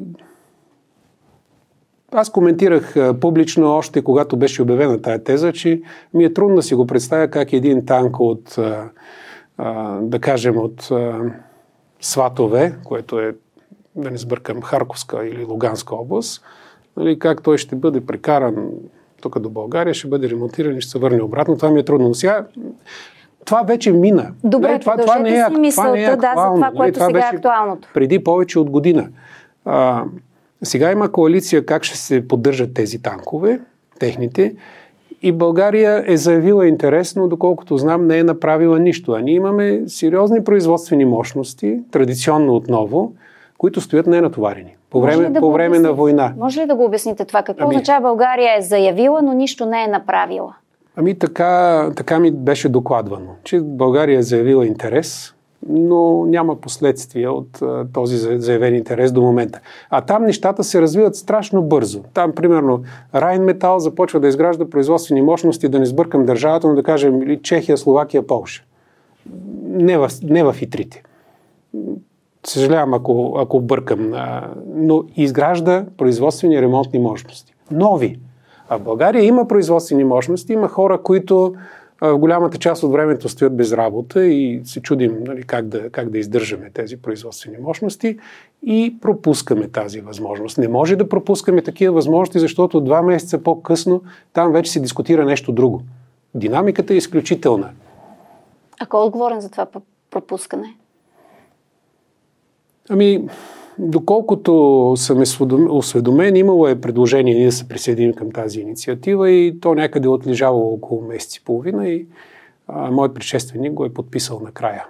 аз 2.11 2.29
коментирах 2.29 2.95
публично 3.21 3.71
още 3.71 4.03
когато 4.03 4.37
беше 4.37 4.61
обявена 4.61 5.01
тая 5.01 5.23
теза, 5.23 5.53
че 5.53 5.81
ми 6.13 6.23
е 6.23 6.33
трудно 6.33 6.55
да 6.55 6.61
си 6.61 6.75
го 6.75 6.87
представя 6.87 7.27
как 7.27 7.53
един 7.53 7.85
танк 7.85 8.19
от, 8.19 8.55
да 10.01 10.19
кажем, 10.19 10.57
от 10.57 10.89
Сватове, 12.01 12.75
което 12.83 13.19
е, 13.19 13.35
да 13.95 14.11
не 14.11 14.17
сбъркам, 14.17 14.61
Харковска 14.61 15.27
или 15.27 15.45
Луганска 15.45 15.95
област, 15.95 16.43
нали, 16.97 17.19
как 17.19 17.43
той 17.43 17.57
ще 17.57 17.75
бъде 17.75 18.05
прекаран 18.05 18.69
тук 19.21 19.39
до 19.39 19.49
България, 19.49 19.93
ще 19.93 20.07
бъде 20.07 20.29
ремонтиран 20.29 20.77
и 20.77 20.81
ще 20.81 20.91
се 20.91 20.99
върне 20.99 21.21
обратно. 21.21 21.57
Това 21.57 21.69
ми 21.69 21.79
е 21.79 21.83
трудно. 21.83 22.07
Но 22.07 22.13
сега 22.13 22.45
това 23.45 23.61
вече 23.61 23.91
мина. 23.91 24.31
Добре, 24.43 24.67
нали, 24.67 24.79
това, 24.79 24.97
това 24.97 25.19
не 25.19 25.29
е, 25.29 25.45
това 25.71 25.91
не 25.91 26.03
е 26.03 26.05
актуално. 26.05 26.57
Да, 26.57 26.65
за 26.65 26.67
това, 26.67 26.71
което 26.77 26.79
нали, 26.79 26.93
това 26.93 27.05
сега 27.05 27.19
е 27.19 27.35
актуалното. 27.35 27.87
Преди 27.93 28.23
повече 28.23 28.59
от 28.59 28.69
година. 28.69 29.09
А, 29.65 30.03
сега 30.63 30.91
има 30.91 31.11
коалиция 31.11 31.65
как 31.65 31.83
ще 31.83 31.97
се 31.97 32.27
поддържат 32.27 32.73
тези 32.73 33.01
танкове, 33.01 33.59
техните, 33.99 34.55
и 35.21 35.31
България 35.31 36.03
е 36.07 36.17
заявила 36.17 36.67
интерес, 36.67 37.15
но 37.15 37.27
доколкото 37.27 37.77
знам 37.77 38.07
не 38.07 38.17
е 38.17 38.23
направила 38.23 38.79
нищо. 38.79 39.11
А 39.11 39.21
ние 39.21 39.33
имаме 39.33 39.81
сериозни 39.87 40.43
производствени 40.43 41.05
мощности, 41.05 41.79
традиционно 41.91 42.55
отново, 42.55 43.13
които 43.57 43.81
стоят 43.81 44.07
ненатоварени. 44.07 44.75
По 44.89 45.01
време, 45.01 45.29
да 45.29 45.39
по 45.39 45.51
време 45.51 45.79
на 45.79 45.93
война. 45.93 46.33
Може 46.37 46.61
ли 46.61 46.65
да 46.65 46.75
го 46.75 46.85
обясните 46.85 47.25
това? 47.25 47.43
Какво 47.43 47.65
ами, 47.65 47.75
означава 47.75 48.01
България 48.01 48.57
е 48.57 48.61
заявила, 48.61 49.21
но 49.21 49.33
нищо 49.33 49.65
не 49.65 49.83
е 49.83 49.87
направила? 49.87 50.55
Ами 50.95 51.19
така, 51.19 51.91
така 51.95 52.19
ми 52.19 52.31
беше 52.31 52.69
докладвано, 52.69 53.35
че 53.43 53.59
България 53.59 54.19
е 54.19 54.21
заявила 54.21 54.67
интерес, 54.67 55.35
но 55.67 56.25
няма 56.25 56.55
последствия 56.55 57.31
от 57.31 57.63
този 57.93 58.17
заявен 58.17 58.75
интерес 58.75 59.11
до 59.11 59.21
момента. 59.21 59.59
А 59.89 60.01
там 60.01 60.23
нещата 60.23 60.63
се 60.63 60.81
развиват 60.81 61.15
страшно 61.15 61.63
бързо. 61.63 62.03
Там, 62.13 62.31
примерно, 62.31 62.81
Райн 63.15 63.43
Метал 63.43 63.79
започва 63.79 64.19
да 64.19 64.27
изгражда 64.27 64.69
производствени 64.69 65.21
мощности, 65.21 65.69
да 65.69 65.79
не 65.79 65.85
сбъркам 65.85 66.25
държавата, 66.25 66.67
но 66.67 66.75
да 66.75 66.83
кажем 66.83 67.21
или 67.21 67.41
Чехия, 67.41 67.77
Словакия, 67.77 68.27
Полша. 68.27 68.63
Не 69.63 69.97
в, 69.97 70.09
не 70.23 70.43
в 70.43 70.55
итрите. 70.61 71.03
Съжалявам, 72.45 72.93
ако, 72.93 73.35
ако 73.37 73.61
бъркам, 73.61 74.13
но 74.75 75.03
изгражда 75.15 75.85
производствени 75.97 76.61
ремонтни 76.61 76.99
мощности. 76.99 77.53
Нови. 77.71 78.19
А 78.69 78.77
в 78.77 78.81
България 78.81 79.23
има 79.23 79.47
производствени 79.47 80.03
мощности, 80.03 80.53
има 80.53 80.67
хора, 80.67 81.01
които 81.03 81.53
в 82.01 82.17
голямата 82.17 82.57
част 82.57 82.83
от 82.83 82.91
времето 82.91 83.29
стоят 83.29 83.57
без 83.57 83.73
работа 83.73 84.25
и 84.25 84.61
се 84.63 84.81
чудим 84.81 85.23
нали, 85.23 85.43
как, 85.43 85.67
да, 85.67 85.89
как 85.89 86.09
да 86.09 86.17
издържаме 86.17 86.69
тези 86.73 86.97
производствени 86.97 87.57
мощности 87.57 88.19
и 88.63 88.95
пропускаме 89.01 89.67
тази 89.67 90.01
възможност. 90.01 90.57
Не 90.57 90.67
може 90.67 90.95
да 90.95 91.09
пропускаме 91.09 91.61
такива 91.61 91.93
възможности, 91.93 92.39
защото 92.39 92.81
два 92.81 93.01
месеца 93.01 93.43
по-късно 93.43 94.01
там 94.33 94.51
вече 94.51 94.71
се 94.71 94.79
дискутира 94.79 95.25
нещо 95.25 95.51
друго. 95.51 95.81
Динамиката 96.35 96.93
е 96.93 96.97
изключителна. 96.97 97.69
А 98.79 98.85
кой 98.85 99.01
е 99.01 99.05
отговорен 99.05 99.41
за 99.41 99.49
това 99.49 99.67
пропускане? 100.11 100.75
Ами, 102.89 103.27
Доколкото 103.81 104.93
съм 104.97 105.23
осведомен, 105.69 106.35
имало 106.35 106.67
е 106.67 106.81
предложение 106.81 107.33
ние 107.33 107.45
да 107.45 107.51
се 107.51 107.67
присъединим 107.67 108.13
към 108.13 108.31
тази 108.31 108.59
инициатива 108.59 109.31
и 109.31 109.59
то 109.59 109.75
някъде 109.75 110.05
е 110.05 110.09
отлежавало 110.09 110.73
около 110.73 111.01
месец 111.01 111.35
и 111.35 111.43
половина 111.43 111.89
и 111.89 112.07
а, 112.67 112.91
моят 112.91 113.13
предшественик 113.13 113.73
го 113.73 113.85
е 113.85 113.93
подписал 113.93 114.39
накрая. 114.39 114.87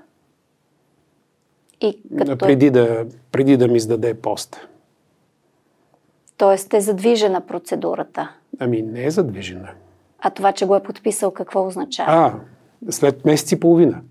И 1.81 2.01
като... 2.17 2.37
преди, 2.37 2.69
да, 2.69 3.05
преди 3.31 3.57
да 3.57 3.67
ми 3.67 3.77
издаде 3.77 4.13
пост. 4.13 4.67
Тоест 6.37 6.73
е 6.73 6.81
задвижена 6.81 7.41
процедурата? 7.41 8.29
Ами 8.59 8.81
не 8.81 9.05
е 9.05 9.11
задвижена. 9.11 9.69
А 10.19 10.29
това, 10.29 10.51
че 10.51 10.65
го 10.65 10.75
е 10.75 10.83
подписал, 10.83 11.31
какво 11.31 11.67
означава? 11.67 12.11
А, 12.11 12.91
след 12.91 13.25
месец 13.25 13.51
и 13.51 13.59
половина. 13.59 14.01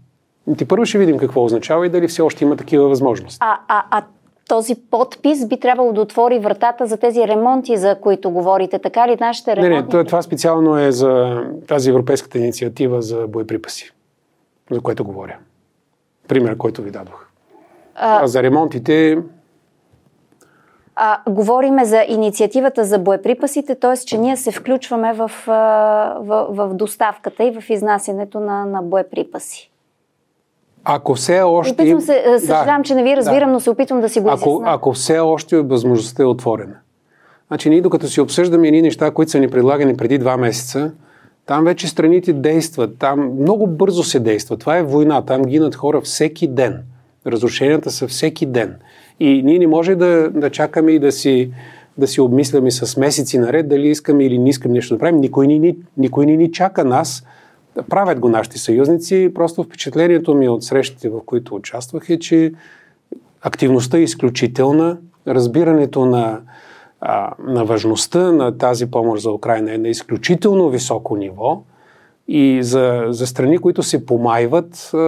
Ти 0.59 0.65
първо 0.65 0.87
ще 0.87 0.99
видим 0.99 1.19
какво 1.19 1.45
означава 1.45 1.87
и 1.87 1.91
дали 1.91 2.09
все 2.09 2.23
още 2.23 2.45
има 2.45 2.57
такива 2.57 2.89
възможности. 2.89 3.39
А, 3.41 3.59
а, 3.69 3.85
а 3.91 4.05
този 4.49 4.75
подпис 4.91 5.47
би 5.47 5.61
трябвало 5.61 5.93
да 5.93 6.01
отвори 6.01 6.39
вратата 6.39 6.87
за 6.87 6.97
тези 6.97 7.29
ремонти, 7.29 7.77
за 7.77 8.01
които 8.01 8.31
говорите. 8.31 8.79
Така 8.79 9.09
ли 9.09 9.17
нашите 9.21 9.57
ремонти? 9.57 9.97
Не, 9.97 9.99
не, 9.99 10.05
това, 10.05 10.23
специално 10.23 10.79
е 10.79 10.93
за 10.93 11.43
тази 11.69 11.91
европейската 11.91 12.39
инициатива 12.39 13.03
за 13.03 13.27
боеприпаси, 13.27 13.93
за 14.71 14.81
което 14.81 15.05
говоря. 15.05 15.37
Пример, 16.29 16.57
който 16.57 16.83
ви 16.83 16.91
дадох. 16.91 17.27
А, 17.95 18.25
а 18.25 18.27
за 18.27 18.43
ремонтите... 18.43 19.19
А, 20.97 21.19
говориме 21.29 21.85
за 21.85 22.05
инициативата 22.09 22.85
за 22.85 22.99
боеприпасите, 22.99 23.75
т.е. 23.75 23.97
че 23.97 24.19
ние 24.19 24.37
се 24.37 24.53
включваме 24.53 25.13
в, 25.13 25.31
в, 25.47 26.47
в 26.51 26.75
доставката 26.75 27.45
и 27.45 27.61
в 27.61 27.71
изнасянето 27.71 28.41
на, 28.41 28.65
на 28.65 28.83
боеприпаси. 28.83 29.68
Ако 30.91 31.15
все 31.15 31.41
още... 31.41 31.73
Опитвам 31.73 32.01
се, 32.01 32.23
е, 32.27 32.39
съжалявам, 32.39 32.83
да, 32.83 32.87
че 32.87 32.95
не 32.95 33.03
ви 33.03 33.17
разбирам, 33.17 33.49
да. 33.49 33.53
но 33.53 33.61
се 33.61 33.71
опитвам 33.71 34.01
да 34.01 34.09
си 34.09 34.21
го 34.21 34.31
ако, 34.31 34.63
ако 34.67 34.93
все 34.93 35.19
още 35.19 35.61
възможността 35.61 36.23
е 36.23 36.27
отворена. 36.27 36.75
Значи 37.49 37.71
ние 37.71 37.81
докато 37.81 38.09
си 38.09 38.21
обсъждаме 38.21 38.69
едни 38.69 38.83
неща, 38.83 39.11
които 39.11 39.31
са 39.31 39.41
ни 39.41 39.49
предлагани 39.49 39.97
преди 39.97 40.19
два 40.19 40.37
месеца, 40.37 40.93
там 41.47 41.65
вече 41.65 41.89
страните 41.89 42.33
действат, 42.33 42.99
там 42.99 43.33
много 43.41 43.67
бързо 43.67 44.03
се 44.03 44.21
действа. 44.21 44.57
Това 44.57 44.79
е 44.79 44.83
война, 44.83 45.23
там 45.23 45.43
гинат 45.43 45.75
хора 45.75 46.01
всеки 46.01 46.47
ден. 46.47 46.83
Разрушенията 47.27 47.91
са 47.91 48.09
всеки 48.09 48.47
ден. 48.47 48.77
И 49.21 49.43
ние 49.43 49.59
не 49.59 49.67
може 49.67 49.95
да, 49.95 50.31
да 50.31 50.51
чакаме 50.51 50.93
и 50.93 50.99
да 50.99 51.13
си, 51.13 51.51
да 51.99 52.07
си 52.07 52.21
обмисляме 52.21 52.71
с 52.71 52.97
месеци 52.97 53.39
наред 53.39 53.69
дали 53.69 53.89
искаме 53.89 54.25
или 54.25 54.39
не 54.39 54.49
искаме 54.49 54.75
нещо 54.75 54.95
да 54.95 54.99
правим. 54.99 55.21
Никой 55.21 55.47
ни, 55.47 55.77
никой 55.97 56.27
ни, 56.27 56.37
ни 56.37 56.53
чака 56.53 56.85
нас 56.85 57.25
Правят 57.91 58.21
го 58.21 58.29
нашите 58.29 58.59
съюзници. 58.59 59.31
Просто 59.35 59.63
впечатлението 59.63 60.35
ми 60.35 60.49
от 60.49 60.65
срещите, 60.65 61.09
в 61.09 61.21
които 61.27 61.55
участвах 61.55 62.11
е, 62.11 62.19
че 62.19 62.53
активността 63.43 63.99
е 63.99 64.03
изключителна, 64.03 64.99
разбирането 65.27 66.05
на, 66.05 66.41
а, 67.01 67.35
на 67.47 67.65
важността 67.65 68.33
на 68.33 68.59
тази 68.59 68.91
помощ 68.91 69.23
за 69.23 69.31
Украина 69.31 69.75
е 69.75 69.79
на 69.79 69.89
изключително 69.89 70.71
високо 70.71 71.17
ниво 71.17 71.63
и 72.29 72.59
за, 72.63 73.05
за 73.09 73.27
страни, 73.27 73.59
които 73.59 73.83
се 73.83 74.07
помайват, 74.07 74.91
а, 74.95 74.99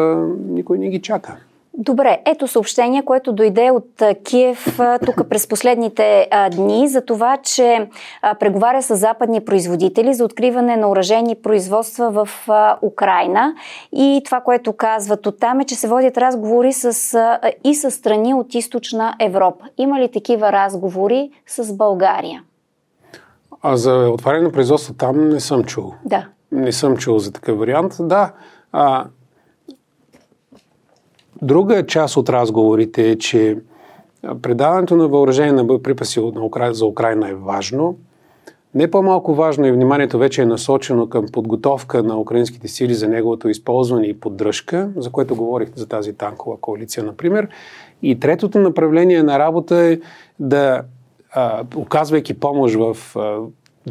никой 0.49 0.79
не 0.79 0.89
ги 0.89 1.03
чака. 1.03 1.37
Добре, 1.79 2.23
ето 2.27 2.49
съобщение, 2.49 3.05
което 3.05 3.33
дойде 3.33 3.71
от 3.71 4.03
Киев 4.25 4.79
тук 5.07 5.29
през 5.29 5.49
последните 5.49 6.29
дни 6.53 6.89
за 6.89 7.01
това, 7.01 7.37
че 7.37 7.89
преговаря 8.41 8.83
с 8.83 8.97
западни 8.97 9.45
производители 9.45 10.15
за 10.15 10.25
откриване 10.25 10.77
на 10.77 10.91
уражени 10.91 11.35
производства 11.35 12.11
в 12.11 12.29
Украина. 12.83 13.55
И 13.93 14.23
това, 14.25 14.41
което 14.41 14.73
казват 14.73 15.27
оттам 15.27 15.61
е, 15.61 15.65
че 15.65 15.75
се 15.75 15.89
водят 15.89 16.19
разговори 16.19 16.73
с, 16.73 17.19
и 17.65 17.75
с 17.75 17.91
страни 17.91 18.35
от 18.35 18.55
източна 18.55 19.15
Европа. 19.21 19.65
Има 19.79 20.01
ли 20.01 20.11
такива 20.11 20.53
разговори 20.53 21.31
с 21.47 21.77
България? 21.77 22.43
А 23.63 23.77
за 23.77 23.93
отваряне 23.93 24.43
на 24.43 24.53
производство 24.53 24.95
там 24.95 25.29
не 25.29 25.41
съм 25.41 25.65
чул. 25.65 25.95
Да. 26.05 26.27
Не 26.53 26.73
съм 26.73 26.97
чул 26.97 27.19
за 27.19 27.33
такъв 27.33 27.59
вариант. 27.59 27.93
Да, 28.01 28.33
а, 28.73 29.05
Друга 31.43 31.87
част 31.87 32.17
от 32.17 32.29
разговорите 32.29 33.11
е, 33.11 33.19
че 33.19 33.59
предаването 34.43 34.97
на 34.97 35.09
въоръжение 35.09 35.53
на 35.53 35.65
боеприпаси 35.65 36.21
за 36.71 36.87
Украина 36.87 37.29
е 37.29 37.35
важно. 37.35 37.97
Не 38.75 38.91
по-малко 38.91 39.35
важно 39.35 39.67
и 39.67 39.73
вниманието 39.73 40.19
вече 40.19 40.43
е 40.43 40.47
насочено 40.47 41.09
към 41.09 41.27
подготовка 41.33 42.03
на 42.03 42.19
украинските 42.21 42.69
сили 42.69 42.95
за 42.95 43.09
неговото 43.09 43.49
използване 43.49 44.07
и 44.07 44.21
поддръжка, 44.21 44.91
за 44.97 45.11
което 45.11 45.37
говорих 45.37 45.69
за 45.75 45.89
тази 45.89 46.13
танкова 46.13 46.57
коалиция, 46.57 47.05
например. 47.05 47.49
И 48.03 48.21
третото 48.21 48.59
направление 48.59 49.23
на 49.23 49.39
работа 49.39 49.77
е 49.77 49.99
да, 50.39 50.83
оказвайки 51.77 52.41
помощ 52.41 52.77
в 52.77 52.97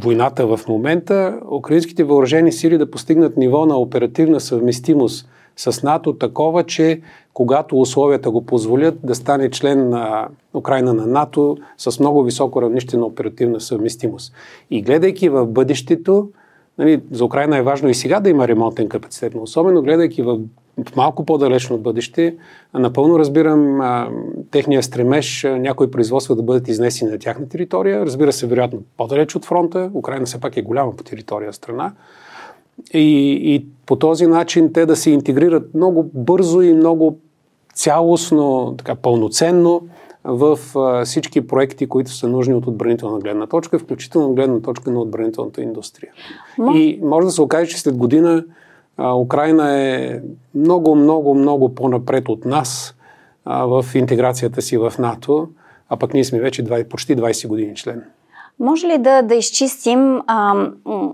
войната 0.03 0.57
в 0.57 0.67
момента, 0.67 1.39
украинските 1.51 2.03
въоръжени 2.03 2.51
сили 2.51 2.77
да 2.77 2.91
постигнат 2.91 3.37
ниво 3.37 3.65
на 3.65 3.77
оперативна 3.77 4.39
съвместимост 4.39 5.29
с 5.59 5.83
НАТО 5.83 6.13
такова, 6.13 6.63
че 6.63 7.01
когато 7.33 7.79
условията 7.79 8.31
го 8.31 8.45
позволят 8.45 8.99
да 9.03 9.15
стане 9.15 9.49
член 9.49 9.89
на 9.89 10.27
Украина 10.53 10.93
на 10.93 11.05
НАТО 11.05 11.57
с 11.77 11.99
много 11.99 12.23
високо 12.23 12.61
равнище 12.61 12.97
на 12.97 13.05
оперативна 13.05 13.61
съвместимост. 13.61 14.33
И 14.71 14.81
гледайки 14.81 15.29
в 15.29 15.45
бъдещето, 15.45 16.29
нали, 16.77 17.01
за 17.11 17.25
Украина 17.25 17.57
е 17.57 17.61
важно 17.61 17.89
и 17.89 17.93
сега 17.93 18.19
да 18.19 18.29
има 18.29 18.47
ремонтен 18.47 18.89
капацитет, 18.89 19.33
но 19.35 19.41
особено 19.41 19.81
гледайки 19.81 20.21
в 20.21 20.39
малко 20.95 21.25
по-далечно 21.25 21.77
бъдеще, 21.77 22.35
напълно 22.73 23.19
разбирам 23.19 23.81
а, 23.81 24.09
техния 24.51 24.83
стремеж 24.83 25.43
а, 25.43 25.59
някои 25.59 25.91
производства 25.91 26.35
да 26.35 26.43
бъдат 26.43 26.67
изнесени 26.67 27.11
на 27.11 27.19
тяхна 27.19 27.49
територия. 27.49 28.05
Разбира 28.05 28.33
се, 28.33 28.47
вероятно 28.47 28.79
по-далеч 28.97 29.35
от 29.35 29.45
фронта. 29.45 29.91
Украина 29.93 30.25
все 30.25 30.39
пак 30.39 30.57
е 30.57 30.61
голяма 30.61 30.95
по 30.95 31.03
територия 31.03 31.53
страна. 31.53 31.93
И, 32.93 33.39
и 33.55 33.65
по 33.85 33.95
този 33.95 34.27
начин 34.27 34.73
те 34.73 34.85
да 34.85 34.95
се 34.95 35.11
интегрират 35.11 35.73
много 35.73 36.09
бързо 36.13 36.61
и 36.61 36.73
много 36.73 37.17
цялостно, 37.73 38.75
така 38.77 38.95
пълноценно 38.95 39.81
в 40.23 40.59
а, 40.75 41.05
всички 41.05 41.47
проекти, 41.47 41.87
които 41.87 42.11
са 42.11 42.27
нужни 42.27 42.53
от 42.53 42.67
отбранителна 42.67 43.19
гледна 43.19 43.47
точка, 43.47 43.79
включително 43.79 44.33
гледна 44.33 44.59
точка 44.59 44.91
на 44.91 44.99
отбранителната 44.99 45.61
индустрия. 45.61 46.11
Но... 46.57 46.75
И 46.75 46.99
може 47.03 47.25
да 47.25 47.31
се 47.31 47.41
окаже, 47.41 47.71
че 47.71 47.79
след 47.79 47.97
година 47.97 48.45
а, 48.97 49.13
Украина 49.15 49.77
е 49.77 50.19
много, 50.55 50.95
много, 50.95 51.35
много 51.35 51.75
по-напред 51.75 52.29
от 52.29 52.45
нас 52.45 52.95
а, 53.45 53.65
в 53.65 53.85
интеграцията 53.95 54.61
си 54.61 54.77
в 54.77 54.93
НАТО, 54.99 55.47
а 55.89 55.97
пък 55.97 56.13
ние 56.13 56.23
сме 56.23 56.39
вече 56.39 56.63
20, 56.63 56.87
почти 56.87 57.17
20 57.17 57.47
години 57.47 57.75
член. 57.75 58.03
Може 58.61 58.87
ли 58.87 58.97
да, 58.97 59.21
да 59.21 59.35
изчистим 59.35 60.21
а, 60.27 60.65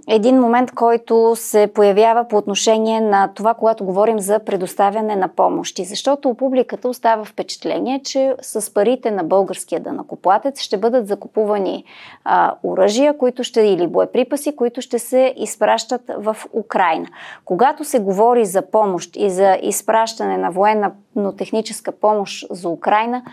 един 0.08 0.40
момент, 0.40 0.72
който 0.72 1.34
се 1.36 1.68
появява 1.68 2.28
по 2.28 2.38
отношение 2.38 3.02
на 3.02 3.28
това, 3.36 3.54
когато 3.54 3.86
говорим 3.86 4.20
за 4.20 4.40
предоставяне 4.40 5.16
на 5.16 5.28
помощи? 5.28 5.86
Защото 5.86 6.34
публиката 6.34 6.88
остава 6.88 7.26
впечатление, 7.26 8.02
че 8.04 8.36
с 8.42 8.74
парите 8.74 9.12
на 9.12 9.24
българския 9.24 9.80
дънакоплатец 9.80 10.62
ще 10.62 10.78
бъдат 10.78 11.08
закупувани 11.08 11.84
а, 12.24 12.56
оръжия, 12.64 13.18
които 13.18 13.44
ще 13.44 13.62
или 13.62 13.88
боеприпаси, 13.88 14.56
които 14.56 14.82
ще 14.82 15.00
се 15.00 15.34
изпращат 15.38 16.02
в 16.18 16.38
Украина. 16.54 17.08
Когато 17.46 17.84
се 17.84 18.00
говори 18.00 18.46
за 18.46 18.62
помощ 18.62 19.16
и 19.16 19.30
за 19.30 19.58
изпращане 19.62 20.38
на 20.38 20.52
военна, 20.52 20.92
но 21.16 21.32
техническа 21.32 21.92
помощ 21.92 22.48
за 22.50 22.70
Украина, 22.70 23.24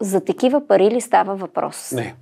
за 0.00 0.20
такива 0.20 0.66
пари 0.66 0.90
ли 0.90 1.00
става 1.00 1.34
въпрос? 1.34 1.92
Не. 1.92 2.14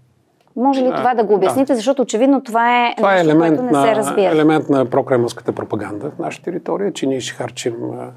Може 0.56 0.80
ли 0.80 0.92
това 0.96 1.14
да 1.14 1.24
го 1.24 1.34
обясните, 1.34 1.72
да. 1.72 1.76
защото 1.76 2.02
очевидно 2.02 2.42
това 2.42 2.86
е 2.86 2.94
това 2.96 3.12
нещо, 3.12 3.28
е 3.28 3.30
елемент 3.30 3.56
което 3.56 3.76
не 3.76 3.82
се 3.82 3.96
разбира. 3.96 4.32
елемент 4.32 4.68
на 4.68 4.84
прокремълската 4.84 5.52
пропаганда 5.52 6.10
в 6.10 6.18
нашата 6.18 6.44
територия, 6.44 6.92
че 6.92 7.06
ние 7.06 7.20
ще 7.20 7.34
харчим 7.34 7.74
а, 7.92 8.10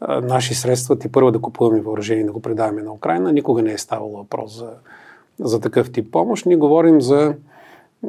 а, 0.00 0.20
наши 0.20 0.54
средства 0.54 0.96
и 1.04 1.12
първо 1.12 1.30
да 1.30 1.38
купуваме 1.38 1.80
въоръжение 1.80 2.22
и 2.22 2.26
да 2.26 2.32
го 2.32 2.42
предаваме 2.42 2.82
на 2.82 2.92
Украина. 2.92 3.32
Никога 3.32 3.62
не 3.62 3.72
е 3.72 3.78
ставало 3.78 4.16
въпрос 4.16 4.58
за, 4.58 4.70
за 5.38 5.60
такъв 5.60 5.92
тип 5.92 6.12
помощ. 6.12 6.46
Ние 6.46 6.56
говорим 6.56 7.00
за 7.00 7.34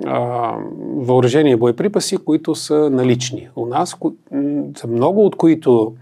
а, 0.05 0.51
въоръжение 0.95 1.53
и 1.53 1.55
боеприпаси, 1.55 2.17
които 2.17 2.55
са 2.55 2.89
налични 2.89 3.49
у 3.55 3.65
нас, 3.65 3.93
ко... 3.93 4.13
много 4.87 5.25
от 5.25 5.35
които 5.35 5.93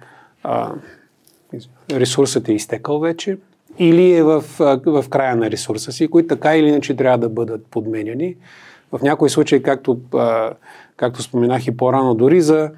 а, 0.43 0.71
ресурсът 1.91 2.49
е 2.49 2.53
изтекал 2.53 2.99
вече, 2.99 3.37
или 3.79 4.13
е 4.13 4.23
в, 4.23 4.43
в 4.85 5.05
края 5.09 5.35
на 5.35 5.51
ресурса 5.51 5.91
си, 5.91 6.07
които 6.07 6.27
така 6.27 6.55
или 6.55 6.67
иначе 6.67 6.95
трябва 6.95 7.17
да 7.17 7.29
бъдат 7.29 7.65
подменяни. 7.65 8.35
В 8.91 9.01
някои 9.01 9.29
случаи, 9.29 9.63
както, 9.63 9.99
както 10.97 11.21
споменах 11.21 11.67
и 11.67 11.77
по-рано, 11.77 12.15
дори 12.15 12.41
за, 12.41 12.71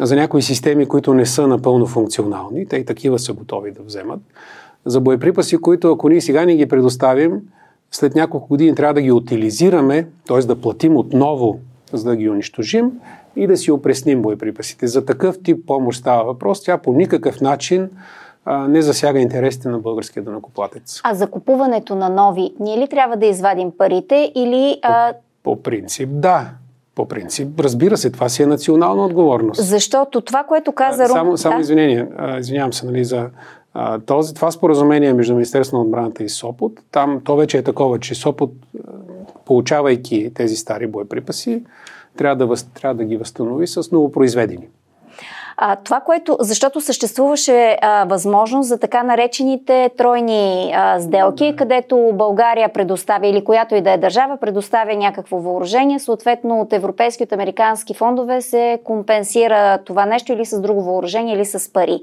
за 0.00 0.16
някои 0.16 0.42
системи, 0.42 0.86
които 0.86 1.14
не 1.14 1.26
са 1.26 1.46
напълно 1.46 1.86
функционални, 1.86 2.66
те 2.68 2.76
и 2.76 2.84
такива 2.84 3.18
са 3.18 3.32
готови 3.32 3.70
да 3.70 3.82
вземат. 3.82 4.20
За 4.84 5.00
боеприпаси, 5.00 5.56
които 5.56 5.92
ако 5.92 6.08
ние 6.08 6.20
сега 6.20 6.44
ни 6.44 6.56
ги 6.56 6.66
предоставим, 6.66 7.40
след 7.90 8.14
няколко 8.14 8.48
години 8.48 8.74
трябва 8.74 8.94
да 8.94 9.02
ги 9.02 9.12
утилизираме, 9.12 10.06
т.е. 10.28 10.38
да 10.38 10.60
платим 10.60 10.96
отново, 10.96 11.60
за 11.92 12.04
да 12.04 12.16
ги 12.16 12.28
унищожим 12.28 12.92
и 13.36 13.46
да 13.46 13.56
си 13.56 13.70
опресним 13.70 14.22
боеприпасите. 14.22 14.86
За 14.86 15.04
такъв 15.04 15.42
тип 15.42 15.66
помощ 15.66 16.00
става 16.00 16.24
въпрос. 16.24 16.62
Тя 16.62 16.78
по 16.78 16.92
никакъв 16.92 17.40
начин 17.40 17.88
а, 18.44 18.68
не 18.68 18.82
засяга 18.82 19.20
интересите 19.20 19.68
на 19.68 19.78
българския 19.78 20.22
данакоплатец. 20.22 21.00
А 21.04 21.14
за 21.14 21.26
купуването 21.26 21.94
на 21.94 22.08
нови, 22.08 22.54
ние 22.60 22.78
ли 22.78 22.88
трябва 22.88 23.16
да 23.16 23.26
извадим 23.26 23.72
парите 23.78 24.32
или... 24.34 24.78
А... 24.82 25.12
По, 25.42 25.56
по 25.56 25.62
принцип, 25.62 26.08
да. 26.12 26.50
По 26.94 27.08
принцип, 27.08 27.60
разбира 27.60 27.96
се, 27.96 28.10
това 28.10 28.28
си 28.28 28.42
е 28.42 28.46
национална 28.46 29.04
отговорност. 29.04 29.64
Защото 29.64 30.20
това, 30.20 30.44
което 30.44 30.72
каза 30.72 31.08
Рум... 31.08 31.16
Само, 31.16 31.38
само 31.38 31.56
да? 31.56 31.60
извинение, 31.60 32.06
извинявам 32.38 32.72
се, 32.72 32.86
нали, 32.86 33.04
за 33.04 33.30
този, 34.06 34.34
това 34.34 34.50
споразумение 34.50 35.12
между 35.12 35.34
Министерството 35.34 35.76
на 35.76 35.82
отбраната 35.82 36.24
и 36.24 36.28
СОПОТ, 36.28 36.72
там 36.90 37.20
то 37.24 37.36
вече 37.36 37.58
е 37.58 37.62
такова, 37.62 37.98
че 38.00 38.14
СОПОТ, 38.14 38.52
получавайки 39.44 40.30
тези 40.34 40.56
стари 40.56 40.86
боеприпаси, 40.86 41.62
трябва 42.16 42.46
да, 42.46 42.54
трябва 42.74 42.94
да 42.94 43.04
ги 43.04 43.16
възстанови 43.16 43.66
с 43.66 43.92
новопроизведени. 43.92 44.68
А, 45.56 45.76
това, 45.76 46.00
което, 46.00 46.36
защото 46.40 46.80
съществуваше 46.80 47.78
а, 47.82 48.04
възможност 48.04 48.68
за 48.68 48.78
така 48.78 49.02
наречените 49.02 49.90
тройни 49.98 50.72
а, 50.76 51.00
сделки, 51.00 51.54
където 51.56 52.10
България 52.14 52.72
предоставя 52.72 53.26
или 53.26 53.44
която 53.44 53.74
и 53.74 53.80
да 53.80 53.90
е 53.90 53.98
държава 53.98 54.36
предоставя 54.36 54.96
някакво 54.96 55.38
въоръжение, 55.38 55.98
съответно 55.98 56.60
от 56.60 56.72
европейски, 56.72 57.22
от 57.22 57.32
американски 57.32 57.94
фондове 57.94 58.40
се 58.40 58.78
компенсира 58.84 59.78
това 59.78 60.06
нещо 60.06 60.32
или 60.32 60.44
с 60.44 60.60
друго 60.60 60.82
въоръжение, 60.82 61.34
или 61.34 61.44
с 61.44 61.72
пари. 61.72 62.00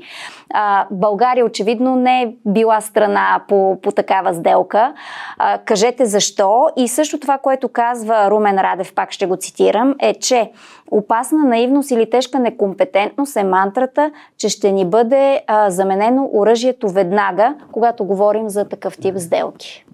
А, 0.54 0.86
България 0.92 1.46
очевидно 1.46 1.96
не 1.96 2.22
е 2.22 2.34
била 2.46 2.82
страна 2.82 3.42
по, 3.48 3.78
по 3.82 3.92
такава 3.92 4.34
сделка. 4.34 4.94
А, 5.38 5.58
кажете 5.58 6.06
защо. 6.06 6.70
И 6.78 6.88
също 6.88 7.20
това, 7.20 7.38
което 7.38 7.70
казва 7.70 8.32
Румен 8.32 8.60
Радев, 8.60 8.94
пак 8.96 9.12
ще 9.12 9.26
го 9.26 9.38
цитирам, 9.38 9.96
е, 10.00 10.14
че 10.14 10.52
опасна 10.92 11.44
наивност 11.44 11.92
или 11.92 12.10
тежка 12.10 12.40
некомпетентност 12.40 13.36
е 13.36 13.44
мантрата, 13.44 14.12
че 14.38 14.50
ще 14.50 14.72
ни 14.72 14.86
бъде 14.86 15.44
а, 15.48 15.70
заменено 15.70 16.30
оръжието 16.34 16.90
веднага, 16.90 17.56
когато 17.72 18.06
говорим 18.06 18.50
за 18.50 18.66
такъв 18.66 18.98
тип 18.98 19.18
сделки. 19.18 19.86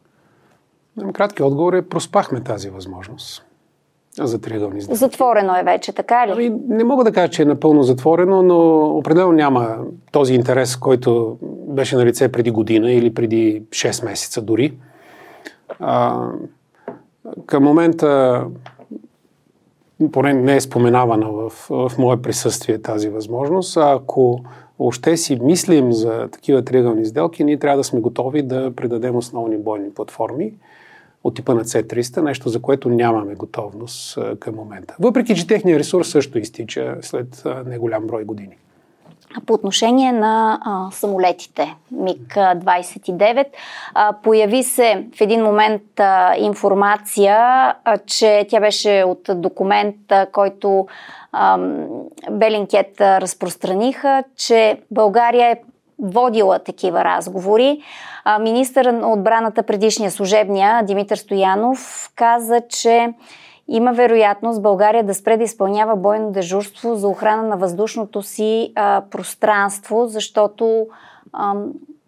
Кратки 1.13 1.43
отговор 1.43 1.73
е, 1.73 1.81
проспахме 1.81 2.43
тази 2.43 2.69
възможност 2.69 3.43
за 4.19 4.41
триъгълни 4.41 4.81
сделки. 4.81 4.97
Затворено 4.97 5.55
е 5.55 5.63
вече, 5.63 5.93
така 5.93 6.27
ли? 6.27 6.31
Ами, 6.31 6.51
не 6.67 6.83
мога 6.83 7.03
да 7.03 7.11
кажа, 7.11 7.29
че 7.29 7.41
е 7.41 7.45
напълно 7.45 7.83
затворено, 7.83 8.43
но 8.43 8.85
определено 8.97 9.31
няма 9.31 9.77
този 10.11 10.33
интерес, 10.33 10.75
който 10.75 11.37
беше 11.67 11.95
на 11.95 12.05
лице 12.05 12.31
преди 12.31 12.51
година 12.51 12.91
или 12.91 13.13
преди 13.13 13.63
6 13.69 14.05
месеца 14.05 14.41
дори. 14.41 14.73
А, 15.79 16.27
към 17.45 17.63
момента 17.63 18.41
поне 20.11 20.33
не 20.33 20.55
е 20.55 20.61
споменавана 20.61 21.31
в, 21.31 21.49
в 21.69 21.91
мое 21.97 22.21
присъствие 22.21 22.81
тази 22.81 23.09
възможност. 23.09 23.77
А 23.77 23.93
ако 23.93 24.43
още 24.79 25.17
си 25.17 25.39
мислим 25.41 25.93
за 25.93 26.27
такива 26.31 26.65
триъгълни 26.65 27.05
сделки, 27.05 27.43
ние 27.43 27.59
трябва 27.59 27.77
да 27.77 27.83
сме 27.83 27.99
готови 27.99 28.41
да 28.41 28.71
предадем 28.75 29.15
основни 29.15 29.57
бойни 29.57 29.93
платформи 29.93 30.53
от 31.23 31.35
типа 31.35 31.53
на 31.53 31.63
C300, 31.63 32.21
нещо 32.21 32.49
за 32.49 32.61
което 32.61 32.89
нямаме 32.89 33.35
готовност 33.35 34.19
към 34.39 34.55
момента. 34.55 34.95
Въпреки, 34.99 35.35
че 35.35 35.47
техният 35.47 35.79
ресурс 35.79 36.09
също 36.09 36.39
изтича 36.39 36.97
след 37.01 37.43
неголям 37.65 38.07
брой 38.07 38.23
години. 38.23 38.57
По 39.45 39.53
отношение 39.53 40.11
на 40.11 40.59
а, 40.65 40.91
самолетите 40.91 41.75
МиГ-29, 41.91 43.45
а, 43.93 44.13
появи 44.23 44.63
се 44.63 45.05
в 45.17 45.21
един 45.21 45.43
момент 45.43 45.99
а, 45.99 46.35
информация, 46.37 47.35
а, 47.37 47.97
че 48.05 48.45
тя 48.49 48.59
беше 48.59 49.03
от 49.07 49.41
документ, 49.41 49.95
а, 50.09 50.25
който 50.25 50.87
а, 51.31 51.57
Белинкет 52.31 53.01
разпространиха, 53.01 54.23
че 54.37 54.81
България 54.91 55.51
е 55.51 55.61
водила 55.99 56.59
такива 56.59 57.03
разговори. 57.03 57.81
А, 58.23 58.39
министър 58.39 58.85
на 58.85 59.11
отбраната 59.11 59.63
предишния 59.63 60.11
служебния 60.11 60.83
Димитър 60.83 61.17
Стоянов 61.17 62.11
каза, 62.15 62.61
че 62.69 63.13
има 63.67 63.93
вероятност 63.93 64.61
България 64.61 65.03
да 65.03 65.13
спре 65.13 65.37
да 65.37 65.43
изпълнява 65.43 65.95
бойно 65.95 66.31
дежурство 66.31 66.95
за 66.95 67.07
охрана 67.07 67.43
на 67.43 67.57
въздушното 67.57 68.21
си 68.21 68.71
а, 68.75 69.03
пространство, 69.11 70.07
защото 70.07 70.87
а, 71.33 71.53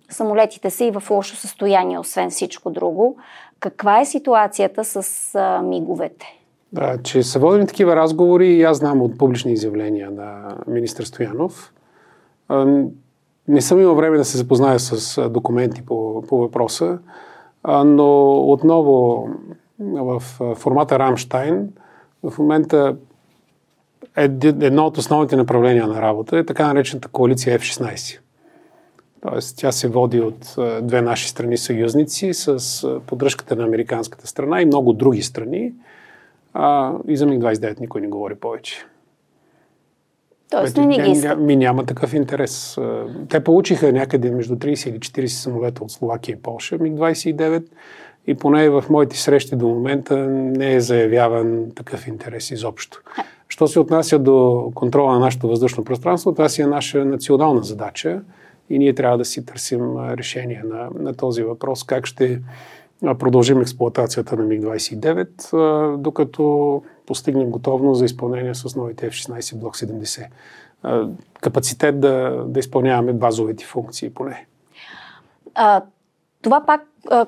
самолетите 0.09 0.69
са 0.69 0.85
и 0.85 0.91
в 0.91 1.03
лошо 1.09 1.35
състояние, 1.35 1.99
освен 1.99 2.29
всичко 2.29 2.69
друго. 2.69 3.17
Каква 3.59 4.01
е 4.01 4.05
ситуацията 4.05 4.85
с 4.85 5.35
а, 5.35 5.61
миговете? 5.61 6.25
Да, 6.73 6.97
че 7.03 7.23
са 7.23 7.39
водени 7.39 7.67
такива 7.67 7.95
разговори 7.95 8.61
аз 8.63 8.77
знам 8.77 9.01
от 9.01 9.17
публични 9.17 9.51
изявления 9.51 10.11
на 10.11 10.55
министър 10.67 11.03
Стоянов. 11.03 11.73
Не 13.47 13.61
съм 13.61 13.79
имал 13.79 13.95
време 13.95 14.17
да 14.17 14.25
се 14.25 14.37
запозная 14.37 14.79
с 14.79 15.29
документи 15.29 15.85
по, 15.85 16.23
по 16.29 16.37
въпроса, 16.37 16.99
но 17.85 18.37
отново 18.51 19.27
в 19.79 20.23
формата 20.55 20.99
Рамштайн 20.99 21.69
В 22.23 22.37
момента 22.39 22.97
едно 24.15 24.85
от 24.85 24.97
основните 24.97 25.35
направления 25.35 25.87
на 25.87 26.01
работа 26.01 26.37
е 26.37 26.45
така 26.45 26.67
наречената 26.67 27.07
коалиция 27.07 27.59
F-16. 27.59 28.19
Тоест, 29.21 29.57
тя 29.57 29.71
се 29.71 29.87
води 29.87 30.21
от 30.21 30.55
две 30.81 31.01
наши 31.01 31.29
страни 31.29 31.57
съюзници 31.57 32.33
с 32.33 33.01
поддръжката 33.07 33.55
на 33.55 33.63
американската 33.63 34.27
страна 34.27 34.61
и 34.61 34.65
много 34.65 34.93
други 34.93 35.21
страни. 35.21 35.73
А, 36.53 36.93
и 37.07 37.17
за 37.17 37.25
МиГ-29 37.25 37.79
никой 37.79 38.01
не 38.01 38.07
говори 38.07 38.35
повече. 38.35 38.85
Тоест 40.49 40.77
не 40.77 40.85
ни 40.85 41.13
ги. 41.13 41.27
Ми 41.37 41.55
няма 41.55 41.85
такъв 41.85 42.13
интерес. 42.13 42.77
Те 43.29 43.43
получиха 43.43 43.93
някъде 43.93 44.31
между 44.31 44.55
30 44.55 44.89
или 44.89 44.99
40 44.99 45.25
самолета 45.27 45.83
от 45.83 45.91
Словакия 45.91 46.33
и 46.33 46.41
Польша, 46.41 46.77
МиГ-29, 46.77 47.63
и 48.29 48.35
поне 48.35 48.69
в 48.69 48.83
моите 48.89 49.17
срещи 49.17 49.55
до 49.55 49.67
момента 49.67 50.17
не 50.29 50.73
е 50.73 50.79
заявяван 50.79 51.71
такъв 51.75 52.07
интерес 52.07 52.51
изобщо. 52.51 53.01
Що 53.47 53.67
се 53.67 53.79
отнася 53.79 54.19
до 54.19 54.71
контрола 54.75 55.13
на 55.13 55.19
нашето 55.19 55.47
въздушно 55.47 55.83
пространство, 55.83 56.31
това 56.31 56.49
си 56.49 56.61
е 56.61 56.65
наша 56.65 57.05
национална 57.05 57.63
задача 57.63 58.21
и 58.69 58.79
ние 58.79 58.95
трябва 58.95 59.17
да 59.17 59.25
си 59.25 59.45
търсим 59.45 59.97
решение 59.97 60.63
на, 60.65 60.89
на 60.99 61.13
този 61.13 61.43
въпрос, 61.43 61.83
как 61.83 62.05
ще 62.05 62.41
продължим 63.01 63.61
експлуатацията 63.61 64.35
на 64.35 64.43
МиГ-29, 64.43 65.97
докато 65.97 66.83
постигнем 67.05 67.49
готовност 67.49 67.99
за 67.99 68.05
изпълнение 68.05 68.55
с 68.55 68.75
новите 68.75 69.11
F-16 69.11 69.55
Блок 69.55 69.77
70. 69.77 70.27
Капацитет 71.41 71.99
да, 71.99 72.43
да 72.47 72.59
изпълняваме 72.59 73.13
базовите 73.13 73.65
функции 73.65 74.09
поне. 74.09 74.45
А, 75.55 75.81
това 76.43 76.61
пак, 76.65 76.81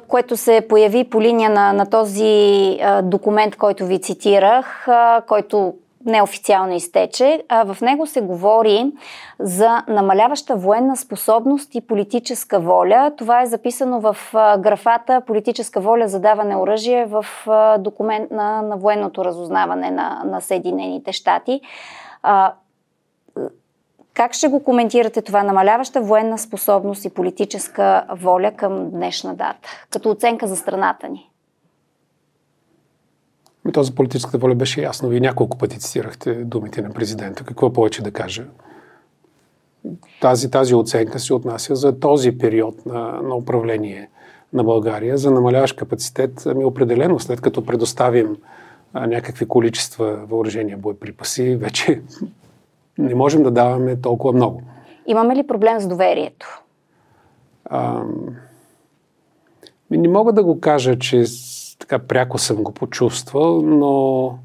което 0.07 0.37
се 0.37 0.65
появи 0.69 1.09
по 1.09 1.21
линия 1.21 1.49
на, 1.49 1.73
на 1.73 1.89
този 1.89 2.77
документ, 3.03 3.55
който 3.55 3.85
ви 3.85 4.01
цитирах, 4.01 4.87
който 5.27 5.73
неофициално 6.05 6.73
изтече. 6.73 7.43
В 7.65 7.77
него 7.81 8.07
се 8.07 8.21
говори 8.21 8.91
за 9.39 9.83
намаляваща 9.87 10.55
военна 10.55 10.97
способност 10.97 11.75
и 11.75 11.87
политическа 11.87 12.59
воля. 12.59 13.11
Това 13.17 13.41
е 13.41 13.45
записано 13.45 13.99
в 13.99 14.17
графата 14.59 15.21
политическа 15.21 15.79
воля 15.79 16.07
за 16.07 16.19
даване 16.19 16.55
оръжие 16.55 17.05
в 17.05 17.25
документ 17.79 18.31
на, 18.31 18.61
на 18.61 18.77
военното 18.77 19.25
разузнаване 19.25 19.91
на, 19.91 20.21
на 20.25 20.41
Съединените 20.41 21.11
щати. 21.11 21.61
Как 24.13 24.33
ще 24.33 24.47
го 24.47 24.63
коментирате 24.63 25.21
това 25.21 25.43
намаляваща 25.43 26.01
военна 26.01 26.37
способност 26.37 27.05
и 27.05 27.09
политическа 27.09 28.05
воля 28.09 28.51
към 28.57 28.89
днешна 28.89 29.35
дата, 29.35 29.69
като 29.89 30.09
оценка 30.09 30.47
за 30.47 30.55
страната 30.55 31.09
ни? 31.09 31.29
Ми 33.65 33.71
този 33.71 33.95
политическата 33.95 34.37
воля 34.37 34.55
беше 34.55 34.81
ясно. 34.81 35.09
Вие 35.09 35.19
няколко 35.19 35.57
пъти 35.57 35.79
цитирахте 35.79 36.33
думите 36.33 36.81
на 36.81 36.89
президента. 36.89 37.43
Какво 37.43 37.73
повече 37.73 38.03
да 38.03 38.11
кажа? 38.11 38.45
Тази, 40.21 40.51
тази 40.51 40.75
оценка 40.75 41.19
се 41.19 41.33
отнася 41.33 41.75
за 41.75 41.99
този 41.99 42.37
период 42.37 42.85
на, 42.85 43.21
на 43.21 43.35
управление 43.35 44.09
на 44.53 44.63
България, 44.63 45.17
за 45.17 45.31
намаляващ 45.31 45.75
капацитет. 45.75 46.43
Ами 46.45 46.65
определено, 46.65 47.19
след 47.19 47.41
като 47.41 47.65
предоставим 47.65 48.37
а, 48.93 49.07
някакви 49.07 49.47
количества 49.47 50.19
въоръжения 50.29 50.77
боеприпаси, 50.77 51.55
вече 51.55 52.01
не 53.01 53.15
можем 53.15 53.43
да 53.43 53.51
даваме 53.51 53.95
толкова 53.95 54.33
много. 54.33 54.61
Имаме 55.07 55.35
ли 55.35 55.47
проблем 55.47 55.79
с 55.79 55.87
доверието? 55.87 56.61
А, 57.65 58.03
не 59.91 60.07
мога 60.07 60.33
да 60.33 60.43
го 60.43 60.59
кажа, 60.59 60.99
че 60.99 61.23
така 61.79 61.99
пряко 61.99 62.37
съм 62.37 62.63
го 62.63 62.71
почувствал, 62.71 63.61
но 63.61 64.37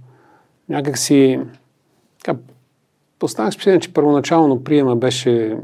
някак 0.69 0.99
си 0.99 1.41
така, 2.25 2.39
поставях 3.19 3.53
впечатление, 3.53 3.81
че 3.81 3.93
първоначално 3.93 4.65
приема 4.65 4.97
беше, 4.97 5.59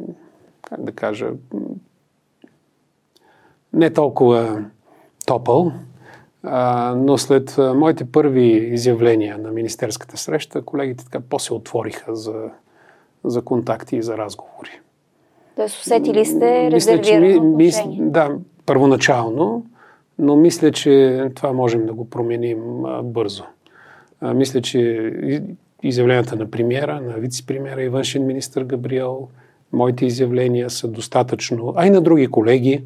как 0.63 0.85
да 0.85 0.93
кажа, 0.93 1.31
не 3.73 3.91
толкова 3.91 4.65
топъл, 5.27 5.73
а, 6.43 6.95
но 6.97 7.19
след 7.19 7.59
моите 7.59 8.13
първи 8.13 8.49
изявления 8.73 9.39
на 9.39 9.51
министерската 9.51 10.17
среща, 10.17 10.63
колегите 10.63 11.05
така 11.05 11.21
по-се 11.21 11.55
отвориха 11.55 12.17
за, 12.17 12.51
за 13.25 13.43
контакти 13.43 13.97
и 13.97 14.03
за 14.03 14.19
разговори. 14.19 14.81
Тоест 15.57 15.81
усетили 15.81 16.25
сте 16.25 16.71
резервирано 16.71 17.43
ми, 17.43 17.67
отношение? 17.67 17.99
да, 18.01 18.37
първоначално, 18.67 19.67
но 20.19 20.37
мисля, 20.37 20.73
че 20.73 21.25
това 21.35 21.53
можем 21.53 21.87
да 21.87 21.93
го 21.93 22.11
променим 22.11 22.85
а, 22.85 23.03
бързо. 23.03 23.45
А, 24.21 24.35
мисля, 24.35 24.63
че 24.63 25.13
изявленията 25.83 26.37
на 26.37 26.51
премиера, 26.51 27.01
на 27.01 27.13
вице-премиера 27.13 27.81
и 27.81 27.89
външен 27.89 28.27
министр 28.27 28.65
Габриел, 28.65 29.29
моите 29.73 30.07
изявления 30.07 30.71
са 30.71 30.89
достатъчно, 30.89 31.73
а 31.77 31.87
и 31.87 31.91
на 31.91 32.01
други 32.01 32.27
колеги, 32.27 32.85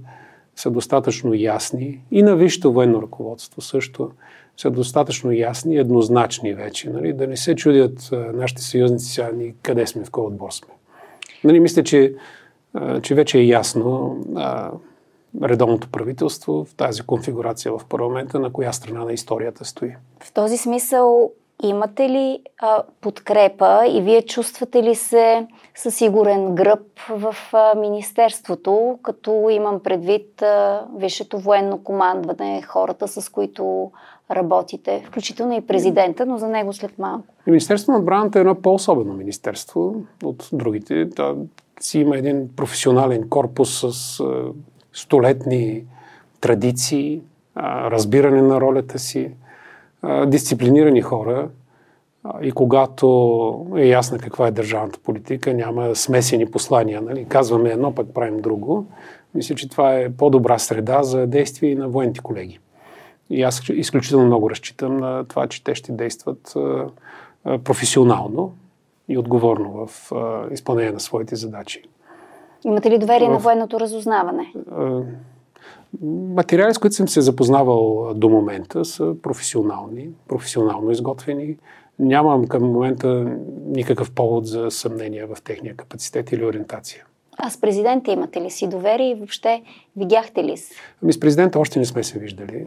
са 0.57 0.71
достатъчно 0.71 1.35
ясни 1.35 2.01
и 2.11 2.23
на 2.23 2.37
висшето 2.37 2.73
военно 2.73 3.03
ръководство 3.03 3.61
също 3.61 4.11
са 4.57 4.71
достатъчно 4.71 5.33
ясни 5.33 5.75
и 5.75 5.79
еднозначни 5.79 6.55
вече. 6.55 6.91
Нали? 6.91 7.13
Да 7.13 7.27
не 7.27 7.37
се 7.37 7.55
чудят 7.55 8.09
нашите 8.13 8.63
съюзници 8.63 9.13
сега 9.13 9.31
ни 9.31 9.55
къде 9.63 9.87
сме, 9.87 10.05
в 10.05 10.11
кой 10.11 10.25
отбор 10.25 10.51
сме. 10.51 10.69
Нали, 11.45 11.61
мисля, 11.61 11.83
че, 11.83 12.15
че 13.03 13.15
вече 13.15 13.39
е 13.39 13.45
ясно 13.45 14.17
а, 14.37 14.71
редовното 15.43 15.89
правителство 15.89 16.65
в 16.65 16.75
тази 16.75 17.03
конфигурация 17.03 17.73
в 17.73 17.85
парламента, 17.89 18.39
на 18.39 18.53
коя 18.53 18.73
страна 18.73 19.05
на 19.05 19.13
историята 19.13 19.65
стои. 19.65 19.95
В 20.23 20.33
този 20.33 20.57
смисъл 20.57 21.31
имате 21.63 22.09
ли 22.09 22.41
а, 22.59 22.83
подкрепа 23.01 23.87
и 23.87 24.03
вие 24.03 24.23
чувствате 24.23 24.83
ли 24.83 24.95
се 24.95 25.47
със 25.75 25.95
сигурен 25.95 26.55
гръб 26.55 27.01
в 27.09 27.37
а, 27.53 27.75
Министерството, 27.75 28.99
като 29.03 29.49
имам 29.51 29.83
предвид 29.83 30.43
а, 30.43 30.87
висшето 30.97 31.39
военно 31.39 31.85
командване, 31.85 32.63
хората 32.63 33.09
с 33.09 33.29
които 33.29 33.91
работите, 34.31 35.05
включително 35.07 35.57
и 35.57 35.61
президента, 35.61 36.27
но 36.27 36.39
за 36.39 36.49
него 36.49 36.73
след 36.73 36.99
малко. 36.99 37.25
Министерството 37.47 37.93
на 37.93 37.99
отбраната 37.99 38.39
е 38.39 38.41
едно 38.41 38.55
по-особено 38.55 39.13
министерство 39.13 39.95
от 40.25 40.49
другите. 40.53 41.11
Та 41.11 41.35
си 41.81 41.99
има 41.99 42.17
един 42.17 42.49
професионален 42.57 43.29
корпус 43.29 43.81
с 43.81 44.23
столетни 44.93 45.85
традиции, 46.41 47.23
разбиране 47.91 48.43
на 48.43 48.61
ролята 48.61 48.99
си, 48.99 49.31
дисциплинирани 50.27 51.01
хора. 51.03 51.49
И 52.43 52.53
когато 52.53 53.67
е 53.77 53.87
ясна 53.87 54.19
каква 54.19 54.47
е 54.47 54.51
държавната 54.51 54.99
политика, 54.99 55.55
няма 55.55 55.97
смесени 55.97 56.47
послания. 56.47 57.01
Нали? 57.03 57.25
Казваме 57.29 57.71
едно, 57.71 57.95
пък 57.95 58.15
правим 58.15 58.41
друго. 58.41 58.87
Мисля, 59.35 59.55
че 59.55 59.69
това 59.69 59.95
е 59.95 60.11
по-добра 60.11 60.59
среда 60.59 61.03
за 61.03 61.27
действие 61.27 61.71
и 61.71 61.75
на 61.75 61.89
военните 61.89 62.21
колеги. 62.21 62.59
И 63.31 63.43
аз 63.43 63.69
изключително 63.69 64.27
много 64.27 64.51
разчитам 64.51 64.97
на 64.97 65.25
това, 65.25 65.47
че 65.47 65.65
те 65.65 65.75
ще 65.75 65.93
действат 65.93 66.55
професионално 67.65 68.53
и 69.09 69.19
отговорно 69.19 69.87
в 69.87 70.13
изпълнение 70.53 70.93
на 70.93 71.01
своите 71.01 71.37
задачи. 71.37 71.83
Имате 72.65 72.91
ли 72.91 72.99
доверие 72.99 73.29
в... 73.29 73.33
на 73.33 73.39
военното 73.39 73.81
разузнаване? 73.81 74.53
Материали, 76.35 76.75
с 76.75 76.79
които 76.79 76.97
съм 76.97 77.09
се 77.09 77.21
запознавал 77.21 78.15
до 78.15 78.29
момента, 78.29 78.85
са 78.85 79.15
професионални, 79.23 80.09
професионално 80.29 80.91
изготвени. 80.91 81.57
Нямам 81.99 82.47
към 82.47 82.63
момента 82.63 83.37
никакъв 83.67 84.11
повод 84.11 84.47
за 84.47 84.71
съмнение 84.71 85.27
в 85.27 85.37
техния 85.45 85.77
капацитет 85.77 86.33
или 86.33 86.45
ориентация. 86.45 87.05
А 87.39 87.51
с 87.51 87.61
президента 87.61 88.11
имате 88.11 88.41
ли 88.41 88.51
си 88.51 88.69
доверие 88.69 89.11
и 89.11 89.15
въобще 89.15 89.63
видяхте 89.97 90.45
ли 90.45 90.57
се? 90.57 90.75
Ами 91.03 91.13
с 91.13 91.21
президента 91.21 91.59
още 91.59 91.79
не 91.79 91.85
сме 91.85 92.03
се 92.03 92.19
виждали. 92.19 92.67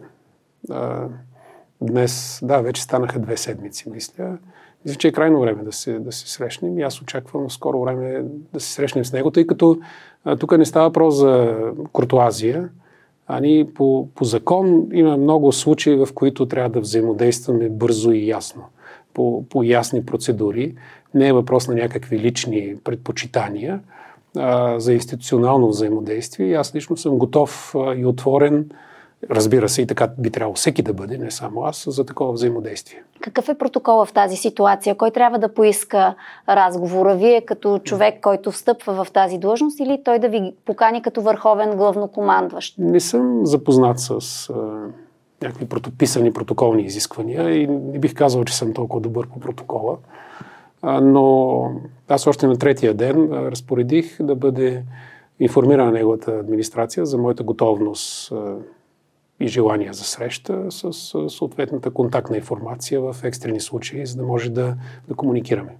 Днес, 1.81 2.39
да, 2.43 2.61
вече 2.61 2.81
станаха 2.81 3.19
две 3.19 3.37
седмици, 3.37 3.89
мисля. 3.89 4.37
Мисля, 4.85 4.97
че 4.97 5.07
е 5.07 5.11
крайно 5.11 5.39
време 5.39 5.63
да 5.63 5.71
се, 5.71 5.99
да 5.99 6.11
се 6.11 6.31
срещнем 6.31 6.79
и 6.79 6.81
аз 6.81 7.01
очаквам 7.01 7.49
скоро 7.49 7.81
време 7.81 8.23
да 8.53 8.59
се 8.59 8.73
срещнем 8.73 9.05
с 9.05 9.13
него, 9.13 9.31
тъй 9.31 9.47
като 9.47 9.77
а, 10.25 10.35
тук 10.35 10.57
не 10.57 10.65
става 10.65 10.85
въпрос 10.85 11.15
за 11.15 11.57
куртуазия, 11.91 12.69
а 13.27 13.39
ние 13.39 13.73
по, 13.73 14.07
по 14.15 14.23
закон 14.23 14.87
има 14.93 15.17
много 15.17 15.51
случаи, 15.51 15.95
в 15.95 16.07
които 16.15 16.45
трябва 16.45 16.69
да 16.69 16.79
взаимодействаме 16.79 17.69
бързо 17.69 18.11
и 18.11 18.27
ясно, 18.27 18.63
по, 19.13 19.45
по 19.49 19.63
ясни 19.63 20.05
процедури. 20.05 20.75
Не 21.13 21.27
е 21.27 21.33
въпрос 21.33 21.67
на 21.67 21.75
някакви 21.75 22.19
лични 22.19 22.75
предпочитания, 22.83 23.79
а, 24.37 24.79
за 24.79 24.93
институционално 24.93 25.67
взаимодействие. 25.67 26.47
И 26.47 26.53
аз 26.53 26.75
лично 26.75 26.97
съм 26.97 27.17
готов 27.17 27.75
а, 27.75 27.95
и 27.95 28.05
отворен 28.05 28.69
Разбира 29.31 29.69
се, 29.69 29.81
и 29.81 29.87
така 29.87 30.09
би 30.17 30.29
трябвало 30.29 30.55
всеки 30.55 30.81
да 30.81 30.93
бъде, 30.93 31.17
не 31.17 31.31
само 31.31 31.63
аз, 31.63 31.85
за 31.89 32.05
такова 32.05 32.33
взаимодействие. 32.33 33.03
Какъв 33.21 33.49
е 33.49 33.57
протокола 33.57 34.05
в 34.05 34.13
тази 34.13 34.35
ситуация? 34.35 34.95
Кой 34.95 35.11
трябва 35.11 35.39
да 35.39 35.53
поиска 35.53 36.15
разговора? 36.49 37.15
Вие 37.15 37.41
като 37.41 37.79
човек, 37.79 38.21
който 38.21 38.51
встъпва 38.51 39.05
в 39.05 39.11
тази 39.11 39.37
длъжност 39.37 39.79
или 39.79 40.01
той 40.05 40.19
да 40.19 40.29
ви 40.29 40.53
покани 40.65 41.01
като 41.01 41.21
върховен 41.21 41.77
главнокомандващ? 41.77 42.75
Не 42.77 42.99
съм 42.99 43.45
запознат 43.45 43.99
с 43.99 44.49
някакви 45.41 45.65
протописани 45.65 46.33
протоколни 46.33 46.83
изисквания 46.83 47.49
и 47.49 47.67
не 47.67 47.99
бих 47.99 48.13
казал, 48.13 48.43
че 48.43 48.57
съм 48.57 48.73
толкова 48.73 49.01
добър 49.01 49.27
по 49.27 49.39
протокола. 49.39 49.97
А, 50.81 51.01
но 51.01 51.63
аз 52.07 52.27
още 52.27 52.47
на 52.47 52.57
третия 52.57 52.93
ден 52.93 53.29
разпоредих 53.31 54.21
да 54.21 54.35
бъде 54.35 54.83
информирана 55.39 55.91
неговата 55.91 56.31
администрация 56.31 57.05
за 57.05 57.17
моята 57.17 57.43
готовност 57.43 58.33
и 59.39 59.47
желание 59.47 59.93
за 59.93 60.03
среща 60.03 60.71
с 60.71 60.93
съответната 61.29 61.91
контактна 61.91 62.37
информация 62.37 63.01
в 63.01 63.15
екстрени 63.23 63.59
случаи, 63.59 64.05
за 64.05 64.17
да 64.17 64.23
може 64.23 64.49
да, 64.49 64.75
да 65.07 65.15
комуникираме. 65.15 65.77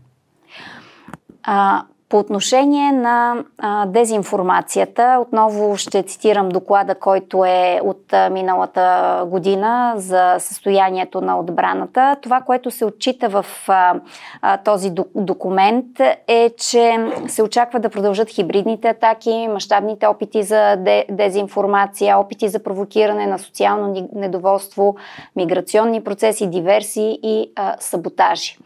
А, 1.43 1.85
по 2.09 2.19
отношение 2.19 2.91
на 2.91 3.43
а, 3.57 3.85
дезинформацията, 3.85 5.17
отново 5.21 5.77
ще 5.77 6.03
цитирам 6.03 6.49
доклада, 6.49 6.95
който 6.95 7.45
е 7.45 7.81
от 7.83 8.13
а, 8.13 8.29
миналата 8.29 9.23
година 9.27 9.93
за 9.97 10.35
състоянието 10.39 11.21
на 11.21 11.39
отбраната. 11.39 12.15
Това, 12.21 12.41
което 12.41 12.71
се 12.71 12.85
отчита 12.85 13.29
в 13.29 13.45
а, 13.67 13.95
а, 14.41 14.57
този 14.57 14.91
документ 15.15 15.85
е, 16.27 16.49
че 16.57 17.11
се 17.27 17.43
очаква 17.43 17.79
да 17.79 17.89
продължат 17.89 18.29
хибридните 18.29 18.87
атаки, 18.87 19.47
мащабните 19.49 20.07
опити 20.07 20.43
за 20.43 20.75
де, 20.75 21.05
дезинформация, 21.11 22.17
опити 22.17 22.49
за 22.49 22.63
провокиране 22.63 23.27
на 23.27 23.39
социално 23.39 24.09
недоволство, 24.15 24.95
миграционни 25.35 26.03
процеси, 26.03 26.49
диверсии 26.49 27.19
и 27.23 27.51
а, 27.55 27.75
саботажи. 27.79 28.57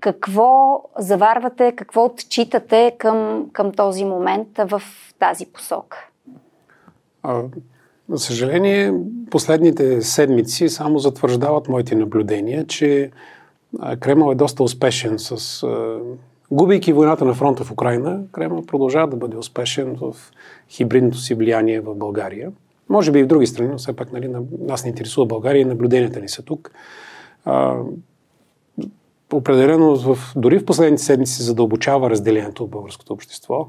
Какво 0.00 0.82
заварвате, 0.98 1.72
какво 1.76 2.04
отчитате 2.04 2.94
към, 2.98 3.46
към 3.52 3.72
този 3.72 4.04
момент 4.04 4.48
в 4.58 4.82
тази 5.18 5.46
посока? 5.46 6.08
А, 7.22 7.42
за 8.08 8.18
съжаление, 8.18 8.94
последните 9.30 10.02
седмици 10.02 10.68
само 10.68 10.98
затвърждават 10.98 11.68
моите 11.68 11.94
наблюдения, 11.94 12.66
че 12.66 13.10
Кремъл 14.00 14.32
е 14.32 14.34
доста 14.34 14.62
успешен 14.62 15.18
с... 15.18 15.66
Губейки 16.50 16.92
войната 16.92 17.24
на 17.24 17.34
фронта 17.34 17.64
в 17.64 17.70
Украина, 17.70 18.20
Кремъл 18.32 18.66
продължава 18.66 19.08
да 19.08 19.16
бъде 19.16 19.36
успешен 19.36 19.96
в 20.00 20.16
хибридното 20.68 21.18
си 21.18 21.34
влияние 21.34 21.80
в 21.80 21.94
България. 21.94 22.52
Може 22.88 23.12
би 23.12 23.18
и 23.18 23.22
в 23.22 23.26
други 23.26 23.46
страни, 23.46 23.68
но 23.68 23.78
все 23.78 23.96
пак 23.96 24.12
нали, 24.12 24.34
нас 24.60 24.84
не 24.84 24.88
интересува 24.88 25.26
България 25.26 25.60
и 25.60 25.64
наблюденията 25.64 26.20
ни 26.20 26.28
са 26.28 26.42
тук 26.42 26.70
определено 29.32 29.96
в, 29.96 30.32
дори 30.36 30.58
в 30.58 30.64
последните 30.64 31.02
седмици 31.02 31.32
се 31.32 31.42
задълбочава 31.42 32.10
разделението 32.10 32.66
в 32.66 32.70
българското 32.70 33.12
общество. 33.12 33.68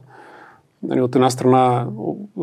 Нали, 0.84 1.02
от 1.02 1.16
една 1.16 1.30
страна, 1.30 1.88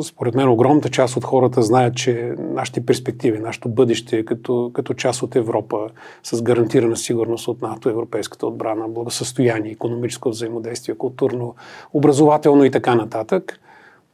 според 0.03 0.35
мен, 0.35 0.49
огромната 0.49 0.89
част 0.89 1.17
от 1.17 1.25
хората 1.25 1.63
знаят, 1.63 1.97
че 1.97 2.35
нашите 2.39 2.87
перспективи, 2.87 3.39
нашето 3.39 3.69
бъдеще 3.69 4.25
като, 4.25 4.71
като 4.75 4.95
част 4.95 5.23
от 5.23 5.37
Европа, 5.37 5.89
с 6.23 6.43
гарантирана 6.43 6.97
сигурност 6.97 7.49
от 7.49 7.63
НАТО, 7.63 7.89
европейската 7.89 8.47
отбрана, 8.47 8.89
благосъстояние, 8.89 9.73
економическо 9.73 10.31
взаимодействие, 10.31 10.95
културно, 10.95 11.55
образователно 11.93 12.65
и 12.65 12.71
така 12.71 12.95
нататък. 12.95 13.61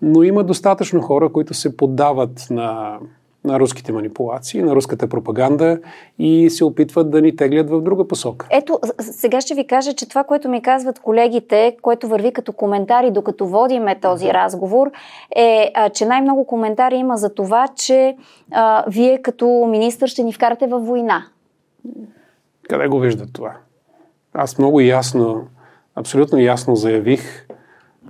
Но 0.02 0.22
има 0.22 0.44
достатъчно 0.44 1.02
хора, 1.02 1.32
които 1.32 1.54
се 1.54 1.76
поддават 1.76 2.46
на 2.50 2.98
на 3.44 3.60
руските 3.60 3.92
манипулации, 3.92 4.62
на 4.62 4.74
руската 4.74 5.08
пропаганда 5.08 5.78
и 6.18 6.50
се 6.50 6.64
опитват 6.64 7.10
да 7.10 7.22
ни 7.22 7.36
теглят 7.36 7.70
в 7.70 7.80
друга 7.80 8.08
посока. 8.08 8.46
Ето, 8.50 8.78
сега 9.00 9.40
ще 9.40 9.54
ви 9.54 9.66
кажа, 9.66 9.92
че 9.92 10.08
това, 10.08 10.24
което 10.24 10.48
ми 10.48 10.62
казват 10.62 10.98
колегите, 10.98 11.76
което 11.82 12.08
върви 12.08 12.32
като 12.32 12.52
коментари, 12.52 13.10
докато 13.10 13.46
водиме 13.46 14.00
този 14.00 14.28
разговор, 14.28 14.90
е, 15.36 15.70
а, 15.74 15.90
че 15.90 16.06
най-много 16.06 16.46
коментари 16.46 16.96
има 16.96 17.16
за 17.16 17.34
това, 17.34 17.68
че 17.68 18.16
а, 18.50 18.84
вие 18.88 19.22
като 19.22 19.68
министър 19.70 20.08
ще 20.08 20.22
ни 20.22 20.32
вкарате 20.32 20.66
във 20.66 20.86
война. 20.86 21.26
Къде 22.68 22.88
го 22.88 22.98
виждат 22.98 23.32
това? 23.32 23.56
Аз 24.34 24.58
много 24.58 24.80
ясно, 24.80 25.46
абсолютно 25.94 26.38
ясно 26.38 26.76
заявих 26.76 27.46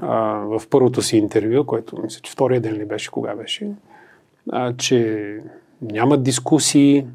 а, 0.00 0.16
в 0.44 0.62
първото 0.70 1.02
си 1.02 1.16
интервю, 1.16 1.64
което 1.66 2.02
мисля, 2.02 2.20
че 2.22 2.32
втория 2.32 2.60
ден 2.60 2.74
ли 2.74 2.84
беше, 2.84 3.10
кога 3.10 3.34
беше, 3.34 3.70
а, 4.52 4.72
че 4.76 5.40
няма 5.82 6.16
дискусии, 6.16 7.06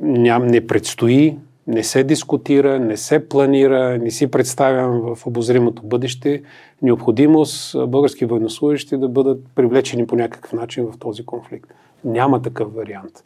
ням, 0.00 0.46
не 0.46 0.66
предстои, 0.66 1.36
не 1.66 1.82
се 1.82 2.04
дискутира, 2.04 2.78
не 2.78 2.96
се 2.96 3.28
планира, 3.28 3.98
не 3.98 4.10
си 4.10 4.30
представям 4.30 5.00
в 5.00 5.26
обозримото 5.26 5.82
бъдеще 5.82 6.42
необходимост 6.82 7.76
български 7.88 8.24
военнослужащи 8.24 8.96
да 8.96 9.08
бъдат 9.08 9.44
привлечени 9.54 10.06
по 10.06 10.16
някакъв 10.16 10.52
начин 10.52 10.86
в 10.92 10.98
този 10.98 11.26
конфликт. 11.26 11.74
Няма 12.04 12.42
такъв 12.42 12.74
вариант. 12.74 13.24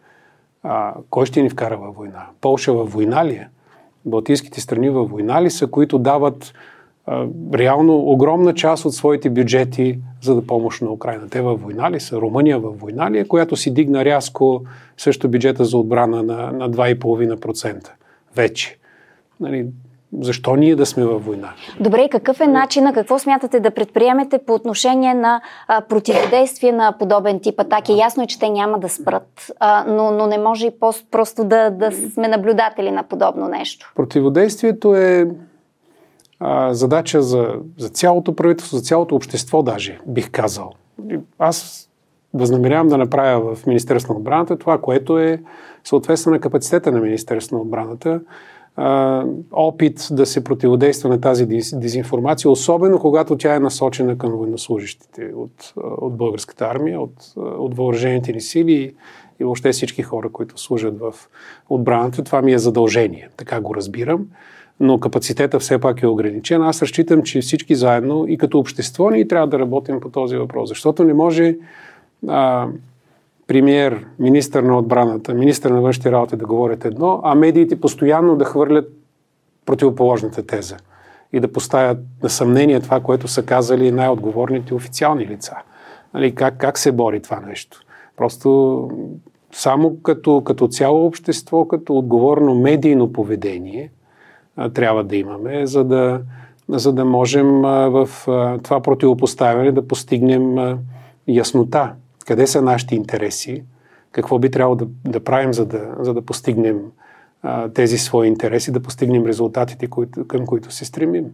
А, 0.63 0.95
кой 1.11 1.27
ще 1.27 1.43
ни 1.43 1.51
вкара 1.51 1.77
във 1.77 1.97
война? 1.97 2.27
Полша 2.41 2.73
във 2.73 2.93
война 2.93 3.27
ли 3.27 3.35
е? 3.35 3.49
Балтийските 4.05 4.61
страни 4.61 4.91
във 4.91 5.11
война 5.11 5.43
ли 5.43 5.51
са, 5.51 5.67
които 5.67 5.99
дават 5.99 6.53
реално 7.55 7.97
огромна 7.97 8.55
част 8.55 8.85
от 8.85 8.95
своите 8.95 9.31
бюджети 9.31 9.99
за 10.23 10.35
да 10.35 10.47
помощ 10.47 10.83
на 10.83 10.91
Украина. 10.91 11.29
Те 11.31 11.41
във 11.41 11.63
война 11.63 11.91
ли 11.91 12.01
са? 12.01 12.17
Румъния 12.17 12.59
във 12.59 12.81
война 12.81 13.11
ли 13.11 13.19
е, 13.19 13.29
която 13.29 13.57
си 13.57 13.75
дигна 13.75 14.05
рязко 14.05 14.63
също 14.97 15.29
бюджета 15.29 15.65
за 15.65 15.79
отбрана 15.79 16.23
на, 16.23 16.53
на 16.53 16.71
2,5% 16.71 17.89
вече. 18.37 18.79
Нали, 19.41 19.67
защо 20.21 20.57
ние 20.57 20.77
да 20.77 20.87
сме 20.87 21.05
във 21.05 21.25
война? 21.25 21.53
Добре, 21.81 22.03
и 22.03 22.09
какъв 22.09 22.41
е 22.41 22.47
начина, 22.47 22.93
какво 22.93 23.19
смятате 23.19 23.61
да 23.61 23.71
предприемете 23.71 24.39
по 24.47 24.55
отношение 24.55 25.15
на 25.15 25.41
а, 25.69 25.81
противодействие 25.81 26.73
на 26.73 26.93
подобен 26.99 27.41
тип 27.41 27.61
атаки? 27.61 27.93
Ясно 27.93 28.23
е, 28.23 28.27
че 28.27 28.39
те 28.39 28.49
няма 28.49 28.79
да 28.79 28.89
спрат, 28.89 29.51
а, 29.61 29.85
но, 29.89 30.11
но 30.11 30.27
не 30.27 30.39
може 30.39 30.67
и 30.67 30.71
просто 31.11 31.45
да, 31.45 31.71
да 31.71 31.93
сме 31.93 32.29
наблюдатели 32.29 32.91
на 32.91 33.03
подобно 33.03 33.49
нещо. 33.49 33.93
Противодействието 33.97 34.95
е 34.95 35.29
задача 36.71 37.23
за, 37.23 37.55
за 37.79 37.89
цялото 37.89 38.37
правителство, 38.37 38.77
за 38.77 38.83
цялото 38.83 39.17
общество 39.17 39.63
даже, 39.63 40.01
бих 40.07 40.31
казал. 40.31 40.73
Аз 41.39 41.89
възнамерявам 42.35 42.89
да 42.89 42.99
направя 42.99 43.55
в 43.55 43.67
Министерство 43.67 44.13
на 44.13 44.19
отбраната 44.19 44.59
това, 44.59 44.81
което 44.81 45.19
е 45.19 45.43
съответствено 45.85 46.35
на 46.35 46.41
капацитета 46.41 46.93
на 46.93 47.01
Министерство 47.01 47.57
на 47.57 47.63
отбраната, 47.63 48.21
опит 49.53 50.09
да 50.11 50.27
се 50.27 50.45
противодейства 50.45 51.09
на 51.09 51.21
тази 51.21 51.47
дезинформация, 51.75 52.51
особено 52.51 52.99
когато 52.99 53.37
тя 53.37 53.55
е 53.55 53.61
насочена 53.61 54.19
към 54.19 54.33
военнослужащите 54.33 55.33
от, 55.37 55.73
от 55.77 56.17
българската 56.17 56.65
армия, 56.65 57.01
от, 57.01 57.33
от 57.37 57.77
въоръжените 57.77 58.33
ни 58.33 58.41
сили 58.41 58.95
и 59.41 59.45
въобще 59.45 59.73
всички 59.73 60.03
хора, 60.03 60.33
които 60.33 60.61
служат 60.61 60.99
в 60.99 61.15
отбраната. 61.69 62.25
Това 62.25 62.43
ми 62.43 62.53
е 62.53 62.59
задължение, 62.59 63.29
така 63.37 63.61
го 63.61 63.75
разбирам 63.75 64.27
но 64.81 65.01
капацитета 65.01 65.59
все 65.59 65.79
пак 65.79 66.03
е 66.03 66.07
ограничен. 66.07 66.63
Аз 66.63 66.83
разчитам, 66.83 67.23
че 67.23 67.41
всички 67.41 67.75
заедно 67.75 68.25
и 68.29 68.39
като 68.39 68.59
общество 68.59 69.11
ние 69.11 69.29
трябва 69.29 69.47
да 69.47 69.59
работим 69.59 70.01
по 70.01 70.09
този 70.09 70.37
въпрос, 70.37 70.69
защото 70.69 71.05
не 71.05 71.15
може 71.15 71.57
а, 72.29 72.67
премьер, 73.47 74.07
министър 74.19 74.63
на 74.63 74.79
отбраната, 74.79 75.35
министър 75.35 75.71
на 75.71 75.81
външните 75.81 76.13
работи 76.13 76.37
да 76.37 76.47
говорят 76.47 76.85
едно, 76.85 77.21
а 77.25 77.35
медиите 77.35 77.81
постоянно 77.81 78.37
да 78.37 78.45
хвърлят 78.45 78.93
противоположната 79.67 80.47
теза 80.47 80.77
и 81.33 81.41
да 81.41 81.53
поставят 81.53 81.99
на 82.23 82.31
съмнение 82.31 82.81
това, 82.81 83.01
което 83.01 83.29
са 83.29 83.43
казали 83.43 83.93
най-отговорните 83.93 84.75
официални 84.75 85.27
лица. 85.27 85.57
Нали, 86.15 86.35
как, 86.35 86.57
как 86.59 86.79
се 86.79 86.93
бори 86.93 87.23
това 87.23 87.41
нещо? 87.41 87.81
Просто 88.17 88.91
само 89.53 89.97
като, 90.03 90.43
като 90.45 90.69
цяло 90.69 91.07
общество, 91.07 91.69
като 91.69 91.99
отговорно 91.99 92.55
медийно 92.55 93.13
поведение– 93.13 93.91
трябва 94.75 95.05
да 95.05 95.17
имаме, 95.17 95.67
за 95.67 95.85
да, 95.85 96.21
за 96.69 96.93
да 96.93 97.05
можем 97.05 97.61
в 97.63 98.09
това 98.63 98.81
противопоставяне 98.81 99.73
да 99.73 99.89
постигнем 99.89 100.79
яснота. 101.29 101.93
Къде 102.27 102.47
са 102.47 102.63
нашите 102.63 102.95
интереси? 102.95 103.65
Какво 104.13 104.39
би 104.39 104.51
трябвало 104.51 104.77
да, 104.77 104.87
да 105.05 105.25
правим, 105.25 105.55
за 105.55 105.67
да, 105.67 105.97
за 106.01 106.15
да 106.15 106.23
постигнем 106.23 106.81
тези 107.75 107.99
свои 107.99 108.29
интереси, 108.29 108.73
да 108.73 108.81
постигнем 108.81 109.27
резултатите, 109.27 109.87
които, 109.87 110.27
към 110.27 110.47
които 110.47 110.71
се 110.71 110.85
стремим? 110.85 111.25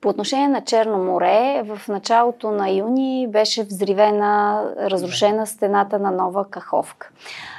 По 0.00 0.08
отношение 0.08 0.48
на 0.48 0.60
Черно 0.60 0.98
море, 0.98 1.62
в 1.66 1.88
началото 1.88 2.50
на 2.50 2.70
юни 2.70 3.28
беше 3.28 3.64
взривена, 3.64 4.64
разрушена 4.78 5.46
стената 5.46 5.98
на 5.98 6.10
нова 6.10 6.44
Каховка. 6.50 7.10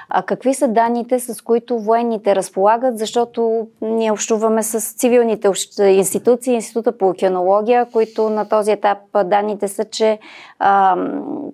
А 0.09 0.23
какви 0.23 0.53
са 0.53 0.67
данните, 0.67 1.19
с 1.19 1.41
които 1.41 1.79
военните 1.79 2.35
разполагат, 2.35 2.97
защото 2.97 3.67
ние 3.81 4.11
общуваме 4.11 4.63
с 4.63 4.93
цивилните 4.93 5.51
институции, 5.83 6.53
Института 6.53 6.97
по 6.97 7.09
океанология, 7.09 7.85
които 7.85 8.29
на 8.29 8.49
този 8.49 8.71
етап 8.71 8.97
данните 9.25 9.67
са, 9.67 9.85
че 9.85 10.19
а, 10.59 10.97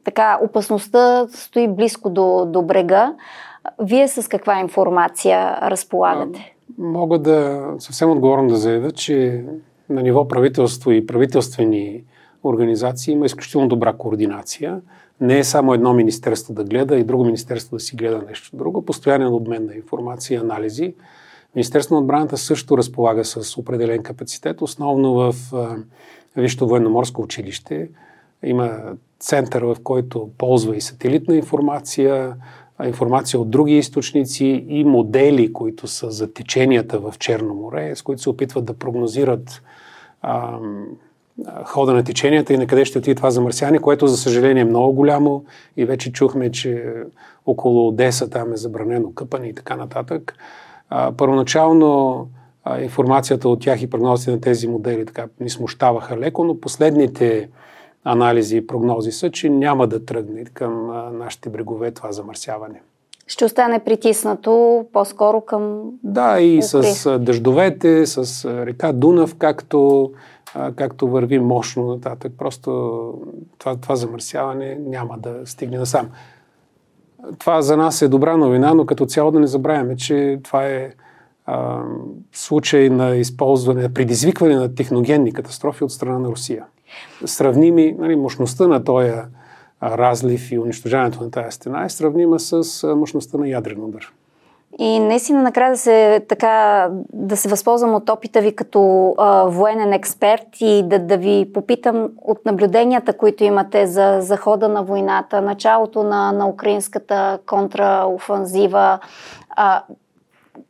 така, 0.04 0.40
опасността 0.44 1.28
стои 1.28 1.68
близко 1.68 2.10
до, 2.10 2.46
до 2.46 2.62
брега. 2.62 3.14
Вие 3.80 4.08
с 4.08 4.30
каква 4.30 4.60
информация 4.60 5.60
разполагате? 5.62 6.56
Мога 6.78 7.20
да 7.20 7.66
съвсем 7.80 8.12
отговорно 8.12 8.50
да 8.50 8.56
заявя, 8.56 8.92
че 8.92 9.44
на 9.90 10.02
ниво 10.02 10.28
правителство 10.28 10.92
и 10.92 11.08
правителствени 11.08 12.04
организации 12.44 13.12
има 13.12 13.26
изключително 13.26 13.68
добра 13.68 13.94
координация. 13.94 14.82
Не 15.22 15.40
е 15.40 15.44
само 15.44 15.74
едно 15.74 15.94
министерство 15.94 16.54
да 16.54 16.64
гледа 16.64 16.98
и 16.98 17.04
друго 17.04 17.26
министерство 17.26 17.76
да 17.76 17.80
си 17.80 17.96
гледа 17.96 18.24
нещо 18.30 18.58
друго. 18.58 18.86
Постоянен 18.86 19.34
обмен 19.34 19.66
на 19.66 19.76
информация 19.76 20.36
и 20.36 20.40
анализи. 20.40 20.94
Министерството 21.56 21.94
на 21.94 22.00
отбраната 22.00 22.38
също 22.38 22.78
разполага 22.78 23.26
с 23.26 23.58
определен 23.58 24.04
капацитет, 24.04 24.62
основно 24.62 25.14
в 25.14 25.36
Висшето 26.36 26.68
военноморско 26.68 27.22
училище. 27.22 27.90
Има 28.44 28.80
център, 29.20 29.64
в 29.64 29.78
който 29.84 30.30
ползва 30.38 30.78
и 30.78 30.82
сателитна 30.82 31.36
информация, 31.36 32.36
информация 32.86 33.40
от 33.40 33.50
други 33.50 33.78
източници 33.78 34.66
и 34.68 34.84
модели, 34.84 35.54
които 35.54 35.88
са 35.88 36.12
за 36.12 36.34
теченията 36.34 37.00
в 37.00 37.14
Черно 37.20 37.54
море, 37.54 37.96
с 37.96 38.02
които 38.02 38.22
се 38.22 38.30
опитват 38.30 38.66
да 38.66 38.74
прогнозират 38.74 39.62
а, 40.22 40.60
хода 41.66 41.94
на 41.94 42.04
теченията 42.04 42.54
и 42.54 42.58
на 42.58 42.68
къде 42.68 42.86
ще 42.86 42.98
отиде 42.98 43.16
това 43.16 43.32
замърсяване, 43.32 43.80
което 43.80 44.08
за 44.08 44.18
съжаление 44.18 44.62
е 44.62 44.66
много 44.66 44.94
голямо 44.94 45.46
и 45.78 45.86
вече 45.86 46.12
чухме, 46.12 46.52
че 46.52 46.94
около 47.46 47.88
Одеса 47.88 48.30
там 48.30 48.54
е 48.54 48.58
забранено 48.58 49.14
къпане 49.14 49.48
и 49.48 49.56
така 49.56 49.76
нататък. 49.76 50.34
А, 50.90 51.12
първоначално 51.12 52.30
а, 52.64 52.82
информацията 52.82 53.50
от 53.50 53.62
тях 53.62 53.82
и 53.82 53.90
прогнозите 53.90 54.32
на 54.32 54.42
тези 54.42 54.68
модели 54.68 55.06
така 55.06 55.28
ни 55.40 55.50
смущаваха 55.50 56.18
леко, 56.18 56.44
но 56.44 56.60
последните 56.60 57.50
анализи 58.04 58.58
и 58.58 58.68
прогнози 58.68 59.12
са, 59.12 59.32
че 59.32 59.50
няма 59.50 59.88
да 59.88 60.06
тръгне 60.06 60.46
към 60.46 60.90
а, 60.90 61.12
нашите 61.12 61.50
брегове 61.50 61.92
това 61.92 62.12
замърсяване. 62.12 62.82
Ще 63.28 63.46
остане 63.46 63.80
притиснато 63.80 64.86
по-скоро 64.94 65.42
към. 65.42 65.92
Да, 66.04 66.42
и 66.42 66.58
Укри. 66.58 66.62
с 66.64 67.20
дъждовете, 67.20 68.06
с 68.06 68.46
река 68.66 68.94
Дунав, 68.94 69.36
както, 69.36 70.12
както 70.76 71.08
върви 71.08 71.40
мощно 71.40 71.88
нататък. 71.88 72.32
Просто 72.38 73.14
това, 73.58 73.76
това 73.76 73.96
замърсяване 73.96 74.78
няма 74.86 75.18
да 75.18 75.36
стигне 75.46 75.78
насам. 75.78 76.10
Това 77.40 77.62
за 77.62 77.78
нас 77.78 78.02
е 78.02 78.08
добра 78.08 78.38
новина, 78.38 78.74
но 78.74 78.86
като 78.86 79.06
цяло 79.06 79.32
да 79.32 79.40
не 79.40 79.48
забравяме, 79.48 79.96
че 79.96 80.40
това 80.44 80.66
е 80.66 80.94
а, 81.46 81.82
случай 82.34 82.90
на 82.90 83.16
използване, 83.16 83.94
предизвикване 83.94 84.56
на 84.56 84.76
техногенни 84.76 85.34
катастрофи 85.34 85.84
от 85.84 85.92
страна 85.92 86.20
на 86.20 86.30
Русия. 86.30 86.66
Сравними, 87.26 87.96
нали, 88.00 88.16
мощността 88.16 88.68
на 88.68 88.84
този 88.84 89.12
разлив 89.84 90.52
и 90.52 90.60
унищожаването 90.60 91.24
на 91.24 91.32
тази 91.32 91.52
стена 91.52 91.86
е 91.86 91.90
сравнима 91.90 92.40
с 92.40 92.84
мощността 92.96 93.38
на 93.38 93.50
ядрен 93.50 93.84
удар. 93.84 94.14
И 94.80 95.00
наистина 95.00 95.42
накрая 95.42 95.72
да 95.72 95.78
се, 95.78 96.26
така, 96.30 96.88
да 97.14 97.38
се 97.38 97.50
възползвам 97.50 97.96
от 97.96 98.10
опита 98.10 98.42
ви 98.42 98.56
като 98.56 99.14
а, 99.18 99.44
военен 99.44 99.94
експерт 99.94 100.48
и 100.60 100.84
да, 100.86 101.00
да 101.00 101.18
ви 101.18 101.50
попитам 101.54 102.10
от 102.22 102.46
наблюденията, 102.46 103.14
които 103.14 103.44
имате 103.44 103.88
за, 103.88 104.18
за 104.22 104.38
хода 104.38 104.70
на 104.70 104.84
войната, 104.84 105.42
началото 105.42 106.04
на, 106.04 106.32
на 106.32 106.48
украинската 106.48 107.40
контраофанзива. 107.46 109.00
А, 109.50 109.84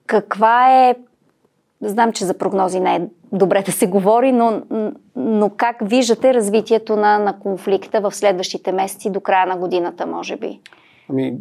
каква 0.06 0.88
е 0.88 0.96
Знам, 1.82 2.12
че 2.12 2.26
за 2.26 2.34
прогнози 2.34 2.80
не 2.80 2.96
е 2.96 3.08
добре 3.32 3.64
да 3.66 3.72
се 3.72 3.88
говори, 3.88 4.32
но, 4.32 4.62
но 5.16 5.50
как 5.58 5.76
виждате 5.82 6.34
развитието 6.34 6.96
на, 6.96 7.20
на 7.20 7.40
конфликта 7.40 8.02
в 8.02 8.16
следващите 8.16 8.72
месеци 8.72 9.10
до 9.10 9.22
края 9.22 9.48
на 9.48 9.58
годината, 9.58 10.06
може 10.06 10.38
би? 10.38 10.60
Ами, 11.10 11.38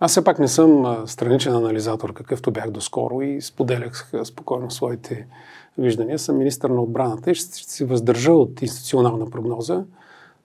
аз 0.00 0.10
все 0.10 0.24
пак 0.24 0.38
не 0.38 0.48
съм 0.48 0.96
страничен 1.06 1.54
анализатор, 1.54 2.12
какъвто 2.12 2.50
бях 2.50 2.70
доскоро 2.70 3.22
и 3.22 3.42
споделях 3.42 4.12
спокойно 4.24 4.70
своите 4.70 5.26
виждания. 5.78 6.18
Съм 6.18 6.38
министър 6.38 6.70
на 6.70 6.82
отбраната 6.82 7.30
и 7.30 7.34
ще, 7.34 7.54
си 7.54 7.84
въздържа 7.84 8.32
от 8.32 8.62
институционална 8.62 9.30
прогноза. 9.30 9.84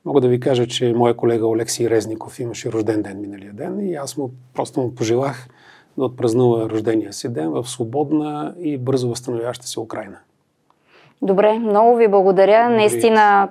Мога 0.05 0.21
да 0.21 0.27
ви 0.27 0.39
кажа, 0.39 0.67
че 0.67 0.93
моя 0.93 1.13
колега 1.13 1.47
Олексий 1.47 1.89
Резников 1.89 2.39
имаше 2.39 2.71
рожден 2.71 3.01
ден 3.01 3.21
миналия 3.21 3.53
ден 3.53 3.79
и 3.79 3.95
аз 3.95 4.17
му 4.17 4.31
просто 4.53 4.79
му 4.79 4.95
пожелах 4.95 5.47
да 5.97 6.05
отпразнува 6.05 6.69
рождения 6.69 7.13
си 7.13 7.33
ден 7.33 7.49
в 7.49 7.69
свободна 7.69 8.55
и 8.59 8.77
бързо 8.77 9.09
възстановяваща 9.09 9.67
се 9.67 9.79
Украина. 9.79 10.17
Добре, 11.21 11.59
много 11.59 11.95
ви 11.95 12.07
благодаря. 12.07 12.69
Наистина 12.69 13.49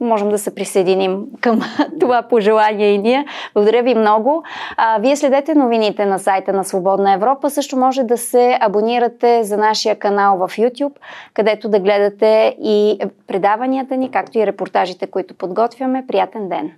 можем 0.00 0.28
да 0.28 0.38
се 0.38 0.54
присъединим 0.54 1.26
към 1.40 1.60
това 2.00 2.22
пожелание 2.22 2.90
и 2.90 2.98
ние. 2.98 3.26
Благодаря 3.54 3.82
ви 3.82 3.94
много. 3.94 4.42
А, 4.76 4.98
вие 4.98 5.16
следете 5.16 5.54
новините 5.54 6.06
на 6.06 6.18
сайта 6.18 6.52
на 6.52 6.64
Свободна 6.64 7.12
Европа. 7.12 7.50
Също 7.50 7.76
може 7.76 8.02
да 8.02 8.16
се 8.16 8.58
абонирате 8.60 9.42
за 9.44 9.56
нашия 9.56 9.98
канал 9.98 10.36
в 10.36 10.56
YouTube, 10.56 10.96
където 11.34 11.68
да 11.68 11.80
гледате 11.80 12.56
и 12.62 12.98
предаванията 13.26 13.96
ни, 13.96 14.10
както 14.10 14.38
и 14.38 14.46
репортажите, 14.46 15.06
които 15.06 15.34
подготвяме. 15.34 16.04
Приятен 16.08 16.48
ден! 16.48 16.72